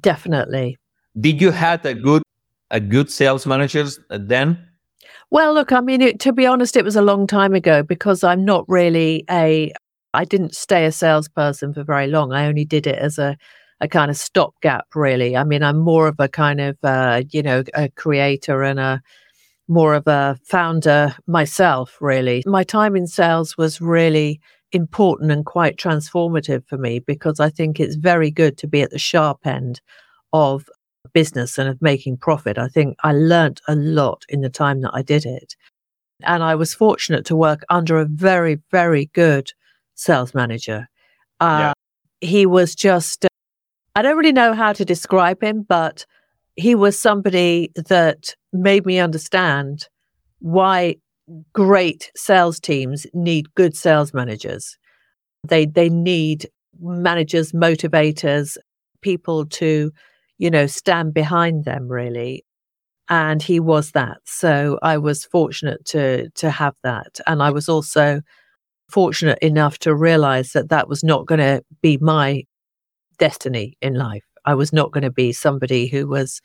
Definitely. 0.00 0.78
Did 1.18 1.40
you 1.40 1.50
had 1.50 1.84
a 1.86 1.94
good 1.94 2.22
a 2.70 2.80
good 2.80 3.10
sales 3.10 3.46
managers 3.46 3.98
then? 4.10 4.66
Well, 5.30 5.54
look, 5.54 5.72
I 5.72 5.80
mean, 5.80 6.02
it, 6.02 6.20
to 6.20 6.32
be 6.32 6.46
honest, 6.46 6.76
it 6.76 6.84
was 6.84 6.96
a 6.96 7.02
long 7.02 7.26
time 7.26 7.54
ago 7.54 7.82
because 7.82 8.22
I'm 8.22 8.44
not 8.44 8.64
really 8.68 9.24
a, 9.30 9.72
I 10.14 10.24
didn't 10.24 10.54
stay 10.54 10.84
a 10.84 10.92
salesperson 10.92 11.74
for 11.74 11.84
very 11.84 12.06
long. 12.06 12.32
I 12.32 12.46
only 12.46 12.64
did 12.64 12.86
it 12.86 12.98
as 12.98 13.18
a, 13.18 13.36
a 13.80 13.88
kind 13.88 14.10
of 14.10 14.16
stopgap, 14.16 14.86
really. 14.94 15.36
I 15.36 15.44
mean, 15.44 15.62
I'm 15.62 15.78
more 15.78 16.08
of 16.08 16.16
a 16.18 16.28
kind 16.28 16.60
of, 16.60 16.76
uh, 16.82 17.22
you 17.30 17.42
know, 17.42 17.64
a 17.74 17.88
creator 17.90 18.62
and 18.62 18.78
a 18.78 19.02
more 19.68 19.94
of 19.94 20.06
a 20.06 20.38
founder 20.44 21.14
myself, 21.26 21.96
really. 22.00 22.42
My 22.46 22.64
time 22.64 22.96
in 22.96 23.06
sales 23.06 23.56
was 23.56 23.80
really 23.80 24.40
important 24.72 25.30
and 25.30 25.44
quite 25.44 25.76
transformative 25.76 26.66
for 26.66 26.76
me 26.76 26.98
because 26.98 27.40
I 27.40 27.50
think 27.50 27.80
it's 27.80 27.96
very 27.96 28.30
good 28.30 28.58
to 28.58 28.66
be 28.66 28.82
at 28.82 28.90
the 28.90 28.98
sharp 28.98 29.46
end 29.46 29.80
of 30.32 30.68
business 31.12 31.58
and 31.58 31.68
of 31.68 31.80
making 31.80 32.18
profit. 32.18 32.58
I 32.58 32.68
think 32.68 32.96
I 33.02 33.12
learnt 33.12 33.60
a 33.68 33.74
lot 33.74 34.24
in 34.28 34.40
the 34.40 34.50
time 34.50 34.82
that 34.82 34.90
I 34.92 35.02
did 35.02 35.24
it. 35.24 35.56
And 36.22 36.42
I 36.42 36.54
was 36.54 36.74
fortunate 36.74 37.24
to 37.26 37.36
work 37.36 37.62
under 37.68 37.98
a 37.98 38.06
very, 38.06 38.60
very 38.70 39.06
good 39.06 39.52
sales 39.94 40.34
manager. 40.34 40.88
Uh, 41.40 41.72
yeah. 42.22 42.28
He 42.28 42.46
was 42.46 42.74
just, 42.74 43.26
I 43.94 44.02
don't 44.02 44.16
really 44.16 44.32
know 44.32 44.54
how 44.54 44.72
to 44.72 44.84
describe 44.84 45.42
him, 45.42 45.64
but 45.68 46.06
he 46.56 46.74
was 46.74 46.98
somebody 46.98 47.70
that 47.76 48.34
made 48.52 48.86
me 48.86 48.98
understand 48.98 49.88
why 50.40 50.96
great 51.52 52.10
sales 52.16 52.60
teams 52.60 53.06
need 53.14 53.54
good 53.54 53.76
sales 53.76 54.14
managers. 54.14 54.76
They, 55.46 55.66
they 55.66 55.88
need 55.88 56.48
managers, 56.80 57.52
motivators, 57.52 58.56
people 59.02 59.46
to 59.46 59.92
you 60.38 60.50
know, 60.50 60.66
stand 60.66 61.14
behind 61.14 61.64
them 61.64 61.88
really. 61.88 62.44
And 63.08 63.42
he 63.42 63.60
was 63.60 63.92
that. 63.92 64.18
So 64.24 64.78
I 64.82 64.98
was 64.98 65.24
fortunate 65.24 65.84
to, 65.86 66.28
to 66.30 66.50
have 66.50 66.74
that. 66.82 67.20
And 67.26 67.42
I 67.42 67.50
was 67.50 67.68
also 67.68 68.20
fortunate 68.90 69.38
enough 69.40 69.78
to 69.80 69.94
realize 69.94 70.52
that 70.52 70.70
that 70.70 70.88
was 70.88 71.04
not 71.04 71.26
going 71.26 71.38
to 71.38 71.62
be 71.82 71.98
my 72.00 72.42
destiny 73.18 73.76
in 73.80 73.94
life. 73.94 74.25
I 74.46 74.54
was 74.54 74.72
not 74.72 74.92
going 74.92 75.02
to 75.02 75.10
be 75.10 75.32
somebody 75.32 75.88
who 75.88 76.06
was, 76.06 76.40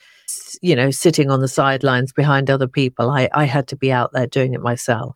you 0.61 0.75
know, 0.75 0.91
sitting 0.91 1.29
on 1.29 1.39
the 1.39 1.47
sidelines 1.47 2.11
behind 2.11 2.49
other 2.49 2.67
people. 2.67 3.09
I, 3.09 3.29
I 3.33 3.45
had 3.45 3.67
to 3.69 3.75
be 3.75 3.91
out 3.91 4.11
there 4.13 4.27
doing 4.27 4.53
it 4.53 4.61
myself. 4.61 5.15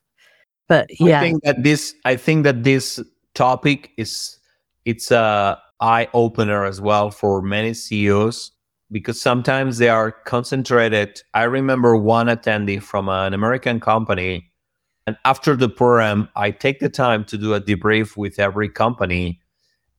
But 0.67 0.87
yeah, 0.99 1.19
I 1.19 1.23
think 1.23 1.43
that 1.43 1.63
this, 1.63 1.93
I 2.05 2.15
think 2.15 2.43
that 2.43 2.63
this 2.63 2.99
topic 3.33 3.91
is, 3.97 4.39
it's 4.85 5.11
a 5.11 5.59
eye 5.79 6.07
opener 6.13 6.63
as 6.65 6.79
well 6.79 7.11
for 7.11 7.41
many 7.41 7.73
CEOs 7.73 8.51
because 8.91 9.21
sometimes 9.21 9.77
they 9.77 9.89
are 9.89 10.11
concentrated. 10.11 11.21
I 11.33 11.43
remember 11.43 11.97
one 11.97 12.27
attendee 12.27 12.81
from 12.81 13.09
an 13.09 13.33
American 13.33 13.79
company, 13.79 14.51
and 15.07 15.17
after 15.25 15.55
the 15.55 15.69
program, 15.69 16.29
I 16.35 16.51
take 16.51 16.79
the 16.79 16.89
time 16.89 17.25
to 17.25 17.37
do 17.37 17.53
a 17.53 17.61
debrief 17.61 18.17
with 18.17 18.39
every 18.39 18.69
company. 18.69 19.39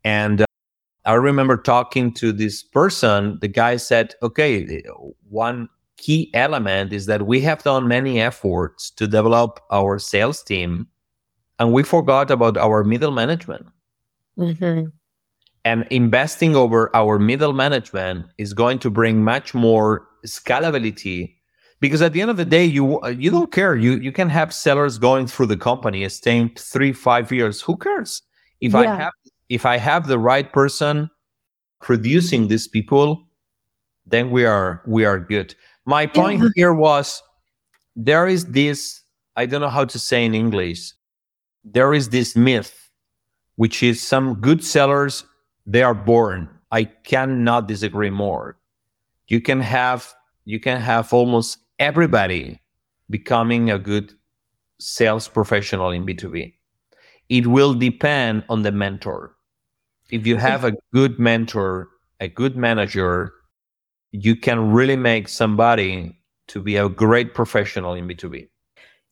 And 0.02 0.44
I 1.06 1.14
remember 1.14 1.56
talking 1.56 2.12
to 2.14 2.32
this 2.32 2.62
person. 2.62 3.38
The 3.40 3.48
guy 3.48 3.76
said, 3.76 4.14
okay, 4.22 4.82
one 5.28 5.68
key 5.96 6.30
element 6.34 6.92
is 6.92 7.06
that 7.06 7.26
we 7.26 7.40
have 7.40 7.62
done 7.62 7.88
many 7.88 8.20
efforts 8.20 8.90
to 8.90 9.06
develop 9.06 9.60
our 9.70 9.98
sales 9.98 10.42
team, 10.42 10.88
and 11.58 11.72
we 11.72 11.82
forgot 11.82 12.30
about 12.30 12.56
our 12.56 12.84
middle 12.84 13.12
management. 13.12 13.66
Mm-hmm 14.38 14.86
and 15.66 15.84
investing 15.90 16.54
over 16.54 16.94
our 16.94 17.18
middle 17.18 17.52
management 17.52 18.24
is 18.38 18.54
going 18.54 18.78
to 18.78 18.88
bring 18.88 19.24
much 19.24 19.52
more 19.52 20.06
scalability 20.24 21.34
because 21.80 22.00
at 22.00 22.12
the 22.12 22.20
end 22.22 22.30
of 22.30 22.36
the 22.36 22.44
day 22.44 22.64
you 22.64 23.04
you 23.08 23.32
don't 23.32 23.50
care 23.50 23.74
you 23.74 23.94
you 23.96 24.12
can 24.12 24.28
have 24.28 24.54
sellers 24.54 24.96
going 24.96 25.26
through 25.26 25.46
the 25.46 25.56
company 25.56 26.08
staying 26.08 26.50
three 26.56 26.92
five 26.92 27.32
years 27.32 27.60
who 27.60 27.76
cares 27.76 28.22
if 28.60 28.72
yeah. 28.72 28.78
i 28.78 28.86
have 28.86 29.12
if 29.48 29.66
i 29.66 29.76
have 29.76 30.06
the 30.06 30.18
right 30.18 30.52
person 30.52 31.10
producing 31.80 32.48
these 32.48 32.68
people 32.68 33.26
then 34.06 34.30
we 34.30 34.44
are 34.44 34.82
we 34.86 35.04
are 35.04 35.18
good 35.18 35.54
my 35.84 36.06
point 36.06 36.42
here 36.54 36.74
was 36.74 37.22
there 37.94 38.26
is 38.26 38.46
this 38.46 39.02
i 39.36 39.46
don't 39.46 39.60
know 39.60 39.68
how 39.68 39.84
to 39.84 39.98
say 39.98 40.24
in 40.24 40.34
english 40.34 40.92
there 41.64 41.92
is 41.92 42.08
this 42.10 42.36
myth 42.36 42.90
which 43.56 43.82
is 43.82 44.00
some 44.00 44.34
good 44.34 44.62
sellers 44.62 45.24
they 45.66 45.82
are 45.82 45.94
born. 45.94 46.48
I 46.70 46.84
cannot 46.84 47.68
disagree 47.68 48.10
more. 48.10 48.56
You 49.28 49.40
can 49.40 49.60
have 49.60 50.14
you 50.44 50.60
can 50.60 50.80
have 50.80 51.12
almost 51.12 51.58
everybody 51.78 52.60
becoming 53.10 53.70
a 53.70 53.78
good 53.78 54.12
sales 54.78 55.26
professional 55.26 55.90
in 55.90 56.06
B2B. 56.06 56.54
It 57.28 57.48
will 57.48 57.74
depend 57.74 58.44
on 58.48 58.62
the 58.62 58.70
mentor. 58.70 59.34
If 60.10 60.26
you 60.26 60.36
have 60.36 60.64
a 60.64 60.72
good 60.92 61.18
mentor, 61.18 61.88
a 62.20 62.28
good 62.28 62.56
manager, 62.56 63.32
you 64.12 64.36
can 64.36 64.72
really 64.72 64.96
make 64.96 65.28
somebody 65.28 66.18
to 66.48 66.62
be 66.62 66.76
a 66.76 66.88
great 66.88 67.34
professional 67.34 67.94
in 67.94 68.06
B2B. 68.06 68.48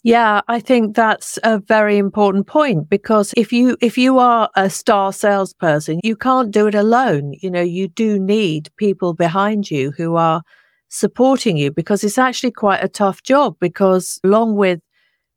Yeah, 0.05 0.42
I 0.49 0.61
think 0.61 0.95
that's 0.95 1.38
a 1.42 1.59
very 1.59 1.97
important 1.97 2.47
point 2.47 2.90
because 2.90 3.32
if 3.38 3.55
you 3.55 3.78
if 3.80 3.97
you 3.97 4.18
are 4.18 4.51
a 4.55 4.68
star 4.68 5.14
salesperson, 5.14 5.99
you 6.05 6.14
can't 6.14 6.51
do 6.51 6.66
it 6.66 6.74
alone. 6.74 7.32
You 7.40 7.51
know, 7.51 7.62
you 7.62 7.88
do 7.88 8.20
need 8.20 8.70
people 8.76 9.14
behind 9.14 9.70
you 9.70 9.92
who 9.92 10.16
are 10.16 10.42
supporting 10.90 11.57
you 11.57 11.70
because 11.70 12.05
it's 12.05 12.18
actually 12.18 12.51
quite 12.51 12.84
a 12.84 12.88
tough 12.88 13.22
job 13.22 13.57
because 13.61 14.20
along 14.22 14.57
with 14.57 14.80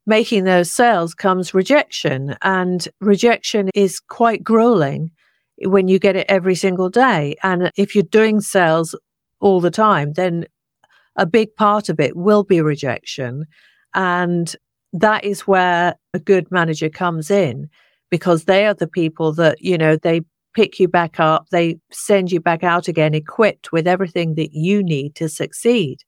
making 0.05 0.43
those 0.43 0.71
sales 0.71 1.13
comes 1.13 1.53
rejection 1.53 2.35
and 2.41 2.89
rejection 2.99 3.69
is 3.73 4.01
quite 4.01 4.43
grueling 4.43 5.11
when 5.63 5.87
you 5.87 5.99
get 5.99 6.15
it 6.15 6.25
every 6.29 6.55
single 6.55 6.89
day 6.89 7.35
and 7.43 7.71
if 7.77 7.95
you're 7.95 8.03
doing 8.03 8.41
sales 8.41 8.95
all 9.39 9.59
the 9.59 9.71
time 9.71 10.13
then 10.13 10.45
a 11.15 11.25
big 11.25 11.55
part 11.55 11.89
of 11.89 11.99
it 11.99 12.15
will 12.15 12.43
be 12.43 12.61
rejection 12.61 13.45
and 13.95 14.55
that 14.93 15.23
is 15.23 15.41
where 15.41 15.95
a 16.13 16.19
good 16.19 16.49
manager 16.51 16.89
comes 16.89 17.29
in 17.31 17.69
because 18.09 18.45
they 18.45 18.65
are 18.65 18.73
the 18.73 18.87
people 18.87 19.33
that, 19.33 19.61
you 19.61 19.77
know, 19.77 19.97
they 19.97 20.21
pick 20.53 20.79
you 20.79 20.87
back 20.87 21.19
up, 21.19 21.47
they 21.51 21.77
send 21.91 22.31
you 22.31 22.39
back 22.39 22.63
out 22.63 22.87
again 22.87 23.13
equipped 23.13 23.71
with 23.71 23.87
everything 23.87 24.35
that 24.35 24.53
you 24.53 24.81
need 24.81 25.13
to 25.15 25.27
succeed 25.27 26.03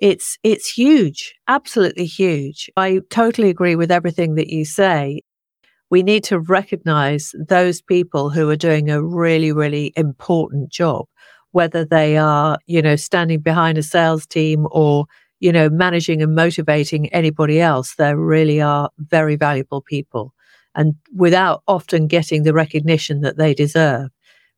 it's 0.00 0.38
it's 0.42 0.68
huge, 0.68 1.34
absolutely 1.48 2.06
huge. 2.06 2.70
I 2.76 3.00
totally 3.10 3.50
agree 3.50 3.76
with 3.76 3.90
everything 3.90 4.34
that 4.36 4.48
you 4.48 4.64
say. 4.64 5.22
We 5.90 6.02
need 6.02 6.24
to 6.24 6.38
recognize 6.38 7.34
those 7.38 7.80
people 7.80 8.30
who 8.30 8.48
are 8.50 8.56
doing 8.56 8.90
a 8.90 9.02
really, 9.02 9.52
really 9.52 9.92
important 9.96 10.70
job, 10.70 11.06
whether 11.52 11.84
they 11.84 12.16
are, 12.16 12.58
you 12.66 12.82
know, 12.82 12.96
standing 12.96 13.40
behind 13.40 13.78
a 13.78 13.82
sales 13.82 14.26
team 14.26 14.66
or, 14.70 15.06
you 15.40 15.52
know, 15.52 15.70
managing 15.70 16.22
and 16.22 16.34
motivating 16.34 17.08
anybody 17.08 17.60
else. 17.60 17.94
They 17.94 18.14
really 18.14 18.60
are 18.60 18.90
very 18.98 19.36
valuable 19.36 19.80
people 19.80 20.34
and 20.78 20.94
without 21.14 21.62
often 21.66 22.06
getting 22.06 22.44
the 22.44 22.54
recognition 22.54 23.20
that 23.22 23.36
they 23.36 23.52
deserve. 23.52 24.10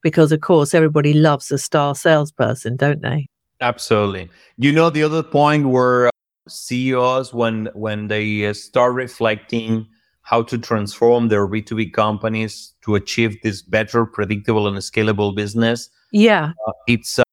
Because, 0.02 0.32
of 0.32 0.40
course, 0.40 0.74
everybody 0.74 1.12
loves 1.12 1.50
a 1.50 1.58
star 1.58 1.94
salesperson, 1.94 2.76
don't 2.76 3.02
they? 3.02 3.26
Absolutely. 3.60 4.30
You 4.56 4.72
know, 4.72 4.88
the 4.88 5.02
other 5.02 5.22
point 5.22 5.68
where 5.68 6.06
uh, 6.06 6.10
CEOs, 6.48 7.34
when 7.34 7.68
when 7.74 8.08
they 8.08 8.46
uh, 8.46 8.54
start 8.54 8.94
reflecting 8.94 9.86
how 10.30 10.40
to 10.40 10.56
transform 10.56 11.26
their 11.26 11.48
B2B 11.48 11.92
companies 11.92 12.72
to 12.82 12.94
achieve 12.94 13.42
this 13.42 13.62
better, 13.62 14.06
predictable, 14.06 14.68
and 14.68 14.76
scalable 14.76 15.34
business, 15.34 15.90
yeah, 16.12 16.52
uh, 16.68 16.72
it's 16.86 17.18
uh, 17.18 17.24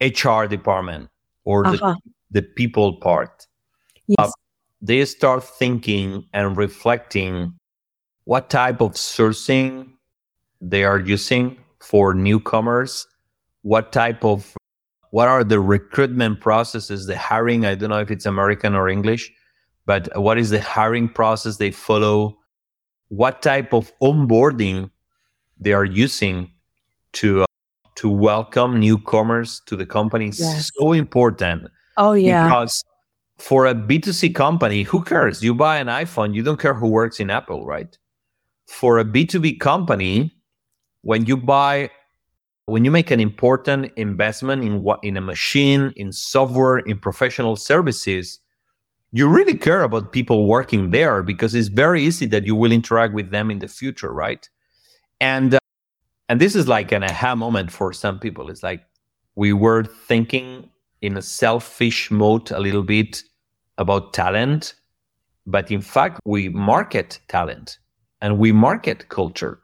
HR 0.00 0.48
department 0.48 1.08
or 1.44 1.64
uh-huh. 1.64 1.94
the, 2.32 2.40
the 2.40 2.42
people 2.42 2.96
part. 2.96 3.46
Yes. 4.08 4.16
Uh, 4.18 4.30
they 4.80 5.04
start 5.04 5.44
thinking 5.44 6.26
and 6.32 6.56
reflecting 6.56 7.54
what 8.24 8.50
type 8.50 8.80
of 8.80 8.94
sourcing 8.94 9.92
they 10.60 10.82
are 10.82 10.98
using 10.98 11.56
for 11.78 12.12
newcomers, 12.12 13.06
what 13.62 13.92
type 13.92 14.24
of 14.24 14.52
what 15.10 15.28
are 15.28 15.44
the 15.44 15.60
recruitment 15.60 16.40
processes, 16.40 17.06
the 17.06 17.16
hiring? 17.16 17.64
I 17.66 17.76
don't 17.76 17.90
know 17.90 18.00
if 18.00 18.10
it's 18.10 18.26
American 18.26 18.74
or 18.74 18.88
English, 18.88 19.32
but 19.86 20.08
what 20.20 20.38
is 20.38 20.50
the 20.50 20.60
hiring 20.60 21.08
process 21.08 21.56
they 21.56 21.70
follow? 21.70 22.38
What 23.08 23.42
type 23.42 23.72
of 23.72 23.92
onboarding 24.00 24.90
they 25.58 25.72
are 25.72 25.84
using 25.84 26.50
to 27.14 27.42
uh, 27.42 27.46
to 27.96 28.08
welcome 28.08 28.80
newcomers 28.80 29.60
to 29.66 29.76
the 29.76 29.86
company 29.86 30.28
is 30.28 30.40
yes. 30.40 30.70
so 30.74 30.92
important. 30.92 31.68
Oh 31.96 32.12
yeah, 32.12 32.44
because 32.44 32.82
for 33.38 33.66
a 33.66 33.74
B2C 33.74 34.34
company, 34.34 34.82
who 34.82 35.02
cares? 35.02 35.42
You 35.42 35.54
buy 35.54 35.78
an 35.78 35.88
iPhone, 35.88 36.34
you 36.34 36.42
don't 36.42 36.60
care 36.60 36.74
who 36.74 36.88
works 36.88 37.20
in 37.20 37.28
Apple, 37.28 37.66
right? 37.66 37.96
For 38.66 38.98
a 38.98 39.04
B2B 39.04 39.60
company, 39.60 40.32
when 41.02 41.26
you 41.26 41.36
buy 41.36 41.90
when 42.66 42.84
you 42.84 42.90
make 42.90 43.10
an 43.10 43.20
important 43.20 43.90
investment 43.96 44.62
in 44.64 44.82
what 44.82 45.00
in 45.02 45.16
a 45.16 45.20
machine 45.20 45.92
in 45.96 46.12
software 46.12 46.78
in 46.78 46.98
professional 46.98 47.56
services 47.56 48.38
you 49.12 49.28
really 49.28 49.56
care 49.56 49.82
about 49.82 50.12
people 50.12 50.46
working 50.46 50.90
there 50.90 51.22
because 51.22 51.54
it's 51.54 51.68
very 51.68 52.02
easy 52.02 52.26
that 52.26 52.46
you 52.46 52.56
will 52.56 52.72
interact 52.72 53.14
with 53.14 53.30
them 53.30 53.50
in 53.50 53.58
the 53.58 53.68
future 53.68 54.12
right? 54.12 54.48
And 55.20 55.54
uh, 55.54 55.58
and 56.28 56.40
this 56.40 56.56
is 56.56 56.66
like 56.66 56.92
an 56.92 57.04
aha 57.04 57.34
moment 57.34 57.70
for 57.70 57.92
some 57.92 58.18
people. 58.18 58.50
It's 58.50 58.62
like 58.62 58.82
we 59.34 59.52
were 59.52 59.84
thinking 59.84 60.70
in 61.02 61.16
a 61.16 61.22
selfish 61.22 62.10
mode 62.10 62.50
a 62.50 62.60
little 62.60 62.82
bit 62.82 63.22
about 63.78 64.12
talent 64.12 64.74
but 65.46 65.70
in 65.70 65.80
fact 65.80 66.20
we 66.24 66.48
market 66.48 67.18
talent 67.28 67.78
and 68.20 68.38
we 68.38 68.52
market 68.52 69.08
culture 69.08 69.61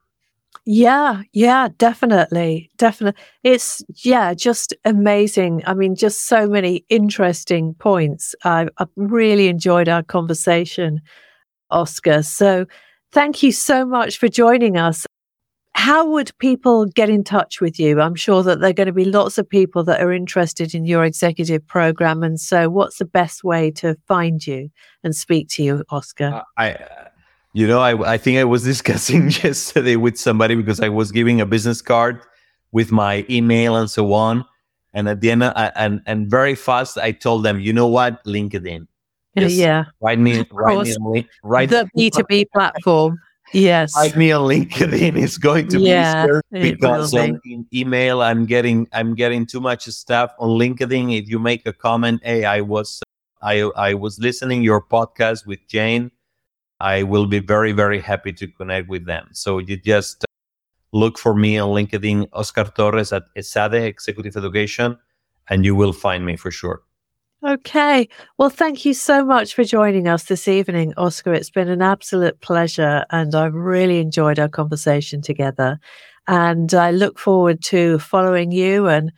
yeah, 0.65 1.23
yeah, 1.33 1.69
definitely. 1.79 2.71
Definitely. 2.77 3.21
It's, 3.43 3.83
yeah, 4.05 4.35
just 4.35 4.75
amazing. 4.85 5.63
I 5.67 5.75
mean, 5.75 5.95
just 5.95 6.27
so 6.27 6.49
many 6.49 6.85
interesting 6.89 7.75
points. 7.75 8.35
I, 8.45 8.69
I've 8.79 8.89
really 8.97 9.49
enjoyed 9.49 9.89
our 9.89 10.03
conversation, 10.03 11.01
Oscar. 11.71 12.23
So 12.23 12.67
thank 13.13 13.43
you 13.43 13.53
so 13.53 13.85
much 13.85 14.19
for 14.19 14.29
joining 14.29 14.77
us. 14.77 15.07
How 15.75 16.09
would 16.09 16.33
people 16.39 16.87
get 16.87 17.09
in 17.09 17.23
touch 17.23 17.61
with 17.61 17.79
you? 17.79 18.01
I'm 18.01 18.17
sure 18.17 18.43
that 18.43 18.61
there 18.61 18.71
are 18.71 18.75
going 18.75 18.89
to 18.89 18.93
be 18.93 19.05
lots 19.05 19.39
of 19.39 19.49
people 19.49 19.85
that 19.85 20.01
are 20.01 20.13
interested 20.13 20.75
in 20.75 20.85
your 20.87 21.05
executive 21.05 21.65
program. 21.69 22.25
And 22.25 22.41
so, 22.41 22.69
what's 22.69 22.99
the 22.99 23.05
best 23.05 23.45
way 23.45 23.71
to 23.73 23.97
find 24.09 24.45
you 24.45 24.71
and 25.05 25.15
speak 25.15 25.49
to 25.51 25.63
you, 25.63 25.85
Oscar? 25.91 26.35
Uh, 26.35 26.43
I, 26.57 27.08
you 27.59 27.67
know, 27.67 27.81
I, 27.81 28.13
I 28.13 28.19
think 28.19 28.39
I 28.39 28.45
was 28.45 28.63
discussing 28.73 29.31
yesterday 29.43 29.97
with 29.97 30.17
somebody 30.17 30.55
because 30.55 30.81
I 30.81 30.89
was 30.89 31.11
giving 31.11 31.41
a 31.41 31.47
business 31.47 31.83
card 31.83 32.23
with 32.71 32.93
my 32.93 33.27
email 33.29 33.77
and 33.77 33.91
so 33.91 34.13
on. 34.13 34.45
And 34.95 35.09
at 35.09 35.21
the 35.21 35.33
end, 35.33 35.45
I, 35.45 35.73
and 35.75 36.01
and 36.07 36.31
very 36.31 36.55
fast, 36.55 36.97
I 36.99 37.13
told 37.13 37.45
them, 37.45 37.61
you 37.61 37.73
know 37.73 37.89
what, 37.89 38.25
LinkedIn. 38.25 38.87
Just 39.39 39.57
yeah. 39.57 39.85
Write 40.01 40.19
me, 40.19 40.45
write 40.51 40.87
me, 40.87 40.95
on, 40.95 41.29
write 41.43 41.71
the 41.71 41.89
B 41.95 42.11
two 42.11 42.25
B 42.29 42.45
platform. 42.45 43.19
Yes. 43.53 43.95
Write 43.97 44.17
me 44.17 44.31
on 44.33 44.49
LinkedIn. 44.49 45.17
It's 45.23 45.39
going 45.39 45.69
to 45.69 45.81
yeah, 45.81 46.27
be 46.53 46.73
because 46.73 47.15
on 47.15 47.41
email, 47.75 48.23
I'm 48.23 48.47
getting 48.47 48.87
I'm 48.93 49.15
getting 49.15 49.47
too 49.47 49.61
much 49.61 49.85
stuff 49.87 50.33
on 50.39 50.51
LinkedIn. 50.59 51.19
If 51.21 51.29
you 51.29 51.39
make 51.39 51.67
a 51.67 51.73
comment, 51.73 52.21
hey, 52.25 52.45
I 52.45 52.61
was 52.61 53.03
I 53.43 53.63
I 53.77 53.95
was 53.95 54.19
listening 54.19 54.63
your 54.63 54.81
podcast 54.81 55.47
with 55.47 55.61
Jane 55.67 56.11
I 56.81 57.03
will 57.03 57.27
be 57.27 57.41
very, 57.41 57.73
very 57.73 58.01
happy 58.01 58.33
to 58.35 58.47
connect 58.47 58.89
with 58.89 59.07
them. 59.07 59.29
So 59.33 59.59
you 59.59 59.77
just 59.77 60.25
uh, 60.25 60.27
look 60.93 61.19
for 61.19 61.35
me 61.35 61.59
on 61.59 61.71
LinkedIn, 61.71 62.29
Oscar 62.33 62.65
Torres 62.65 63.13
at 63.13 63.25
ESADE 63.37 63.87
Executive 63.87 64.37
Education, 64.37 64.99
and 65.49 65.65
you 65.65 65.75
will 65.75 65.93
find 65.93 66.25
me 66.25 66.37
for 66.37 66.51
sure. 66.51 66.83
Okay. 67.47 68.09
Well, 68.37 68.51
thank 68.51 68.85
you 68.85 68.95
so 68.95 69.25
much 69.25 69.55
for 69.55 69.63
joining 69.63 70.09
us 70.09 70.25
this 70.25 70.49
evening, 70.49 70.93
Oscar. 70.97 71.33
It's 71.33 71.51
been 71.51 71.69
an 71.69 71.83
absolute 71.83 72.41
pleasure, 72.41 73.05
and 73.11 73.35
I've 73.35 73.55
really 73.55 74.01
enjoyed 74.01 74.39
our 74.39 74.49
conversation 74.49 75.23
together. 75.23 75.79
And 76.27 76.75
I 76.75 76.91
look 76.91 77.19
forward 77.19 77.63
to 77.65 77.99
following 78.01 78.51
you 78.51 78.87
and, 78.89 79.13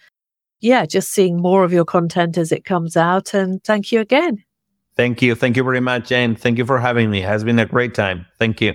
yeah, 0.60 0.84
just 0.84 1.12
seeing 1.12 1.40
more 1.40 1.64
of 1.64 1.72
your 1.72 1.86
content 1.86 2.36
as 2.38 2.52
it 2.52 2.64
comes 2.64 2.96
out. 2.96 3.34
And 3.34 3.64
thank 3.64 3.90
you 3.90 4.00
again. 4.00 4.44
Thank 4.96 5.22
you. 5.22 5.34
Thank 5.34 5.56
you 5.56 5.64
very 5.64 5.80
much, 5.80 6.08
Jane. 6.08 6.34
Thank 6.34 6.58
you 6.58 6.66
for 6.66 6.78
having 6.78 7.10
me. 7.10 7.22
It 7.22 7.26
has 7.26 7.44
been 7.44 7.58
a 7.58 7.66
great 7.66 7.94
time. 7.94 8.26
Thank 8.38 8.60
you. 8.60 8.74